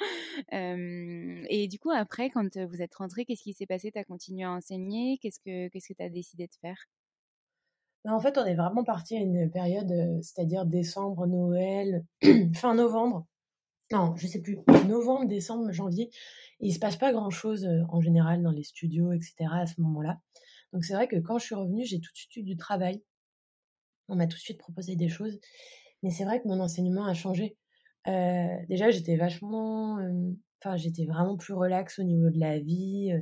et 0.50 1.68
du 1.68 1.78
coup, 1.78 1.90
après, 1.90 2.30
quand 2.30 2.56
vous 2.56 2.82
êtes 2.82 2.94
rentré, 2.94 3.24
qu'est-ce 3.24 3.42
qui 3.42 3.52
s'est 3.52 3.66
passé? 3.66 3.92
T'as 3.92 4.04
continué 4.04 4.44
à 4.44 4.52
Qu'est-ce 4.68 5.40
que 5.40 5.68
qu'est-ce 5.68 5.88
que 5.88 5.94
tu 5.94 6.02
as 6.02 6.08
décidé 6.08 6.46
de 6.46 6.54
faire? 6.60 6.78
Ben, 8.04 8.12
en 8.12 8.20
fait, 8.20 8.36
on 8.38 8.44
est 8.44 8.54
vraiment 8.54 8.84
parti 8.84 9.16
à 9.16 9.20
une 9.20 9.50
période, 9.50 10.20
c'est-à-dire 10.22 10.66
décembre, 10.66 11.26
Noël, 11.26 12.04
fin 12.54 12.74
novembre. 12.74 13.26
Non, 13.92 14.16
je 14.16 14.26
sais 14.26 14.40
plus. 14.40 14.58
Novembre, 14.88 15.26
décembre, 15.28 15.70
janvier. 15.70 16.10
il 16.60 16.72
se 16.72 16.78
passe 16.78 16.96
pas 16.96 17.12
grand-chose 17.12 17.68
en 17.90 18.00
général 18.00 18.42
dans 18.42 18.50
les 18.50 18.62
studios, 18.64 19.12
etc. 19.12 19.34
à 19.52 19.66
ce 19.66 19.80
moment-là. 19.82 20.20
Donc 20.72 20.84
c'est 20.84 20.94
vrai 20.94 21.08
que 21.08 21.16
quand 21.16 21.38
je 21.38 21.44
suis 21.44 21.54
revenue, 21.54 21.84
j'ai 21.84 22.00
tout 22.00 22.10
de 22.10 22.16
suite 22.16 22.36
eu 22.36 22.42
du 22.42 22.56
travail. 22.56 23.02
On 24.08 24.16
m'a 24.16 24.26
tout 24.26 24.36
de 24.36 24.42
suite 24.42 24.58
proposé 24.58 24.96
des 24.96 25.08
choses. 25.08 25.38
Mais 26.02 26.10
c'est 26.10 26.24
vrai 26.24 26.40
que 26.40 26.48
mon 26.48 26.58
enseignement 26.60 27.04
a 27.04 27.14
changé. 27.14 27.56
déjà, 28.06 28.90
j'étais 28.90 29.16
vachement... 29.16 29.98
Enfin, 30.64 30.76
j'étais 30.76 31.06
vraiment 31.06 31.36
plus 31.36 31.54
relax 31.54 31.98
au 31.98 32.04
niveau 32.04 32.30
de 32.30 32.38
la 32.38 32.58
vie. 32.58 33.12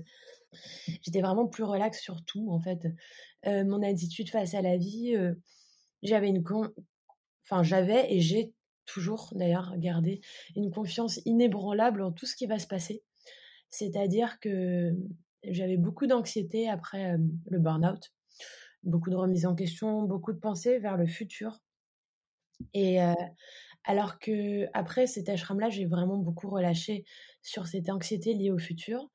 J'étais 1.03 1.21
vraiment 1.21 1.47
plus 1.47 1.65
relax 1.65 2.01
sur 2.01 2.25
tout, 2.25 2.51
en 2.51 2.61
fait. 2.61 2.87
mon 3.47 3.83
attitude 3.83 4.31
face 4.31 4.55
à 4.55 4.63
la 4.63 4.77
vie, 4.77 5.17
j'avais 6.03 6.29
une 6.29 6.43
enfin 7.45 7.63
j'avais 7.63 8.13
et 8.13 8.21
j'ai 8.21 8.53
toujours 8.87 9.33
d'ailleurs 9.35 9.75
gardé 9.77 10.21
une 10.57 10.71
confiance 10.71 11.21
inébranlable 11.25 12.03
en 12.03 12.13
tout 12.13 12.27
ce 12.27 12.37
qui 12.37 12.47
va 12.47 12.59
se 12.59 12.67
passer. 12.67 13.03
C'est-à-dire 13.71 14.41
que 14.41 14.95
j'avais 15.45 15.77
beaucoup 15.77 16.07
d'anxiété 16.07 16.69
après 16.69 17.17
le 17.47 17.59
burn-out, 17.59 18.13
beaucoup 18.83 19.11
de 19.11 19.17
remise 19.17 19.47
en 19.47 19.55
question, 19.55 20.03
beaucoup 20.03 20.33
de 20.33 20.39
pensées 20.39 20.79
vers 20.79 20.97
le 20.97 21.07
futur. 21.07 21.61
Et 22.75 22.99
alors 23.85 24.19
que 24.19 24.67
après 24.75 25.07
cet 25.07 25.29
ashram-là, 25.29 25.71
j'ai 25.71 25.87
vraiment 25.87 26.19
beaucoup 26.19 26.51
relâché 26.51 27.05
sur 27.43 27.67
cette 27.67 27.89
anxiété 27.89 28.35
liée 28.35 28.51
au 28.51 28.59
futur. 28.59 29.09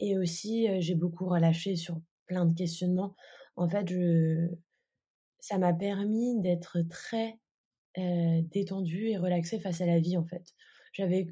Et 0.00 0.18
aussi, 0.18 0.66
j'ai 0.80 0.94
beaucoup 0.94 1.28
relâché 1.28 1.76
sur 1.76 2.00
plein 2.26 2.46
de 2.46 2.54
questionnements. 2.54 3.14
En 3.56 3.68
fait, 3.68 3.86
ça 5.40 5.58
m'a 5.58 5.74
permis 5.74 6.40
d'être 6.40 6.78
très 6.88 7.38
détendue 7.96 9.08
et 9.08 9.18
relaxée 9.18 9.60
face 9.60 9.80
à 9.80 9.86
la 9.86 10.00
vie, 10.00 10.16
en 10.16 10.24
fait. 10.24 10.54
J'avais 10.92 11.28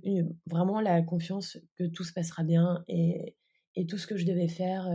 vraiment 0.46 0.80
la 0.80 1.02
confiance 1.02 1.58
que 1.76 1.84
tout 1.84 2.04
se 2.04 2.12
passera 2.12 2.44
bien 2.44 2.84
et, 2.88 3.34
tout 3.88 3.96
ce 3.96 4.08
que 4.08 4.16
je 4.16 4.26
devais 4.26 4.48
faire, 4.48 4.90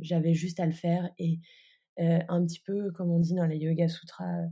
j'avais 0.00 0.32
juste 0.32 0.60
à 0.60 0.66
le 0.66 0.72
faire. 0.72 1.10
Et 1.18 1.40
un 1.98 2.46
petit 2.46 2.60
peu, 2.60 2.92
comme 2.92 3.10
on 3.10 3.18
dit 3.18 3.34
dans 3.34 3.46
les 3.46 3.58
Yoga 3.58 3.88
Sutras, 3.88 4.46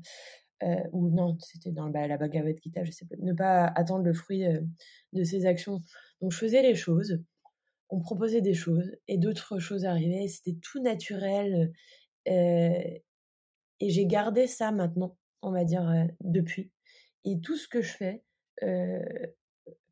ou 0.92 1.08
non, 1.10 1.38
c'était 1.40 1.72
dans 1.72 1.88
la 1.88 2.18
Bhagavad 2.18 2.56
Gita, 2.62 2.84
je 2.84 2.90
sais 2.90 3.06
pas, 3.06 3.16
ne 3.18 3.32
pas 3.32 3.64
attendre 3.64 4.04
le 4.04 4.12
fruit 4.12 4.44
de 5.12 5.24
ses 5.24 5.46
actions. 5.46 5.80
Donc, 6.20 6.32
je 6.32 6.38
faisais 6.38 6.62
les 6.62 6.74
choses 6.74 7.22
on 7.90 8.00
proposait 8.00 8.40
des 8.40 8.54
choses 8.54 8.96
et 9.08 9.18
d'autres 9.18 9.58
choses 9.58 9.84
arrivaient. 9.84 10.28
C'était 10.28 10.58
tout 10.62 10.80
naturel. 10.80 11.72
et 12.26 13.02
j'ai 13.80 14.06
gardé 14.06 14.46
ça 14.46 14.72
maintenant, 14.72 15.16
on 15.42 15.52
va 15.52 15.64
dire, 15.64 15.90
depuis. 16.20 16.70
Et 17.24 17.40
tout 17.40 17.56
ce 17.56 17.68
que 17.68 17.82
je 17.82 17.92
fais, 17.92 18.24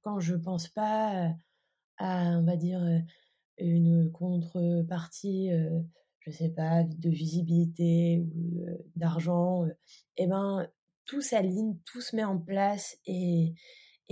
quand 0.02 0.20
je 0.20 0.34
pense 0.34 0.68
pas 0.68 1.34
à, 1.98 2.38
on 2.38 2.44
va 2.44 2.56
dire, 2.56 2.82
une 3.58 4.10
contrepartie, 4.12 5.50
je 6.20 6.30
sais 6.30 6.50
pas, 6.50 6.84
de 6.84 7.10
visibilité 7.10 8.24
ou 8.34 8.64
d'argent, 8.96 9.66
eh 10.16 10.26
ben, 10.26 10.68
tout 11.04 11.20
s'aligne, 11.20 11.76
tout 11.84 12.00
se 12.00 12.16
met 12.16 12.24
en 12.24 12.38
place 12.38 12.96
et, 13.06 13.54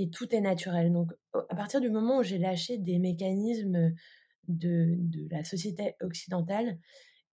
et 0.00 0.08
tout 0.08 0.34
est 0.34 0.40
naturel. 0.40 0.92
Donc, 0.92 1.12
à 1.34 1.54
partir 1.54 1.80
du 1.80 1.90
moment 1.90 2.18
où 2.18 2.22
j'ai 2.22 2.38
lâché 2.38 2.78
des 2.78 2.98
mécanismes 2.98 3.92
de, 4.48 4.96
de, 4.98 5.28
la 5.30 5.44
société 5.44 5.94
occidentale 6.00 6.78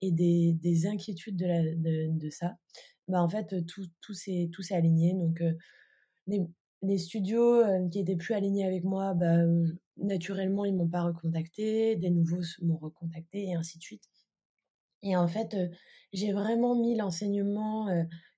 et 0.02 0.12
des, 0.12 0.54
des 0.54 0.86
inquiétudes 0.86 1.38
de, 1.38 1.46
la, 1.46 2.10
de, 2.10 2.30
ça, 2.30 2.58
bah 3.08 3.22
en 3.24 3.30
fait, 3.30 3.66
tout, 3.66 3.86
tout 4.02 4.14
s'est 4.14 4.50
aligné. 4.72 5.14
Donc, 5.14 5.42
les, 6.28 6.42
les, 6.82 6.98
studios 6.98 7.64
qui 7.90 8.00
étaient 8.00 8.18
plus 8.18 8.34
alignés 8.34 8.66
avec 8.66 8.84
moi, 8.84 9.14
bah, 9.14 9.38
naturellement, 9.96 10.66
ils 10.66 10.76
m'ont 10.76 10.90
pas 10.90 11.04
recontacté. 11.04 11.96
Des 11.96 12.10
nouveaux 12.10 12.44
m'ont 12.62 12.78
recontacté 12.78 13.46
et 13.46 13.56
ainsi 13.56 13.78
de 13.78 13.84
suite. 13.84 14.04
Et 15.04 15.16
en 15.16 15.28
fait, 15.30 15.56
j'ai 16.12 16.34
vraiment 16.34 16.76
mis 16.76 16.98
l'enseignement 16.98 17.88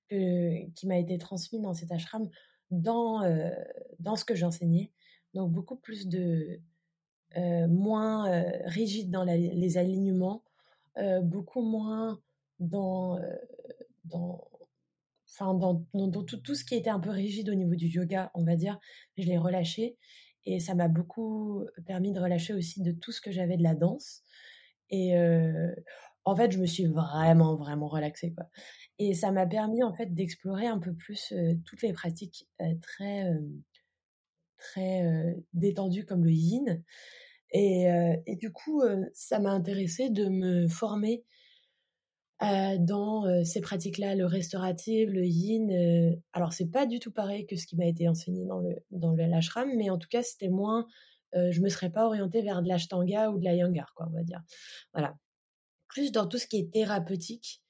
qui 0.08 0.86
m'a 0.86 0.98
été 0.98 1.18
transmis 1.18 1.60
dans 1.60 1.74
cet 1.74 1.90
ashram 1.90 2.28
dans, 2.70 3.22
dans 3.98 4.16
ce 4.16 4.24
que 4.24 4.34
j'enseignais. 4.34 4.90
Donc 5.34 5.52
beaucoup 5.52 5.76
plus 5.76 6.08
de... 6.08 6.60
moins 7.36 8.44
rigide 8.64 9.10
dans 9.10 9.24
les 9.24 9.78
alignements, 9.78 10.42
beaucoup 11.22 11.62
moins 11.62 12.20
dans... 12.58 13.18
dans 14.04 14.46
Enfin, 15.32 15.54
dans, 15.54 15.86
dans, 15.94 16.24
tout, 16.24 16.38
tout, 16.38 16.56
ce 16.56 16.64
qui 16.64 16.74
était 16.74 16.90
un 16.90 16.98
peu 16.98 17.10
rigide 17.10 17.48
au 17.50 17.54
niveau 17.54 17.76
du 17.76 17.86
yoga, 17.86 18.32
on 18.34 18.42
va 18.42 18.56
dire, 18.56 18.80
je 19.16 19.26
l'ai 19.26 19.38
relâché. 19.38 19.96
Et 20.44 20.58
ça 20.58 20.74
m'a 20.74 20.88
beaucoup 20.88 21.64
permis 21.86 22.12
de 22.12 22.18
relâcher 22.18 22.52
aussi 22.52 22.82
de 22.82 22.90
tout 22.90 23.12
ce 23.12 23.20
que 23.20 23.30
j'avais 23.30 23.56
de 23.56 23.62
la 23.62 23.74
danse. 23.76 24.22
Et 24.90 25.14
en 26.24 26.36
fait, 26.36 26.50
je 26.50 26.58
me 26.58 26.66
suis 26.66 26.86
vraiment, 26.86 27.54
vraiment 27.56 27.86
relaxée. 27.86 28.34
Quoi. 28.34 28.46
Et 29.02 29.14
ça 29.14 29.32
m'a 29.32 29.46
permis 29.46 29.82
en 29.82 29.94
fait 29.94 30.14
d'explorer 30.14 30.66
un 30.66 30.78
peu 30.78 30.92
plus 30.92 31.32
toutes 31.64 31.80
les 31.80 31.94
pratiques 31.94 32.46
très 32.82 33.24
très 34.58 35.02
détendues 35.54 36.04
comme 36.04 36.22
le 36.22 36.32
yin. 36.32 36.84
Et, 37.50 37.86
et 38.26 38.36
du 38.36 38.52
coup, 38.52 38.82
ça 39.14 39.38
m'a 39.38 39.52
intéressé 39.52 40.10
de 40.10 40.28
me 40.28 40.68
former 40.68 41.24
dans 42.40 43.24
ces 43.42 43.62
pratiques-là, 43.62 44.14
le 44.14 44.26
restauratif, 44.26 45.08
le 45.08 45.24
yin. 45.24 46.20
alors 46.34 46.52
c'est 46.52 46.70
pas 46.70 46.84
du 46.84 47.00
tout 47.00 47.10
pareil 47.10 47.46
que 47.46 47.56
ce 47.56 47.66
qui 47.66 47.76
m'a 47.76 47.86
été 47.86 48.06
enseigné 48.06 48.44
dans 48.44 48.58
le 48.58 48.76
dans 48.90 49.16
l'ashram, 49.16 49.70
mais 49.76 49.88
en 49.88 49.96
tout 49.96 50.08
cas 50.10 50.22
c'était 50.22 50.50
moins. 50.50 50.86
je 51.32 51.58
me 51.62 51.70
serais 51.70 51.90
pas 51.90 52.04
orientée 52.04 52.42
vers 52.42 52.60
de 52.60 52.68
l'ashtanga 52.68 53.30
ou 53.30 53.38
de 53.38 53.44
la 53.44 53.54
yangar, 53.54 53.94
quoi, 53.96 54.08
on 54.10 54.14
va 54.14 54.24
dire. 54.24 54.42
Voilà. 54.92 55.16
Plus 55.88 56.12
dans 56.12 56.26
tout 56.26 56.36
ce 56.36 56.46
qui 56.46 56.58
est 56.58 56.70
thérapeutique 56.70 57.62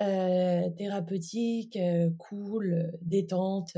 euh, 0.00 0.70
thérapeutique, 0.76 1.76
euh, 1.76 2.10
cool, 2.18 2.72
euh, 2.72 2.96
détente, 3.02 3.76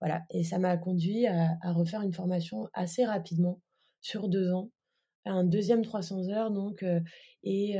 voilà. 0.00 0.22
Et 0.30 0.44
ça 0.44 0.58
m'a 0.58 0.76
conduit 0.76 1.26
à, 1.26 1.56
refaire 1.72 2.02
une 2.02 2.12
formation 2.12 2.68
assez 2.72 3.04
rapidement, 3.04 3.60
sur 4.00 4.28
deux 4.28 4.52
ans, 4.52 4.70
un 5.24 5.42
deuxième 5.42 5.82
300 5.82 6.28
heures 6.28 6.52
donc 6.52 6.84
et 7.42 7.76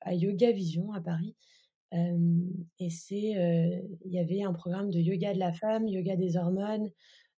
à 0.00 0.14
Yoga 0.14 0.52
Vision 0.52 0.92
à 0.92 1.00
Paris. 1.00 1.34
et 1.92 2.90
c'est, 2.90 3.32
il 4.04 4.12
y 4.12 4.18
avait 4.18 4.42
un 4.42 4.52
programme 4.52 4.90
de 4.90 4.98
yoga 4.98 5.32
de 5.32 5.38
la 5.38 5.54
femme, 5.54 5.88
yoga 5.88 6.16
des 6.16 6.36
hormones, 6.36 6.90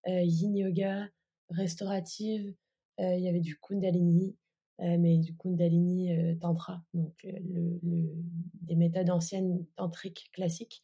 yin 0.06 0.56
yoga, 0.56 1.08
restaurative. 1.50 2.52
Il 2.98 3.20
y 3.20 3.28
avait 3.28 3.40
du 3.40 3.56
Kundalini, 3.60 4.36
mais 4.78 5.18
du 5.18 5.36
Kundalini 5.36 6.38
tantra, 6.40 6.82
donc 6.94 7.14
le, 7.24 7.80
des 8.62 8.76
méthodes 8.76 9.10
anciennes 9.10 9.64
tantriques 9.76 10.30
classiques, 10.32 10.82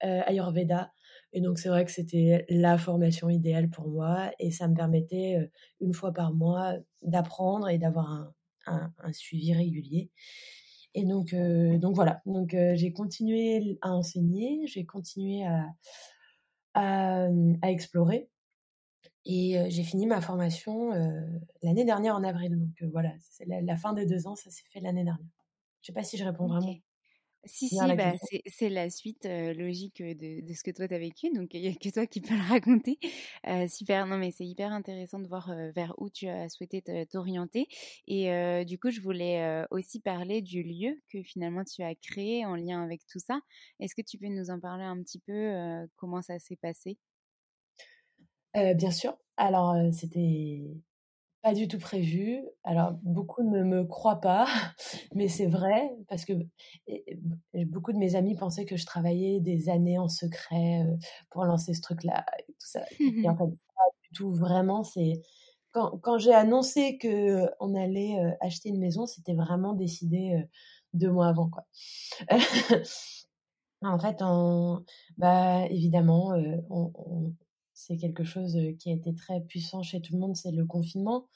Ayurveda. 0.00 0.92
Et 1.32 1.40
donc, 1.40 1.58
c'est 1.58 1.68
vrai 1.68 1.84
que 1.84 1.90
c'était 1.90 2.46
la 2.48 2.78
formation 2.78 3.28
idéale 3.28 3.68
pour 3.68 3.88
moi 3.88 4.30
et 4.38 4.50
ça 4.50 4.66
me 4.66 4.74
permettait, 4.74 5.50
une 5.80 5.92
fois 5.92 6.12
par 6.12 6.32
mois, 6.32 6.74
d'apprendre 7.02 7.68
et 7.68 7.78
d'avoir 7.78 8.32
un, 8.66 9.12
suivi 9.12 9.52
régulier. 9.54 10.10
Et 10.94 11.04
donc, 11.04 11.34
donc 11.34 11.94
voilà, 11.94 12.22
donc 12.26 12.56
j'ai 12.74 12.92
continué 12.92 13.78
à 13.82 13.92
enseigner, 13.92 14.66
j'ai 14.66 14.84
continué 14.84 15.44
à, 15.44 15.68
à, 16.74 17.70
explorer. 17.70 18.28
Et 19.30 19.62
j'ai 19.68 19.82
fini 19.82 20.06
ma 20.06 20.22
formation 20.22 20.90
l'année 21.62 21.84
dernière 21.84 22.16
en 22.16 22.24
avril. 22.24 22.58
Donc 22.58 22.90
voilà, 22.90 23.12
c'est 23.20 23.44
la, 23.44 23.76
fin 23.76 23.92
des 23.92 24.06
deux 24.06 24.26
ans, 24.26 24.34
ça 24.34 24.50
s'est 24.50 24.64
fait 24.72 24.80
l'année 24.80 25.04
dernière. 25.04 25.28
Je 25.82 25.90
ne 25.90 25.94
sais 25.94 26.00
pas 26.00 26.02
si 26.02 26.16
je 26.16 26.24
réponds 26.24 26.48
vraiment 26.48 26.74
si, 27.44 27.68
si, 27.68 27.76
bah, 27.76 28.12
c'est 28.46 28.68
la 28.68 28.90
suite 28.90 29.24
logique 29.26 30.02
de, 30.02 30.44
de, 30.44 30.52
ce 30.52 30.62
que 30.62 30.70
toi 30.70 30.88
tu 30.88 30.94
as 30.94 30.98
vécu, 30.98 31.30
donc 31.32 31.54
il 31.54 31.62
n'y 31.62 31.68
a 31.68 31.74
que 31.74 31.88
toi 31.88 32.06
qui 32.06 32.20
peux 32.20 32.34
le 32.34 32.40
raconter. 32.48 32.98
super, 33.68 34.06
non 34.06 34.18
mais 34.18 34.30
c'est 34.30 34.44
hyper 34.44 34.72
intéressant 34.72 35.18
de 35.18 35.28
voir 35.28 35.50
vers 35.74 35.94
où 35.98 36.10
tu 36.10 36.28
as 36.28 36.48
souhaité 36.48 36.82
t'orienter. 37.10 37.68
Et 38.06 38.64
du 38.64 38.78
coup, 38.78 38.90
je 38.90 39.00
voulais 39.00 39.64
aussi 39.70 40.00
parler 40.00 40.42
du 40.42 40.62
lieu 40.62 41.00
que 41.12 41.22
finalement 41.22 41.64
tu 41.64 41.82
as 41.82 41.94
créé 41.94 42.44
en 42.44 42.56
lien 42.56 42.82
avec 42.82 43.06
tout 43.06 43.20
ça. 43.20 43.40
Est-ce 43.80 43.94
que 43.94 44.02
tu 44.02 44.18
peux 44.18 44.28
nous 44.28 44.50
en 44.50 44.60
parler 44.60 44.84
un 44.84 45.00
petit 45.02 45.20
peu, 45.20 45.86
comment 45.96 46.22
ça 46.22 46.38
s'est 46.38 46.56
passé? 46.56 46.98
Bien 48.74 48.90
sûr. 48.90 49.16
Alors, 49.36 49.76
c'était 49.92 50.62
pas 51.42 51.54
du 51.54 51.68
tout 51.68 51.78
prévu. 51.78 52.42
Alors, 52.64 52.92
beaucoup 53.02 53.42
ne 53.42 53.62
me 53.62 53.84
croient 53.84 54.20
pas, 54.20 54.46
mais 55.14 55.28
c'est 55.28 55.46
vrai, 55.46 55.90
parce 56.08 56.24
que 56.24 56.32
beaucoup 57.66 57.92
de 57.92 57.98
mes 57.98 58.14
amis 58.16 58.34
pensaient 58.36 58.64
que 58.64 58.76
je 58.76 58.86
travaillais 58.86 59.40
des 59.40 59.68
années 59.68 59.98
en 59.98 60.08
secret 60.08 60.84
pour 61.30 61.44
lancer 61.44 61.74
ce 61.74 61.80
truc-là 61.80 62.24
et 62.40 62.52
tout 62.52 62.66
ça. 62.66 62.84
Et 63.22 63.28
en 63.28 63.36
fait, 63.36 63.44
pas 63.46 63.90
du 64.02 64.10
tout 64.14 64.32
vraiment. 64.32 64.82
C'est 64.84 65.20
quand, 65.72 65.98
quand 65.98 66.18
j'ai 66.18 66.34
annoncé 66.34 66.98
que 66.98 67.48
on 67.60 67.74
allait 67.74 68.16
acheter 68.40 68.70
une 68.70 68.78
maison, 68.80 69.06
c'était 69.06 69.34
vraiment 69.34 69.74
décidé 69.74 70.44
deux 70.94 71.10
mois 71.10 71.28
avant, 71.28 71.48
quoi. 71.50 71.64
en 73.82 73.98
fait, 73.98 74.18
on, 74.22 74.84
bah, 75.18 75.66
évidemment, 75.66 76.32
on 76.70 77.34
c'est 77.78 77.96
quelque 77.96 78.24
chose 78.24 78.58
qui 78.80 78.90
a 78.90 78.92
été 78.92 79.14
très 79.14 79.40
puissant 79.40 79.84
chez 79.84 80.00
tout 80.00 80.12
le 80.14 80.18
monde, 80.18 80.34
c'est 80.34 80.50
le 80.50 80.66
confinement. 80.66 81.28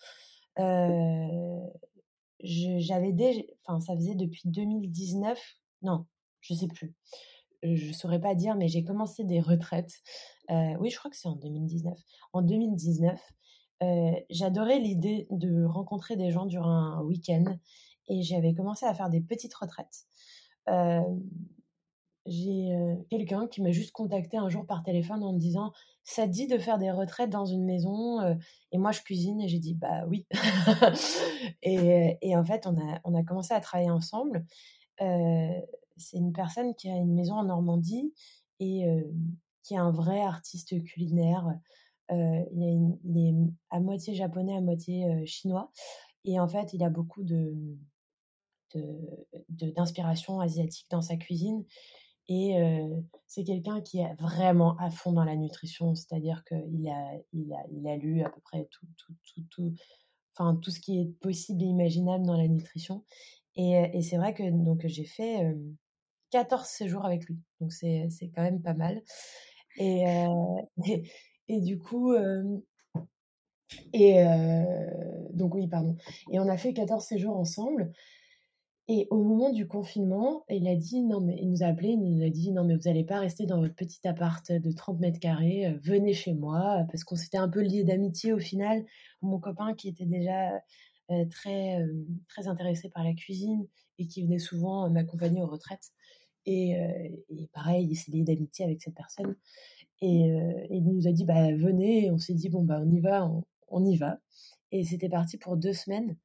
j'avais 2.40 3.12
déjà, 3.12 3.40
enfin, 3.64 3.78
ça 3.80 3.95
faisait 3.95 4.16
depuis 4.16 4.43
2019, 4.47 5.38
non, 5.82 6.07
je 6.40 6.55
sais 6.55 6.66
plus, 6.66 6.95
je 7.62 7.93
saurais 7.93 8.20
pas 8.20 8.34
dire, 8.34 8.57
mais 8.57 8.66
j'ai 8.66 8.82
commencé 8.82 9.22
des 9.22 9.40
retraites. 9.40 10.03
oui, 10.51 10.90
je 10.90 10.99
crois 10.99 11.12
que 11.12 11.16
c'est 11.16 11.28
en 11.28 11.36
2019. 11.36 11.97
En 12.32 12.43
2019, 12.43 13.20
j'adorais 14.28 14.80
l'idée 14.80 15.28
de 15.30 15.62
rencontrer 15.64 16.16
des 16.16 16.32
gens 16.32 16.47
durant 16.47 16.74
un 16.74 17.03
week-end 17.03 17.57
et 18.09 18.22
j'avais 18.22 18.53
commencé 18.53 18.84
à 18.84 18.95
faire 18.95 19.11
des 19.11 19.20
petites 19.20 19.55
retraites 19.55 20.07
j'ai 22.27 22.73
quelqu'un 23.11 23.49
qui 23.49 23.62
m'a 23.62 23.73
juste 23.73 23.93
contacté 23.93 24.37
un 24.37 24.49
jour 24.49 24.64
par 24.66 24.83
téléphone 24.83 25.23
en 25.25 25.33
me 25.33 25.39
disant 25.39 25.73
ça 26.05 26.27
dit 26.27 26.47
de 26.47 26.59
faire 26.59 26.79
des 26.79 26.91
retraites 26.91 27.31
dans 27.31 27.47
une 27.47 27.64
maison 27.64 28.20
et 28.70 28.79
moi 28.79 28.93
je 28.93 29.01
cuisine 29.03 29.41
et 29.41 29.49
j'ai 29.49 29.59
dit 29.59 29.75
bah 29.75 30.05
oui 30.07 30.27
et, 31.62 32.18
et, 32.20 32.37
en 32.37 32.45
fait 32.45 32.66
on 32.66 32.77
a, 32.77 33.01
on 33.05 33.14
a 33.14 33.23
commencé 33.25 33.55
à 33.55 33.61
travailler 33.61 33.91
ensemble. 33.91 34.45
C'est 34.99 36.16
une 36.16 36.33
personne 36.33 36.75
qui 36.75 36.89
a 36.89 36.97
une 36.97 37.14
maison 37.14 37.35
en 37.35 37.45
Normandie 37.45 38.12
et 38.61 38.87
qui 39.64 39.75
est 39.75 39.79
un 39.79 39.91
vrai 39.91 40.20
artiste 40.20 40.83
culinaire. 40.85 41.47
Il, 42.11 43.16
est 43.16 43.35
à 43.70 43.81
moitié 43.81 44.14
japonais 44.14 44.57
à 44.57 44.61
moitié 44.61 45.27
chinois 45.27 45.73
et 46.25 46.39
en 46.39 46.47
fait 46.47 46.73
il 46.73 46.85
a 46.85 46.91
beaucoup 46.91 47.25
de 47.25 47.55
d'inspiration 49.49 50.41
asiatique 50.41 50.87
dans 50.91 51.03
sa 51.03 51.16
cuisine 51.16 51.64
et 52.29 52.57
c'est 53.27 53.45
quelqu'un 53.45 53.81
qui 53.81 53.99
est 53.99 54.14
vraiment 54.14 54.77
à 54.79 54.91
fond 54.91 55.12
dans 55.12 55.25
la 55.25 55.37
nutrition, 55.37 55.95
c'est-à-dire 55.95 56.45
qu'il 56.45 56.89
a, 56.89 57.18
il 57.33 57.53
a, 57.53 57.64
il 57.70 57.89
a 57.89 57.97
lu 57.97 58.23
à 58.23 58.31
peu 58.31 58.41
près 58.41 58.68
tout, 58.70 58.87
tout, 58.97 59.14
tout, 59.25 59.43
tout, 59.51 59.75
enfin, 60.35 60.57
tout 60.57 60.70
ce 60.70 60.81
qui 60.81 61.01
est 61.01 61.07
possible 61.20 61.62
et 61.62 61.66
imaginable 61.66 62.25
dans 62.25 62.37
la 62.37 62.49
nutrition. 62.49 63.05
Et, 63.57 63.73
et 63.93 64.03
c'est 64.03 64.16
vrai 64.16 64.35
que 64.35 64.43
donc, 64.51 64.87
j'ai 64.87 65.05
fait 65.05 65.55
14 66.31 66.66
séjours 66.66 67.05
avec 67.05 67.25
lui, 67.27 67.39
donc 67.61 67.73
c'est, 67.73 68.09
c'est 68.11 68.29
quand 68.29 68.43
même 68.43 68.62
pas 68.62 68.75
mal. 68.75 69.03
Et, 69.77 70.05
et, 70.87 71.11
et, 71.49 71.61
du 71.61 71.79
coup, 71.79 72.14
et 73.93 74.25
donc 75.33 75.55
oui, 75.55 75.66
pardon. 75.68 75.97
Et 76.31 76.39
on 76.39 76.49
a 76.49 76.57
fait 76.57 76.73
14 76.73 77.05
séjours 77.05 77.37
ensemble. 77.37 77.93
Et 78.89 79.07
au 79.11 79.22
moment 79.22 79.51
du 79.53 79.68
confinement, 79.68 80.45
il 80.51 80.66
a 80.66 80.74
dit 80.74 81.03
non 81.03 81.20
mais 81.20 81.39
il 81.41 81.51
nous 81.51 81.62
a 81.62 81.66
appelé, 81.66 81.91
il 81.91 82.01
nous 82.01 82.24
a 82.24 82.30
dit 82.30 82.51
non 82.51 82.64
mais 82.64 82.74
vous 82.74 82.83
n'allez 82.87 83.05
pas 83.05 83.20
rester 83.20 83.47
dans 83.47 83.61
votre 83.61 83.76
petit 83.76 84.07
appart 84.09 84.51
de 84.51 84.72
30 84.72 84.99
mètres 84.99 85.20
carrés, 85.20 85.66
euh, 85.66 85.78
venez 85.85 86.12
chez 86.14 86.35
moi. 86.35 86.85
Parce 86.91 87.05
qu'on 87.05 87.14
s'était 87.14 87.39
un 87.39 87.49
peu 87.49 87.61
lié 87.61 87.85
d'amitié 87.85 88.33
au 88.33 88.41
final. 88.41 88.85
Mon 89.20 89.39
copain 89.39 89.74
qui 89.74 89.89
était 89.89 90.05
déjà 90.05 90.57
euh, 91.11 91.24
très 91.30 91.80
euh, 91.80 92.05
très 92.28 92.49
intéressé 92.49 92.89
par 92.91 93.05
la 93.05 93.14
cuisine 93.14 93.66
et 93.99 94.07
qui 94.09 94.22
venait 94.24 94.41
souvent 94.41 94.91
m'accompagner 94.91 95.43
aux 95.43 95.47
retraites. 95.47 95.93
Et, 96.47 96.74
pareil 97.53 97.87
il 97.89 97.95
s'est 97.95 98.11
lié 98.11 98.24
d'amitié 98.24 98.64
avec 98.64 98.83
cette 98.83 98.97
personne. 98.97 99.37
Et, 100.01 100.26
il 100.70 100.83
nous 100.85 101.07
a 101.07 101.12
dit 101.12 101.24
bah 101.24 101.53
venez. 101.55 102.07
Et 102.07 102.11
on 102.11 102.18
s'est 102.18 102.35
dit 102.35 102.49
bon 102.49 102.64
bah 102.64 102.80
on 102.85 102.91
y 102.91 103.01
va, 103.01 103.30
on 103.68 103.85
y 103.85 103.97
va. 103.97 104.18
Et 104.72 104.85
c'était 104.85 105.09
parti 105.09 105.39
pour 105.39 105.57
deux 105.57 105.72
semaines. 105.72 106.16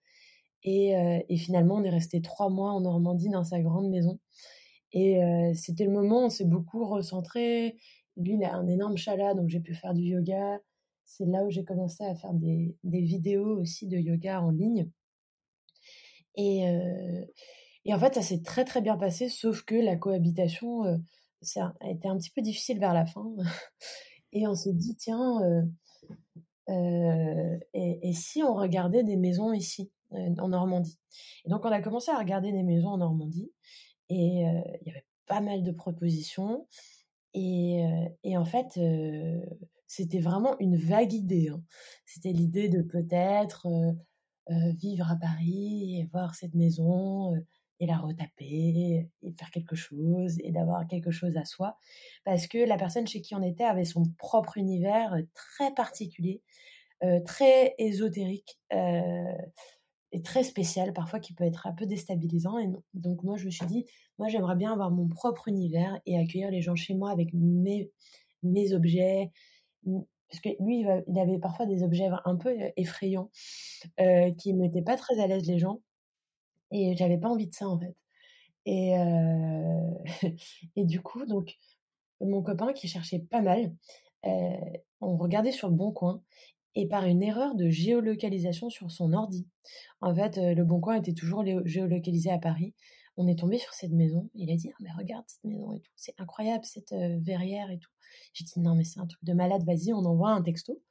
Et, 0.64 1.38
finalement, 1.38 1.76
on 1.76 1.84
est 1.84 1.90
resté 1.90 2.22
trois 2.22 2.50
mois 2.50 2.72
en 2.72 2.82
Normandie 2.82 3.30
dans 3.30 3.44
sa 3.44 3.60
grande 3.62 3.90
maison. 3.90 4.20
Et 4.92 5.20
c'était 5.56 5.86
le 5.86 5.92
moment 5.92 6.24
où 6.24 6.26
on 6.26 6.30
s'est 6.30 6.46
beaucoup 6.46 6.86
recentré. 6.86 7.78
Lui, 8.18 8.34
il 8.34 8.44
a 8.44 8.56
un 8.56 8.68
énorme 8.68 8.98
chalat, 8.98 9.34
donc 9.34 9.50
j'ai 9.50 9.60
pu 9.60 9.74
faire 9.76 9.94
du 9.94 10.04
yoga. 10.04 10.60
C'est 11.06 11.26
là 11.26 11.44
où 11.44 11.50
j'ai 11.50 11.64
commencé 11.64 12.04
à 12.04 12.16
faire 12.16 12.34
des, 12.34 12.76
vidéos 12.84 13.60
aussi 13.60 13.88
de 13.88 13.98
yoga 13.98 14.42
en 14.42 14.52
ligne. 14.52 14.90
Et, 16.36 16.64
et 17.86 17.94
en 17.94 18.00
fait, 18.00 18.16
ça 18.16 18.22
s'est 18.22 18.42
très 18.42 18.66
très 18.66 18.82
bien 18.82 18.98
passé, 18.98 19.30
sauf 19.30 19.64
que 19.64 19.76
la 19.76 19.96
cohabitation, 19.96 21.02
ça 21.42 21.74
a 21.80 21.90
été 21.90 22.08
un 22.08 22.18
petit 22.18 22.32
peu 22.32 22.42
difficile 22.42 22.80
vers 22.80 22.94
la 22.94 23.06
fin. 23.06 23.26
et 24.34 24.48
on 24.48 24.56
s'est 24.56 24.74
dit, 24.74 24.96
tiens, 24.96 25.40
et, 26.68 28.14
si 28.14 28.44
on 28.44 28.54
regardait 28.54 29.04
des 29.04 29.16
maisons 29.16 29.54
ici? 29.54 29.92
euh, 29.92 29.97
en 30.12 30.48
Normandie. 30.50 31.00
Et 31.46 31.50
donc, 31.50 31.66
on 31.66 31.72
a 31.72 31.82
commencé 31.82 32.12
à 32.12 32.18
regarder 32.18 32.52
des 32.52 32.64
maisons 32.64 32.90
en 32.90 32.98
Normandie 32.98 33.52
et 34.10 34.48
euh, 34.48 34.62
il 34.82 34.88
y 34.88 34.92
avait 34.92 35.06
pas 35.26 35.42
mal 35.42 35.64
de 35.64 35.72
propositions. 35.72 36.68
Et, 37.34 37.86
euh, 37.86 38.38
en 38.38 38.46
fait, 38.46 38.80
c'était 39.88 40.20
vraiment 40.20 40.58
une 40.60 40.78
vague 40.78 41.14
idée. 41.14 41.50
Hein. 41.50 41.62
C'était 42.06 42.32
l'idée 42.32 42.70
de 42.70 42.82
peut-être 42.82 43.68
vivre 44.50 45.12
à 45.12 45.18
Paris 45.18 46.00
et 46.00 46.10
voir 46.12 46.34
cette 46.36 46.56
maison 46.56 47.34
et 47.80 47.86
la 47.86 47.98
retaper 47.98 49.10
et 49.22 49.32
faire 49.38 49.52
quelque 49.52 49.76
chose 49.76 50.38
et 50.40 50.52
d'avoir 50.52 50.88
quelque 50.88 51.12
chose 51.12 51.36
à 51.38 51.44
soi. 51.44 51.78
Parce 52.24 52.48
que 52.48 52.58
la 52.58 52.78
personne 52.78 53.08
chez 53.08 53.22
qui 53.22 53.36
on 53.36 53.44
était 53.44 53.66
avait 53.66 53.86
son 53.86 54.04
propre 54.18 54.58
univers 54.58 55.16
très 55.34 55.74
particulier, 55.74 56.42
très 57.26 57.76
ésotérique 57.78 58.58
très 60.24 60.44
spécial, 60.44 60.94
parfois 60.94 61.20
qui 61.20 61.34
peut 61.34 61.44
être 61.44 61.68
un 61.68 61.74
peu 61.74 61.86
déstabilisant. 61.86 62.58
Et 62.60 62.70
donc 62.94 63.24
moi, 63.24 63.38
je 63.38 63.46
me 63.46 63.52
suis 63.52 63.66
dit, 63.66 63.86
moi, 64.18 64.28
j'aimerais 64.28 64.56
bien 64.56 64.72
avoir 64.72 64.92
mon 64.92 65.08
propre 65.08 65.48
univers 65.48 66.00
et 66.06 66.18
accueillir 66.18 66.52
les 66.52 66.62
gens 66.62 66.76
chez 66.76 66.94
moi 66.94 67.12
avec 67.12 67.34
mes, 67.34 67.92
mes 68.44 68.74
objets. 68.74 69.32
Parce 69.86 70.42
que 70.42 70.50
lui, 70.60 70.86
il 71.08 71.20
avait 71.20 71.40
parfois 71.40 71.66
des 71.66 71.84
objets 71.84 72.10
un 72.26 72.36
peu 72.36 72.56
effrayants 72.76 73.30
euh, 74.00 74.32
qui 74.34 74.54
ne 74.54 74.60
mettaient 74.60 74.82
pas 74.82 74.98
très 74.98 75.20
à 75.20 75.28
l'aise 75.28 75.48
les 75.48 75.60
gens. 75.60 75.82
Et 76.72 76.96
j'avais 76.98 77.18
pas 77.18 77.30
envie 77.30 77.48
de 77.48 77.56
ça, 77.56 77.68
en 77.68 77.80
fait. 77.80 77.96
Et, 78.66 78.98
euh, 78.98 79.92
et 80.76 80.84
du 80.84 81.02
coup, 81.02 81.26
donc, 81.26 81.58
mon 82.20 82.42
copain 82.42 82.74
qui 82.74 82.88
cherchait 82.88 83.20
pas 83.20 83.42
mal, 83.42 83.74
euh, 84.26 84.58
on 85.00 85.18
regardait 85.18 85.52
sur 85.52 85.70
le 85.70 85.76
bon 85.76 85.92
coin 85.92 86.22
et 86.78 86.88
par 86.88 87.06
une 87.06 87.24
erreur 87.24 87.56
de 87.56 87.70
géolocalisation 87.70 88.70
sur 88.70 88.92
son 88.92 89.14
ordi. 89.14 89.48
En 90.00 90.14
fait, 90.14 90.38
le 90.38 90.64
Bon 90.64 90.80
Coin 90.80 90.96
était 90.96 91.14
toujours 91.14 91.44
géolocalisé 91.66 92.30
à 92.30 92.38
Paris. 92.38 92.76
On 93.18 93.28
est 93.28 93.40
tombé 93.40 93.58
sur 93.58 93.74
cette 93.74 93.92
maison. 93.92 94.30
Il 94.36 94.52
a 94.52 94.56
dit 94.56 94.70
«Ah, 94.72 94.78
mais 94.82 94.92
regarde 94.96 95.26
cette 95.28 95.44
maison 95.44 95.74
et 95.74 95.80
tout, 95.80 95.92
c'est 95.96 96.14
incroyable 96.20 96.64
cette 96.66 96.94
verrière 96.94 97.72
et 97.72 97.80
tout. 97.80 97.90
J'ai 98.34 98.46
dit 98.46 98.60
non 98.60 98.76
mais 98.76 98.84
c'est 98.84 99.00
un 99.00 99.08
truc 99.08 99.24
de 99.24 99.34
malade, 99.34 99.64
vas-y, 99.66 99.92
on 99.92 100.06
envoie 100.06 100.30
un 100.30 100.44
texto. 100.44 100.82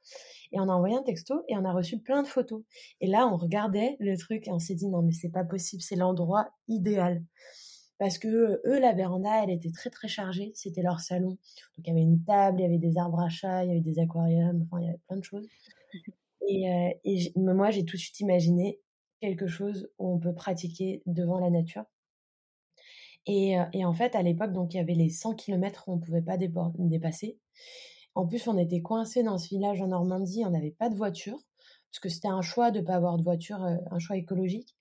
Et 0.51 0.59
on 0.59 0.69
a 0.69 0.73
envoyé 0.73 0.95
un 0.95 1.03
texto 1.03 1.43
et 1.47 1.55
on 1.55 1.63
a 1.63 1.71
reçu 1.71 1.99
plein 1.99 2.21
de 2.21 2.27
photos. 2.27 2.63
Et 2.99 3.07
là, 3.07 3.25
on 3.27 3.37
regardait 3.37 3.95
le 3.99 4.17
truc 4.17 4.47
et 4.47 4.51
on 4.51 4.59
s'est 4.59 4.75
dit 4.75 4.87
non 4.87 5.01
mais 5.01 5.13
c'est 5.13 5.31
pas 5.31 5.45
possible, 5.45 5.81
c'est 5.81 5.95
l'endroit 5.95 6.49
idéal 6.67 7.23
parce 7.99 8.19
que 8.19 8.61
eux, 8.65 8.79
la 8.79 8.93
véranda, 8.93 9.43
elle 9.43 9.49
était 9.49 9.71
très 9.71 9.89
très 9.89 10.07
chargée. 10.07 10.51
C'était 10.55 10.81
leur 10.81 10.99
salon. 10.99 11.29
Donc 11.29 11.39
il 11.79 11.87
y 11.87 11.91
avait 11.91 12.01
une 12.01 12.23
table, 12.23 12.59
il 12.59 12.63
y 12.63 12.65
avait 12.65 12.77
des 12.77 12.97
arbres 12.97 13.19
à 13.19 13.29
chat, 13.29 13.63
il 13.63 13.69
y 13.69 13.71
avait 13.71 13.81
des 13.81 13.99
aquariums, 13.99 14.65
enfin 14.65 14.81
il 14.81 14.85
y 14.85 14.89
avait 14.89 15.01
plein 15.07 15.17
de 15.17 15.23
choses. 15.23 15.47
Et, 16.47 16.69
euh, 16.69 17.29
moi, 17.35 17.71
j'ai 17.71 17.85
tout 17.85 17.97
de 17.97 18.01
suite 18.01 18.19
imaginé 18.21 18.79
quelque 19.21 19.47
chose 19.47 19.89
où 19.99 20.13
on 20.13 20.19
peut 20.19 20.33
pratiquer 20.33 21.03
devant 21.05 21.39
la 21.39 21.49
nature. 21.49 21.85
Et, 23.25 23.59
euh, 23.59 23.65
en 23.85 23.93
fait, 23.93 24.15
à 24.15 24.21
l'époque, 24.21 24.53
donc 24.53 24.73
il 24.73 24.77
y 24.77 24.79
avait 24.79 24.93
les 24.93 25.09
100 25.09 25.35
km 25.35 25.87
où 25.87 25.93
on 25.93 25.95
ne 25.97 26.01
pouvait 26.01 26.21
pas 26.21 26.37
dépasser. 26.37 27.37
En 28.15 28.25
plus, 28.25 28.47
on 28.47 28.57
était 28.57 28.81
coincé 28.81 29.23
dans 29.23 29.37
ce 29.37 29.49
village 29.49 29.81
en 29.81 29.87
Normandie, 29.87 30.43
on 30.45 30.49
n'avait 30.49 30.71
pas 30.71 30.89
de 30.89 30.95
voiture, 30.95 31.37
parce 31.91 31.99
que 31.99 32.09
c'était 32.09 32.29
un 32.29 32.41
choix 32.41 32.71
de 32.71 32.79
ne 32.79 32.85
pas 32.85 32.95
avoir 32.95 33.17
de 33.17 33.23
voiture, 33.23 33.63
euh, 33.63 33.75
un 33.91 33.99
choix 33.99 34.17
écologique. 34.17 34.75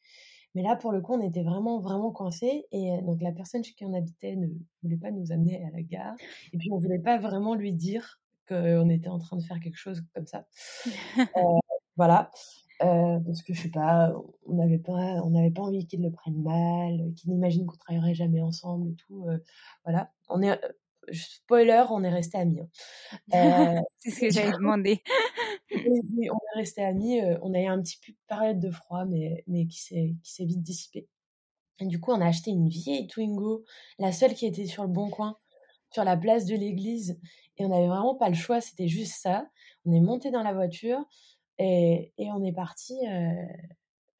Mais 0.54 0.62
là, 0.62 0.76
pour 0.76 0.92
le 0.92 1.02
coup, 1.02 1.14
on 1.14 1.20
était 1.20 1.42
vraiment, 1.42 1.80
vraiment 1.80 2.12
coincés. 2.12 2.66
Et 2.72 2.90
donc, 3.02 3.20
la 3.20 3.32
personne 3.32 3.62
chez 3.62 3.74
qui 3.74 3.84
on 3.84 3.92
habitait 3.92 4.36
ne 4.36 4.46
voulait 4.82 4.96
pas 4.96 5.10
nous 5.10 5.30
amener 5.32 5.62
à 5.64 5.70
la 5.70 5.82
gare. 5.82 6.14
Et 6.52 6.58
puis, 6.58 6.70
on 6.72 6.76
ne 6.76 6.80
voulait 6.82 6.98
pas 6.98 7.18
vraiment 7.18 7.54
lui 7.54 7.74
dire 7.74 8.20
qu'on 8.46 8.88
était 8.88 9.08
en 9.08 9.18
train 9.18 9.36
de 9.36 9.42
faire 9.42 9.60
quelque 9.60 9.78
chose 9.78 10.02
comme 10.14 10.26
ça. 10.26 10.46
Euh, 11.36 11.58
voilà. 11.96 12.30
Euh, 12.82 13.18
parce 13.20 13.42
que 13.42 13.54
je 13.54 13.62
sais 13.62 13.70
pas, 13.70 14.12
on 14.44 14.54
n'avait 14.54 14.78
pas, 14.78 14.92
on 15.24 15.30
n'avait 15.30 15.50
pas 15.50 15.62
envie 15.62 15.86
qu'il 15.86 16.02
le 16.02 16.10
prenne 16.10 16.42
mal, 16.42 17.12
qu'il 17.14 17.30
n'imagine 17.30 17.64
qu'on 17.64 17.76
travaillerait 17.76 18.14
jamais 18.14 18.42
ensemble 18.42 18.90
et 18.90 18.94
tout. 18.94 19.26
voilà. 19.84 20.12
On 20.28 20.42
est, 20.42 20.60
spoiler, 21.10 21.84
on 21.90 22.04
est 22.04 22.10
resté 22.10 22.36
amis. 22.36 22.60
Hein. 22.60 23.82
C'est 23.98 24.10
ce 24.10 24.20
que 24.20 24.30
j'avais 24.30 24.52
demandé. 24.52 25.02
on 25.72 25.76
est 25.76 26.56
resté 26.56 26.84
amis. 26.84 27.20
on 27.40 27.54
a 27.54 27.60
eu 27.60 27.66
un 27.66 27.80
petit 27.80 27.98
peu 28.04 28.12
de 28.12 28.18
période 28.26 28.60
de 28.60 28.70
froid, 28.70 29.06
mais, 29.06 29.42
mais 29.46 29.66
qui 29.66 29.78
s'est 29.80 30.44
vite 30.44 30.62
dissipé. 30.62 31.08
Et 31.78 31.86
du 31.86 32.00
coup, 32.00 32.12
on 32.12 32.20
a 32.20 32.26
acheté 32.26 32.50
une 32.50 32.68
vieille 32.68 33.06
Twingo, 33.06 33.64
la 33.98 34.12
seule 34.12 34.34
qui 34.34 34.46
était 34.46 34.66
sur 34.66 34.82
le 34.82 34.88
bon 34.88 35.10
coin, 35.10 35.36
sur 35.92 36.04
la 36.04 36.16
place 36.16 36.46
de 36.46 36.54
l'église. 36.54 37.20
Et 37.58 37.64
on 37.64 37.68
n'avait 37.68 37.88
vraiment 37.88 38.14
pas 38.14 38.28
le 38.28 38.34
choix, 38.34 38.60
c'était 38.60 38.88
juste 38.88 39.14
ça. 39.20 39.48
On 39.84 39.92
est 39.92 40.00
monté 40.00 40.30
dans 40.30 40.42
la 40.42 40.52
voiture 40.52 41.04
et, 41.58 42.12
et 42.18 42.30
on 42.32 42.42
est 42.44 42.52
parti. 42.52 42.94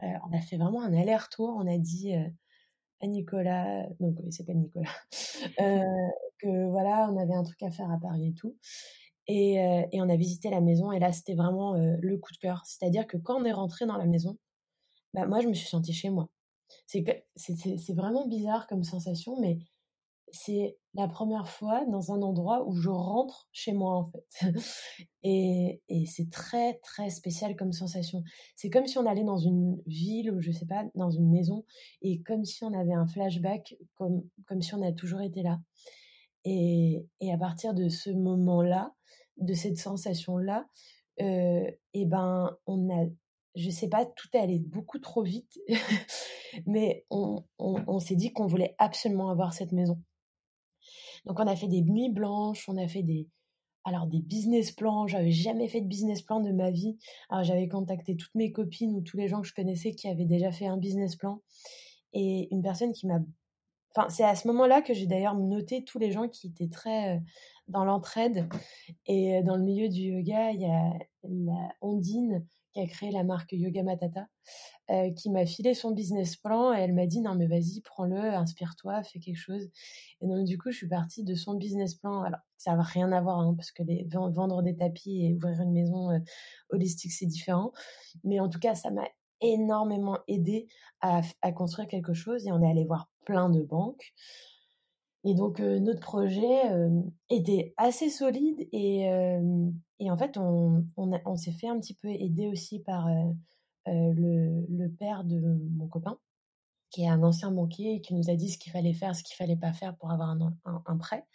on 0.01 0.33
a 0.33 0.41
fait 0.41 0.57
vraiment 0.57 0.83
un 0.83 0.95
aller-retour. 0.95 1.55
On 1.59 1.67
a 1.67 1.79
dit 1.79 2.15
à 3.03 3.07
Nicolas, 3.07 3.87
donc 4.01 4.17
il 4.25 4.33
s'appelle 4.33 4.59
Nicolas, 4.59 4.89
que 6.39 6.71
voilà, 6.71 7.11
on 7.11 7.19
avait 7.19 7.35
un 7.35 7.45
truc 7.45 7.63
à 7.63 7.71
faire 7.71 7.91
à 7.91 7.99
Paris 7.99 8.29
et 8.29 8.35
tout. 8.35 8.57
Et, 9.27 9.55
et 9.57 10.01
on 10.01 10.09
a 10.09 10.17
visité 10.17 10.51
la 10.51 10.61
maison 10.61 10.93
et 10.93 10.99
là, 10.99 11.13
c'était 11.13 11.35
vraiment 11.35 11.75
le 11.75 12.17
coup 12.17 12.33
de 12.33 12.39
cœur. 12.39 12.63
C'est-à-dire 12.65 13.07
que 13.07 13.17
quand 13.19 13.41
on 13.41 13.45
est 13.45 13.53
rentré 13.53 13.85
dans 13.85 13.99
la 13.99 14.07
maison, 14.07 14.39
bah, 15.17 15.27
moi, 15.27 15.41
je 15.41 15.49
me 15.49 15.55
suis 15.55 15.67
sentie 15.67 15.95
chez 15.95 16.11
moi. 16.11 16.29
C'est 16.87 17.95
vraiment 17.95 18.27
bizarre 18.27 18.67
comme 18.67 18.85
sensation, 18.85 19.41
mais 19.41 19.59
c'est 20.33 20.77
la 20.95 21.09
première 21.09 21.49
fois 21.49 21.85
dans 21.87 22.13
un 22.13 22.23
endroit 22.23 22.67
où 22.67 22.75
je 22.75 22.89
rentre 22.89 23.49
chez 23.53 23.73
moi 23.73 23.97
en 23.97 24.05
fait. 24.05 24.27
et, 25.23 25.81
c'est 26.07 26.31
très 26.31 26.75
très 26.83 27.11
spécial 27.11 27.57
comme 27.57 27.73
sensation. 27.73 28.23
C'est 28.57 28.71
comme 28.71 28.87
si 28.87 28.99
on 28.99 29.07
allait 29.07 29.25
dans 29.25 29.39
une 29.39 29.81
ville 29.87 30.31
ou 30.33 30.41
je 30.41 30.51
sais 30.53 30.67
pas, 30.67 30.85
dans 30.95 31.11
une 31.11 31.31
maison 31.31 31.65
et 32.03 32.23
comme 32.23 32.45
si 32.45 32.65
on 32.65 32.73
avait 32.73 32.95
un 32.95 33.07
flashback, 33.07 33.77
comme, 33.95 34.23
comme 34.47 34.63
si 34.63 34.75
on 34.75 34.83
a 34.83 34.93
toujours 34.93 35.21
été 35.21 35.43
là. 35.43 35.59
Et, 36.45 37.07
à 37.33 37.39
partir 37.39 37.75
de 37.75 37.89
ce 37.89 38.11
moment-là, 38.11 38.95
de 39.39 39.53
cette 39.53 39.79
sensation-là, 39.79 40.67
euh, 41.21 41.71
et 41.95 42.07
ben 42.07 42.57
on 42.67 42.91
a 42.91 43.07
je 43.57 43.71
sais 43.71 43.89
pas, 43.89 44.05
tout 44.05 44.29
est 44.35 44.39
allé 44.39 44.59
beaucoup 44.59 44.99
trop 44.99 45.23
vite, 45.23 45.59
mais 46.67 47.07
on 47.09 47.99
s'est 48.01 48.15
dit 48.15 48.33
qu'on 48.35 48.47
voulait 48.47 48.75
absolument 48.79 49.31
avoir 49.31 49.55
cette 49.55 49.73
maison. 49.73 49.99
Donc 51.25 51.41
on 51.41 51.47
a 51.47 51.57
fait 51.57 51.69
des 51.69 51.83
nuits 51.83 52.11
blanches, 52.11 52.69
on 52.69 52.77
a 52.77 52.89
fait 52.89 53.03
des 53.03 53.29
alors 53.85 54.09
des 54.09 54.19
business 54.19 54.73
plans, 54.73 55.07
j'avais 55.07 55.31
jamais 55.31 55.69
fait 55.69 55.81
de 55.81 55.87
business 55.87 56.21
plan 56.21 56.41
de 56.41 56.51
ma 56.51 56.73
vie. 56.73 56.99
J'avais 57.43 57.69
contacté 57.69 58.17
toutes 58.17 58.35
mes 58.35 58.51
copines 58.51 58.93
ou 58.97 59.01
tous 59.01 59.17
les 59.17 59.29
gens 59.29 59.41
que 59.43 59.47
je 59.47 59.55
connaissais 59.55 59.93
qui 59.93 60.09
avaient 60.09 60.25
déjà 60.25 60.51
fait 60.51 60.67
un 60.67 60.77
business 60.77 61.15
plan. 61.15 61.41
Et 62.13 62.49
une 62.53 62.63
personne 62.63 62.93
qui 62.93 63.07
m'a 63.07 63.21
enfin 63.95 64.09
c'est 64.11 64.25
à 64.25 64.35
ce 64.35 64.49
moment-là 64.49 64.83
que 64.83 64.93
j'ai 64.93 65.07
d'ailleurs 65.07 65.37
noté 65.37 65.85
tous 65.85 65.99
les 65.99 66.11
gens 66.11 66.29
qui 66.29 66.49
étaient 66.49 66.69
très 66.69 67.17
euh, 67.17 67.21
dans 67.69 67.85
l'entraide. 67.85 68.49
Et 69.07 69.37
euh, 69.37 69.43
dans 69.43 69.57
le 69.57 69.63
milieu 69.63 69.89
du 69.89 70.01
yoga, 70.01 70.51
il 70.51 70.61
y 70.61 70.67
a 70.67 70.93
la 71.23 71.75
Ondine 71.81 72.45
qui 72.77 72.83
a 72.83 72.87
créé 72.87 73.11
la 73.11 73.25
marque 73.25 73.53
Yoga 73.53 73.83
Matata, 73.83 74.27
euh, 74.91 75.11
qui 75.15 75.31
m'a 75.31 75.47
filé 75.47 75.73
son 75.73 75.93
business 75.93 76.37
plan 76.37 76.75
et 76.75 76.81
elle 76.81 76.93
m'a 76.93 77.07
dit 77.07 77.23
non 77.23 77.35
mais 77.35 77.47
vas-y 77.47 77.81
prends-le, 77.81 78.35
inspire-toi, 78.35 79.03
fais 79.03 79.19
quelque 79.19 79.39
chose. 79.39 79.71
Et 80.21 80.27
donc 80.27 80.45
du 80.45 80.59
coup 80.59 80.71
je 80.71 80.77
suis 80.77 80.89
partie 80.89 81.25
de 81.25 81.35
son 81.35 81.55
business 81.55 81.95
plan. 81.95 82.23
Alors 82.23 82.41
ça 82.59 82.77
va 82.77 82.83
rien 82.83 83.11
à 83.13 83.21
voir 83.23 83.39
hein, 83.39 83.55
parce 83.57 83.73
que 83.73 83.83
les, 83.83 84.07
vendre 84.11 84.63
des 84.63 84.77
tapis 84.77 85.25
et 85.25 85.35
ouvrir 85.35 85.61
une 85.63 85.73
maison 85.73 86.11
euh, 86.11 86.19
holistique 86.71 87.13
c'est 87.13 87.27
différent, 87.27 87.73
mais 88.25 88.41
en 88.41 88.49
tout 88.49 88.59
cas 88.59 88.75
ça 88.75 88.91
m'a 88.91 89.09
énormément 89.41 90.19
aidé 90.29 90.69
à, 91.01 91.23
à, 91.43 91.53
construire 91.53 91.89
quelque 91.89 92.15
chose 92.15 92.47
et 92.47 92.53
on 92.53 92.63
est 92.63 92.71
allé 92.71 92.85
voir 92.85 93.11
plein 93.25 93.49
de 93.49 93.63
banques. 93.63 94.13
Et 95.25 95.35
donc 95.35 95.61
notre 95.61 96.01
projet 96.01 96.63
était 97.31 97.75
assez 97.77 98.11
solide 98.11 98.69
et, 98.73 99.09
et 100.01 100.11
en 100.11 100.17
fait 100.17 100.37
on, 100.37 100.85
s'est 101.37 101.53
fait 101.53 101.69
un 101.69 101.79
petit 101.79 101.95
peu 101.95 102.09
aider 102.09 102.47
aussi 102.49 102.81
par 102.81 103.09
le, 103.87 104.67
le, 104.69 104.89
père 104.91 105.25
de 105.25 105.41
mon 105.77 105.87
copain 105.89 106.19
qui 106.91 107.03
est 107.03 107.09
un 107.09 107.23
ancien 107.23 107.51
banquier 107.51 108.01
qui 108.01 108.15
nous 108.15 108.31
a 108.31 108.35
dit 108.35 108.51
ce 108.51 108.59
qu'il 108.59 108.73
fallait 108.73 108.95
faire, 108.95 109.15
ce 109.15 109.23
qu'il 109.23 109.37
fallait 109.37 109.57
pas 109.57 109.73
faire 109.73 109.97
pour 109.97 110.11
avoir 110.11 110.37
un, 110.65 110.97
prêt. 110.99 111.27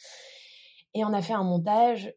Et 0.94 1.04
on 1.06 1.14
a 1.14 1.22
fait 1.22 1.34
un 1.34 1.44
montage, 1.44 2.14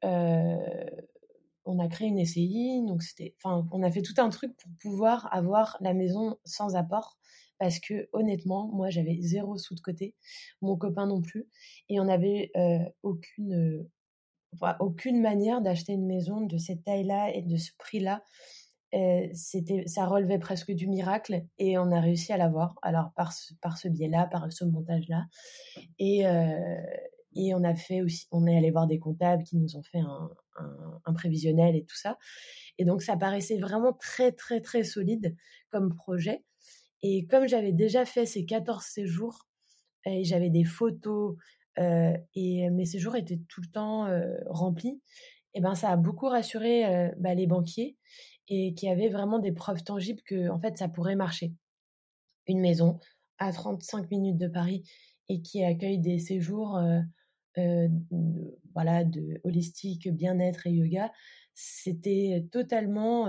on 1.64 1.78
a 1.78 1.88
créé 1.88 2.08
une 2.08 2.24
SCI, 2.24 2.82
donc 2.86 3.02
c'était, 3.02 3.34
enfin, 3.42 3.66
on 3.72 3.82
a 3.82 3.90
fait 3.90 4.02
tout 4.02 4.14
un 4.18 4.28
truc 4.28 4.56
pour 4.56 4.70
pouvoir 4.80 5.28
avoir 5.32 5.76
la 5.80 5.94
maison 5.94 6.36
sans 6.44 6.76
apport 6.76 7.18
parce 7.58 7.78
que 7.78 8.08
honnêtement, 8.12 8.68
moi 8.72 8.90
j'avais 8.90 9.16
zéro 9.20 9.56
sous 9.58 9.74
de 9.74 9.80
côté, 9.80 10.14
mon 10.60 10.76
copain 10.76 11.06
non 11.06 11.20
plus, 11.20 11.46
et 11.88 12.00
on 12.00 12.04
n'avait 12.04 12.50
euh, 12.56 12.78
aucune, 13.02 13.54
euh, 13.54 13.90
aucune 14.80 15.20
manière 15.20 15.60
d'acheter 15.60 15.92
une 15.92 16.06
maison 16.06 16.40
de 16.40 16.58
cette 16.58 16.84
taille-là 16.84 17.30
et 17.34 17.42
de 17.42 17.56
ce 17.56 17.70
prix-là. 17.78 18.22
Euh, 18.94 19.26
c'était, 19.32 19.84
ça 19.86 20.06
relevait 20.06 20.38
presque 20.38 20.70
du 20.70 20.86
miracle 20.86 21.44
et 21.58 21.78
on 21.78 21.90
a 21.90 22.00
réussi 22.00 22.32
à 22.32 22.36
l'avoir. 22.36 22.76
Alors 22.82 23.12
par 23.16 23.32
ce, 23.32 23.54
par 23.60 23.76
ce 23.76 23.88
biais-là, 23.88 24.26
par 24.26 24.52
ce 24.52 24.64
montage-là, 24.64 25.24
et 25.98 26.24
et 27.36 27.54
on 27.54 27.64
a 27.64 27.74
fait 27.74 28.02
aussi, 28.02 28.26
on 28.30 28.46
est 28.46 28.56
allé 28.56 28.70
voir 28.70 28.86
des 28.86 28.98
comptables 28.98 29.42
qui 29.42 29.56
nous 29.56 29.76
ont 29.76 29.82
fait 29.82 29.98
un, 29.98 30.30
un, 30.56 31.00
un, 31.04 31.12
prévisionnel 31.12 31.76
et 31.76 31.84
tout 31.84 31.96
ça. 31.96 32.16
Et 32.78 32.84
donc 32.84 33.02
ça 33.02 33.16
paraissait 33.16 33.58
vraiment 33.58 33.92
très 33.92 34.32
très 34.32 34.60
très 34.60 34.84
solide 34.84 35.34
comme 35.70 35.94
projet. 35.94 36.44
Et 37.02 37.26
comme 37.26 37.46
j'avais 37.46 37.72
déjà 37.72 38.04
fait 38.04 38.26
ces 38.26 38.46
14 38.46 38.82
séjours, 38.82 39.48
et 40.06 40.24
j'avais 40.24 40.50
des 40.50 40.64
photos, 40.64 41.32
euh, 41.32 41.36
et 41.76 42.70
mes 42.70 42.86
séjours 42.86 43.16
étaient 43.16 43.40
tout 43.48 43.60
le 43.60 43.68
temps 43.68 44.06
euh, 44.06 44.36
remplis, 44.46 45.00
et 45.54 45.60
ben 45.60 45.74
ça 45.74 45.90
a 45.90 45.96
beaucoup 45.96 46.26
rassuré 46.26 46.84
euh, 46.86 47.10
bah, 47.18 47.34
les 47.34 47.46
banquiers 47.46 47.96
et 48.48 48.74
qui 48.74 48.88
avaient 48.88 49.08
vraiment 49.08 49.38
des 49.38 49.52
preuves 49.52 49.82
tangibles 49.82 50.22
que 50.22 50.48
en 50.50 50.60
fait 50.60 50.76
ça 50.78 50.88
pourrait 50.88 51.16
marcher. 51.16 51.54
Une 52.46 52.60
maison 52.60 52.98
à 53.38 53.52
35 53.52 54.10
minutes 54.10 54.36
de 54.36 54.48
Paris 54.48 54.82
et 55.28 55.40
qui 55.40 55.64
accueille 55.64 55.98
des 55.98 56.18
séjours 56.18 56.78
de, 57.56 57.88
voilà 58.74 59.04
de 59.04 59.40
holistique, 59.44 60.12
bien-être 60.12 60.66
et 60.66 60.72
yoga, 60.72 61.10
c'était 61.54 62.46
totalement 62.52 63.28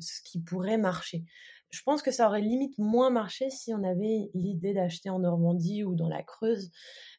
ce 0.00 0.20
qui 0.24 0.40
pourrait 0.40 0.78
marcher 0.78 1.24
je 1.70 1.82
pense 1.82 2.02
que 2.02 2.10
ça 2.10 2.28
aurait 2.28 2.40
limite 2.40 2.78
moins 2.78 3.10
marché 3.10 3.50
si 3.50 3.74
on 3.74 3.82
avait 3.82 4.30
l'idée 4.34 4.72
d'acheter 4.72 5.10
en 5.10 5.18
Normandie 5.18 5.84
ou 5.84 5.94
dans 5.94 6.08
la 6.08 6.22
Creuse, 6.22 6.70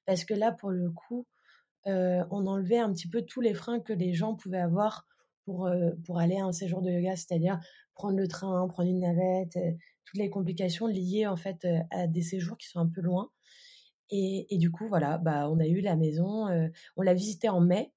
parce 0.09 0.25
que 0.25 0.33
là, 0.33 0.51
pour 0.51 0.71
le 0.71 0.89
coup, 0.89 1.27
euh, 1.85 2.23
on 2.31 2.47
enlevait 2.47 2.79
un 2.79 2.91
petit 2.91 3.07
peu 3.07 3.21
tous 3.21 3.41
les 3.41 3.53
freins 3.53 3.79
que 3.79 3.93
les 3.93 4.15
gens 4.15 4.33
pouvaient 4.33 4.57
avoir 4.57 5.05
pour, 5.45 5.67
euh, 5.67 5.91
aller 6.15 6.37
à 6.37 6.45
un 6.45 6.51
séjour 6.51 6.81
de 6.81 6.89
yoga, 6.89 7.15
c'est-à-dire 7.15 7.59
prendre 7.93 8.17
le 8.17 8.27
train, 8.27 8.67
prendre 8.69 8.89
une 8.89 9.01
navette, 9.01 9.55
euh, 9.57 9.71
toutes 10.05 10.17
les 10.17 10.31
complications 10.31 10.87
liées 10.87 11.27
en 11.27 11.35
fait 11.35 11.67
à 11.91 12.07
des 12.07 12.23
séjours 12.23 12.57
qui 12.57 12.67
sont 12.67 12.79
un 12.79 12.87
peu 12.87 13.01
loin. 13.01 13.29
Et, 14.09 14.47
et 14.49 14.57
du 14.57 14.71
coup, 14.71 14.87
voilà, 14.87 15.19
bah, 15.19 15.47
on 15.47 15.59
a 15.59 15.67
eu 15.67 15.79
la 15.79 15.95
maison, 15.95 16.47
on 16.97 17.01
l'a 17.03 17.13
visitée 17.13 17.49
en 17.49 17.61
mai, 17.61 17.93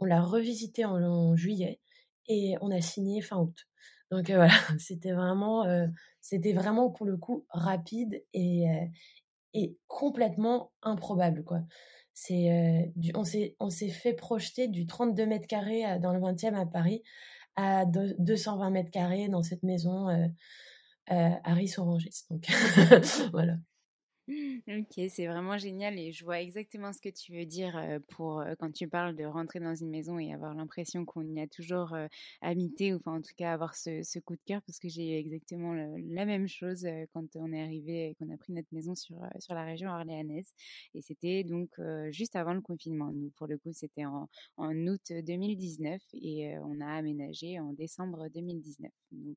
on 0.00 0.04
l'a 0.04 0.20
revisitée 0.20 0.84
en, 0.84 1.02
en 1.02 1.34
juillet 1.34 1.80
et 2.28 2.56
on 2.60 2.70
a 2.70 2.82
signé 2.82 3.22
fin 3.22 3.38
août. 3.38 3.66
Donc 4.10 4.26
voilà, 4.30 4.52
c'était 4.78 5.12
vraiment, 5.12 5.64
c'était 6.20 6.52
vraiment 6.52 6.90
pour 6.90 7.06
le 7.06 7.16
coup 7.16 7.46
rapide 7.48 8.22
et, 8.34 8.66
et 9.54 9.76
complètement 9.86 10.72
improbable 10.82 11.44
quoi. 11.44 11.60
C'est, 12.12 12.92
on 13.14 13.24
s'est, 13.24 13.56
on 13.58 13.70
s'est 13.70 13.88
fait 13.88 14.12
projeter 14.12 14.68
du 14.68 14.86
32 14.86 15.26
mètres 15.26 15.48
carrés 15.48 15.98
dans 15.98 16.12
le 16.12 16.20
20e 16.20 16.54
à 16.54 16.64
Paris 16.64 17.02
à 17.56 17.86
220 17.86 18.70
mètres 18.70 18.90
carrés 18.92 19.28
dans 19.28 19.42
cette 19.42 19.64
maison 19.64 20.06
à 21.08 21.54
Ris-Orangis. 21.54 22.24
Donc 22.30 22.46
voilà. 23.32 23.54
Ok, 24.26 25.02
c'est 25.10 25.26
vraiment 25.26 25.58
génial 25.58 25.98
et 25.98 26.10
je 26.10 26.24
vois 26.24 26.40
exactement 26.40 26.94
ce 26.94 27.00
que 27.00 27.10
tu 27.10 27.32
veux 27.32 27.44
dire 27.44 27.78
pour 28.08 28.42
quand 28.58 28.72
tu 28.72 28.88
parles 28.88 29.14
de 29.14 29.24
rentrer 29.24 29.60
dans 29.60 29.74
une 29.74 29.90
maison 29.90 30.18
et 30.18 30.32
avoir 30.32 30.54
l'impression 30.54 31.04
qu'on 31.04 31.24
y 31.34 31.40
a 31.40 31.46
toujours 31.46 31.94
habité 32.40 32.94
ou 32.94 32.96
enfin 32.96 33.16
en 33.18 33.20
tout 33.20 33.34
cas 33.36 33.52
avoir 33.52 33.74
ce, 33.74 34.18
coup 34.20 34.34
de 34.36 34.40
cœur 34.46 34.62
parce 34.62 34.78
que 34.78 34.88
j'ai 34.88 35.10
eu 35.10 35.18
exactement 35.18 35.74
la 35.74 36.24
même 36.24 36.48
chose 36.48 36.86
quand 37.12 37.36
on 37.36 37.52
est 37.52 37.62
arrivé 37.62 38.08
et 38.08 38.14
qu'on 38.14 38.32
a 38.32 38.38
pris 38.38 38.54
notre 38.54 38.68
maison 38.72 38.94
sur, 38.94 39.18
sur 39.40 39.54
la 39.54 39.64
région 39.64 39.90
orléanaise 39.90 40.54
et 40.94 41.02
c'était 41.02 41.44
donc 41.44 41.68
juste 42.10 42.34
avant 42.34 42.54
le 42.54 42.62
confinement. 42.62 43.12
Nous 43.12 43.30
pour 43.36 43.46
le 43.46 43.58
coup 43.58 43.72
c'était 43.72 44.06
en, 44.06 44.30
en, 44.56 44.74
août 44.86 45.12
2019 45.12 46.00
et 46.14 46.56
on 46.60 46.80
a 46.80 46.86
aménagé 46.86 47.60
en 47.60 47.74
décembre 47.74 48.28
2019. 48.34 48.90
Donc, 49.12 49.36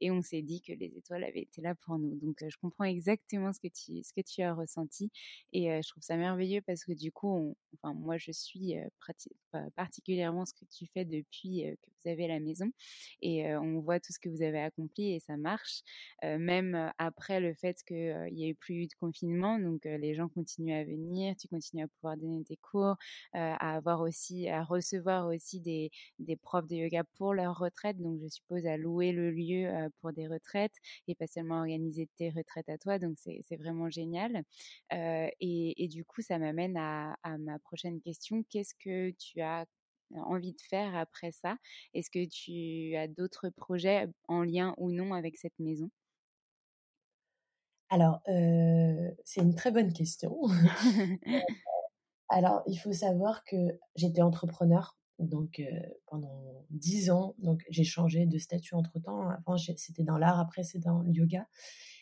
et 0.00 0.10
on 0.10 0.22
s'est 0.22 0.42
dit 0.42 0.62
que 0.62 0.72
les 0.72 0.96
étoiles 0.96 1.24
avaient 1.24 1.42
été 1.42 1.60
là 1.60 1.74
pour 1.74 1.98
nous. 1.98 2.14
Donc 2.20 2.44
je 2.46 2.56
comprends 2.58 2.84
exactement 2.84 3.52
ce 3.52 3.58
que 3.60 3.68
tu 3.68 4.02
ce 4.04 4.12
que 4.12 4.19
tu 4.22 4.42
as 4.42 4.54
ressenti. 4.54 5.10
Et 5.52 5.68
je 5.82 5.88
trouve 5.88 6.02
ça 6.02 6.16
merveilleux 6.16 6.60
parce 6.62 6.84
que 6.84 6.92
du 6.92 7.12
coup, 7.12 7.56
enfin, 7.74 7.94
moi, 7.94 8.16
je 8.18 8.32
suis 8.32 8.74
particulièrement 9.76 10.46
ce 10.46 10.54
que 10.54 10.64
tu 10.70 10.86
fais 10.92 11.04
depuis 11.04 11.64
que 11.82 11.90
vous 12.02 12.10
avez 12.10 12.28
la 12.28 12.40
maison. 12.40 12.70
Et 13.22 13.54
on 13.56 13.80
voit 13.80 14.00
tout 14.00 14.12
ce 14.12 14.18
que 14.18 14.28
vous 14.28 14.42
avez 14.42 14.60
accompli 14.60 15.12
et 15.14 15.20
ça 15.20 15.36
marche. 15.36 15.82
même 16.22 16.92
après 16.98 17.40
le 17.40 17.54
fait 17.54 17.76
qu'il 17.86 18.28
n'y 18.32 18.48
ait 18.48 18.54
plus 18.54 18.84
eu 18.84 18.86
de 18.86 18.94
confinement, 19.00 19.58
donc 19.58 19.84
les 19.84 20.14
gens 20.14 20.28
continuent 20.28 20.74
à 20.74 20.84
venir, 20.84 21.34
tu 21.36 21.48
continues 21.48 21.84
à 21.84 21.88
pouvoir 21.88 22.16
donner 22.16 22.44
tes 22.44 22.56
cours, 22.56 22.96
à 23.32 23.74
avoir 23.76 24.00
aussi, 24.00 24.48
à 24.48 24.62
recevoir 24.62 25.26
aussi 25.26 25.60
des, 25.60 25.90
des 26.18 26.36
profs 26.36 26.66
de 26.66 26.76
yoga 26.76 27.04
pour 27.16 27.34
leur 27.34 27.58
retraite. 27.58 27.98
Donc, 27.98 28.18
je 28.22 28.28
suppose 28.28 28.66
à 28.66 28.76
louer 28.76 29.12
le 29.12 29.30
lieu 29.30 29.68
pour 30.00 30.12
des 30.12 30.26
retraites 30.28 30.74
et 31.08 31.14
pas 31.14 31.26
seulement 31.26 31.60
organiser 31.60 32.08
tes 32.16 32.30
retraites 32.30 32.68
à 32.68 32.78
toi. 32.78 32.98
Donc, 32.98 33.16
c'est 33.18 33.56
vraiment 33.56 33.90
génial 33.90 34.09
et, 35.40 35.88
du 35.88 36.04
coup, 36.04 36.22
ça 36.22 36.38
m'amène 36.38 36.76
à, 36.76 37.16
ma 37.38 37.58
prochaine 37.58 38.00
question. 38.00 38.42
Qu'est-ce 38.50 38.74
que 38.74 39.10
tu 39.18 39.40
as 39.40 39.66
envie 40.14 40.52
de 40.52 40.60
faire 40.68 40.96
après 40.96 41.32
ça? 41.32 41.56
Est-ce 41.94 42.10
que 42.10 42.26
tu 42.26 42.96
as 42.96 43.08
d'autres 43.08 43.48
projets 43.48 44.08
en 44.28 44.42
lien 44.42 44.74
ou 44.78 44.90
non 44.90 45.14
avec 45.14 45.36
cette 45.36 45.58
maison? 45.58 45.90
Alors, 47.88 48.20
c'est 49.24 49.40
une 49.40 49.54
très 49.54 49.70
bonne 49.70 49.92
question. 49.92 50.36
Alors, 52.28 52.62
il 52.66 52.76
faut 52.76 52.92
savoir 52.92 53.44
que 53.44 53.56
j'étais 53.96 54.22
entrepreneur 54.22 54.96
donc 55.20 55.62
pendant 56.06 56.64
dix 56.70 57.10
ans. 57.10 57.34
Donc 57.38 57.62
j'ai 57.68 57.84
changé 57.84 58.26
de 58.26 58.38
statut 58.38 58.74
entre 58.74 58.98
temps. 58.98 59.28
Avant 59.28 59.56
c'était 59.56 60.02
dans 60.02 60.18
l'art, 60.18 60.40
après 60.40 60.62
c'est 60.62 60.78
dans 60.78 61.00
le 61.00 61.12
yoga. 61.12 61.46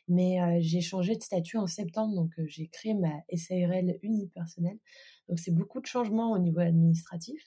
Mais 0.08 0.62
j'ai 0.62 0.80
changé 0.80 1.16
de 1.16 1.22
statut 1.22 1.58
en 1.58 1.66
septembre, 1.66 2.14
donc 2.14 2.32
j'ai 2.46 2.68
créé 2.68 2.94
ma 2.94 3.12
SARL 3.34 3.98
unipersonnelle. 4.02 4.78
Donc 5.28 5.38
c'est 5.38 5.50
beaucoup 5.50 5.80
de 5.80 5.86
changements 5.86 6.32
au 6.32 6.38
niveau 6.38 6.60
administratif. 6.60 7.40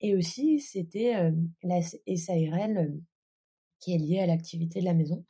Et 0.00 0.16
aussi, 0.16 0.60
c'était 0.60 1.32
la 1.62 1.80
SARL 1.82 2.92
qui 3.80 3.94
est 3.94 3.98
liée 3.98 4.20
à 4.20 4.26
l'activité 4.26 4.80
de 4.80 4.84
la 4.84 4.94
maison. 4.94 5.24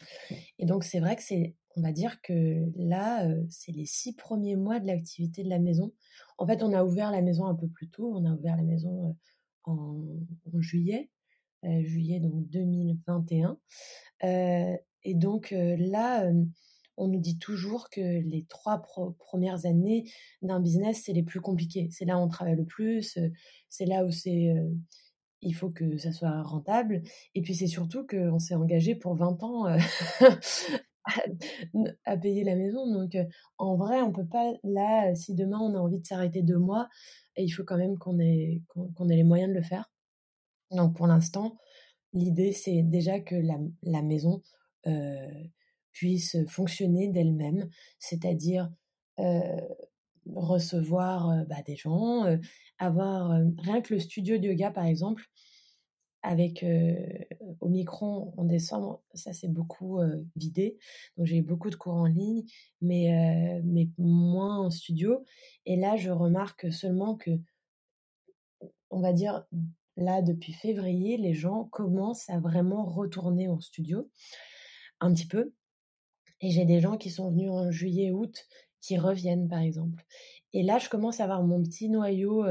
Et 0.58 0.64
donc 0.64 0.84
c'est 0.84 1.00
vrai 1.00 1.16
que 1.16 1.22
c'est, 1.22 1.54
on 1.76 1.82
va 1.82 1.92
dire 1.92 2.22
que 2.22 2.70
là, 2.76 3.28
c'est 3.50 3.72
les 3.72 3.86
six 3.86 4.14
premiers 4.14 4.56
mois 4.56 4.80
de 4.80 4.86
l'activité 4.86 5.42
de 5.42 5.50
la 5.50 5.58
maison. 5.58 5.92
En 6.38 6.46
fait, 6.46 6.62
on 6.62 6.72
a 6.72 6.84
ouvert 6.84 7.10
la 7.10 7.20
maison 7.20 7.46
un 7.46 7.54
peu 7.54 7.68
plus 7.68 7.88
tôt. 7.88 8.12
On 8.14 8.24
a 8.24 8.32
ouvert 8.32 8.56
la 8.56 8.62
maison 8.62 9.16
en, 9.64 10.02
juillet, 10.60 11.10
juillet 11.62 12.20
donc 12.20 12.48
2021. 12.48 13.58
Et 15.04 15.14
donc 15.14 15.52
là, 15.52 16.30
on 16.96 17.08
nous 17.08 17.20
dit 17.20 17.38
toujours 17.38 17.90
que 17.90 18.00
les 18.00 18.46
trois 18.48 18.82
premières 19.18 19.66
années 19.66 20.10
d'un 20.42 20.60
business, 20.60 21.02
c'est 21.04 21.12
les 21.12 21.22
plus 21.22 21.40
compliquées. 21.40 21.88
C'est 21.90 22.04
là 22.04 22.18
où 22.18 22.22
on 22.22 22.28
travaille 22.28 22.56
le 22.56 22.64
plus, 22.64 23.18
c'est 23.68 23.86
là 23.86 24.04
où 24.04 24.10
c'est, 24.10 24.54
il 25.42 25.54
faut 25.54 25.70
que 25.70 25.96
ça 25.98 26.12
soit 26.12 26.42
rentable. 26.42 27.02
Et 27.34 27.42
puis 27.42 27.54
c'est 27.54 27.66
surtout 27.66 28.06
qu'on 28.06 28.38
s'est 28.38 28.54
engagé 28.54 28.94
pour 28.94 29.14
20 29.14 29.42
ans 29.42 29.66
à, 32.04 32.16
payer 32.16 32.44
la 32.44 32.56
maison. 32.56 32.90
Donc 32.90 33.16
en 33.58 33.76
vrai, 33.76 34.00
on 34.00 34.12
peut 34.12 34.26
pas, 34.26 34.52
là, 34.62 35.14
si 35.14 35.34
demain 35.34 35.58
on 35.60 35.74
a 35.74 35.78
envie 35.78 36.00
de 36.00 36.06
s'arrêter 36.06 36.42
deux 36.42 36.58
mois, 36.58 36.88
il 37.36 37.50
faut 37.50 37.64
quand 37.64 37.76
même 37.76 37.98
qu'on 37.98 38.18
ait, 38.18 38.62
qu'on 38.68 39.08
ait 39.08 39.16
les 39.16 39.24
moyens 39.24 39.50
de 39.50 39.56
le 39.56 39.62
faire. 39.62 39.90
Donc 40.70 40.96
pour 40.96 41.06
l'instant, 41.06 41.58
l'idée 42.12 42.52
c'est 42.52 42.82
déjà 42.82 43.20
que 43.20 43.36
la 43.82 44.02
maison, 44.02 44.42
puisse 45.92 46.36
fonctionner 46.48 47.08
d'elle-même, 47.08 47.68
c'est-à-dire 47.98 48.70
recevoir 50.26 51.44
bah, 51.46 51.62
des 51.66 51.76
gens, 51.76 52.24
avoir 52.78 53.40
rien 53.58 53.80
que 53.80 53.94
le 53.94 54.00
studio 54.00 54.38
de 54.38 54.48
yoga 54.48 54.70
par 54.70 54.84
exemple, 54.84 55.24
avec 56.22 56.64
au 57.60 57.68
micron 57.68 58.32
en 58.38 58.44
décembre, 58.44 59.02
ça 59.12 59.34
s'est 59.34 59.48
beaucoup 59.48 60.00
vidé. 60.36 60.78
Donc 61.16 61.26
j'ai 61.26 61.36
eu 61.36 61.42
beaucoup 61.42 61.68
de 61.68 61.76
cours 61.76 61.94
en 61.94 62.06
ligne, 62.06 62.44
mais, 62.80 63.60
mais 63.62 63.88
moins 63.98 64.58
en 64.58 64.70
studio. 64.70 65.24
Et 65.66 65.76
là, 65.76 65.96
je 65.96 66.10
remarque 66.10 66.72
seulement 66.72 67.14
que, 67.14 67.30
on 68.90 69.00
va 69.00 69.12
dire, 69.12 69.44
là, 69.96 70.22
depuis 70.22 70.54
février, 70.54 71.18
les 71.18 71.34
gens 71.34 71.64
commencent 71.64 72.30
à 72.30 72.38
vraiment 72.38 72.84
retourner 72.86 73.48
au 73.48 73.60
studio 73.60 74.08
un 75.04 75.12
petit 75.12 75.26
peu. 75.26 75.52
Et 76.40 76.50
j'ai 76.50 76.64
des 76.64 76.80
gens 76.80 76.96
qui 76.96 77.10
sont 77.10 77.30
venus 77.30 77.50
en 77.50 77.70
juillet, 77.70 78.10
août, 78.10 78.46
qui 78.80 78.98
reviennent 78.98 79.48
par 79.48 79.60
exemple. 79.60 80.04
Et 80.52 80.62
là, 80.62 80.78
je 80.78 80.88
commence 80.88 81.20
à 81.20 81.24
avoir 81.24 81.42
mon 81.42 81.62
petit 81.62 81.88
noyau 81.88 82.44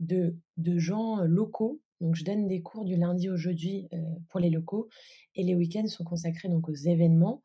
de, 0.00 0.36
de 0.56 0.78
gens 0.78 1.22
locaux. 1.22 1.80
Donc, 2.00 2.14
je 2.14 2.24
donne 2.24 2.46
des 2.46 2.62
cours 2.62 2.84
du 2.84 2.96
lundi 2.96 3.28
au 3.28 3.36
jeudi 3.36 3.88
pour 4.28 4.40
les 4.40 4.50
locaux. 4.50 4.88
Et 5.34 5.42
les 5.42 5.54
week-ends 5.54 5.86
sont 5.86 6.04
consacrés 6.04 6.48
donc 6.48 6.68
aux 6.68 6.74
événements, 6.74 7.42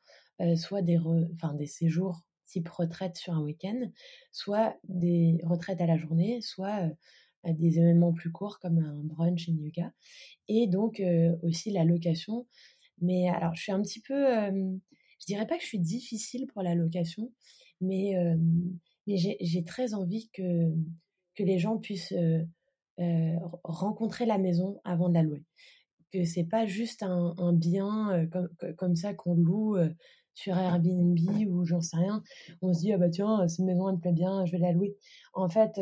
soit 0.56 0.82
des, 0.82 1.00
enfin, 1.36 1.54
des 1.54 1.68
séjours 1.68 2.22
type 2.46 2.70
retraite 2.70 3.18
sur 3.18 3.34
un 3.34 3.41
week-end, 3.41 3.89
soit 4.32 4.78
des 4.88 5.39
retraites 5.44 5.82
à 5.82 5.88
la 5.88 5.98
journée, 5.98 6.41
soit 6.41 6.89
des 7.44 7.78
événements 7.80 8.14
plus 8.14 8.32
courts 8.32 8.60
comme 8.60 8.80
un 8.80 9.02
brunch 9.04 9.50
et 9.50 9.52
yoga. 9.52 9.91
Et 10.48 10.68
donc 10.68 11.02
aussi 11.41 11.72
la 11.72 11.84
location 11.84 12.48
mais 13.04 13.30
alors, 13.30 13.54
je 13.56 13.62
suis 13.62 13.72
un 13.72 13.82
petit 13.82 14.01
peu, 14.01 14.16
je 15.20 15.26
dirais 15.28 15.45
pas 15.45 15.58
que 15.58 15.62
je 15.62 15.68
suis 15.68 15.80
difficile 15.80 16.47
pour 16.47 16.64
la 16.64 16.74
location, 16.74 17.32
mais, 17.82 18.16
mais 19.08 19.18
j'ai 19.18 19.64
très 19.64 19.93
envie 19.93 20.30
que, 20.34 20.74
que 21.36 21.43
les 21.43 21.60
gens 21.60 21.78
puissent 21.78 22.14
rencontrer 23.64 24.26
la 24.26 24.38
maison 24.38 24.80
avant 24.84 25.10
de 25.10 25.14
la 25.14 25.24
louer. 25.24 25.43
Que 26.12 26.24
c'est 26.24 26.45
pas 26.45 26.66
juste 26.66 27.04
un, 27.04 27.34
un 27.38 27.54
bien 27.54 28.28
comme, 28.32 28.49
comme 28.78 28.95
ça 28.95 29.14
qu'on 29.14 29.36
loue 29.36 29.78
sur 30.36 30.58
Airbnb 30.58 31.18
ou 31.49 31.66
j'en 31.66 31.82
sais 31.82 31.97
rien. 31.97 32.24
On 32.62 32.74
se 32.74 32.80
dit, 32.80 32.93
ah 32.93 32.97
bah 32.97 33.10
tiens, 33.10 33.47
cette 33.47 33.66
maison, 33.66 33.89
elle 33.89 33.95
me 33.95 33.99
plaît 33.99 34.14
bien, 34.14 34.45
je 34.45 34.51
vais 34.54 34.60
la 34.60 34.72
louer. 34.72 34.95
En 35.34 35.49
fait, 35.49 35.80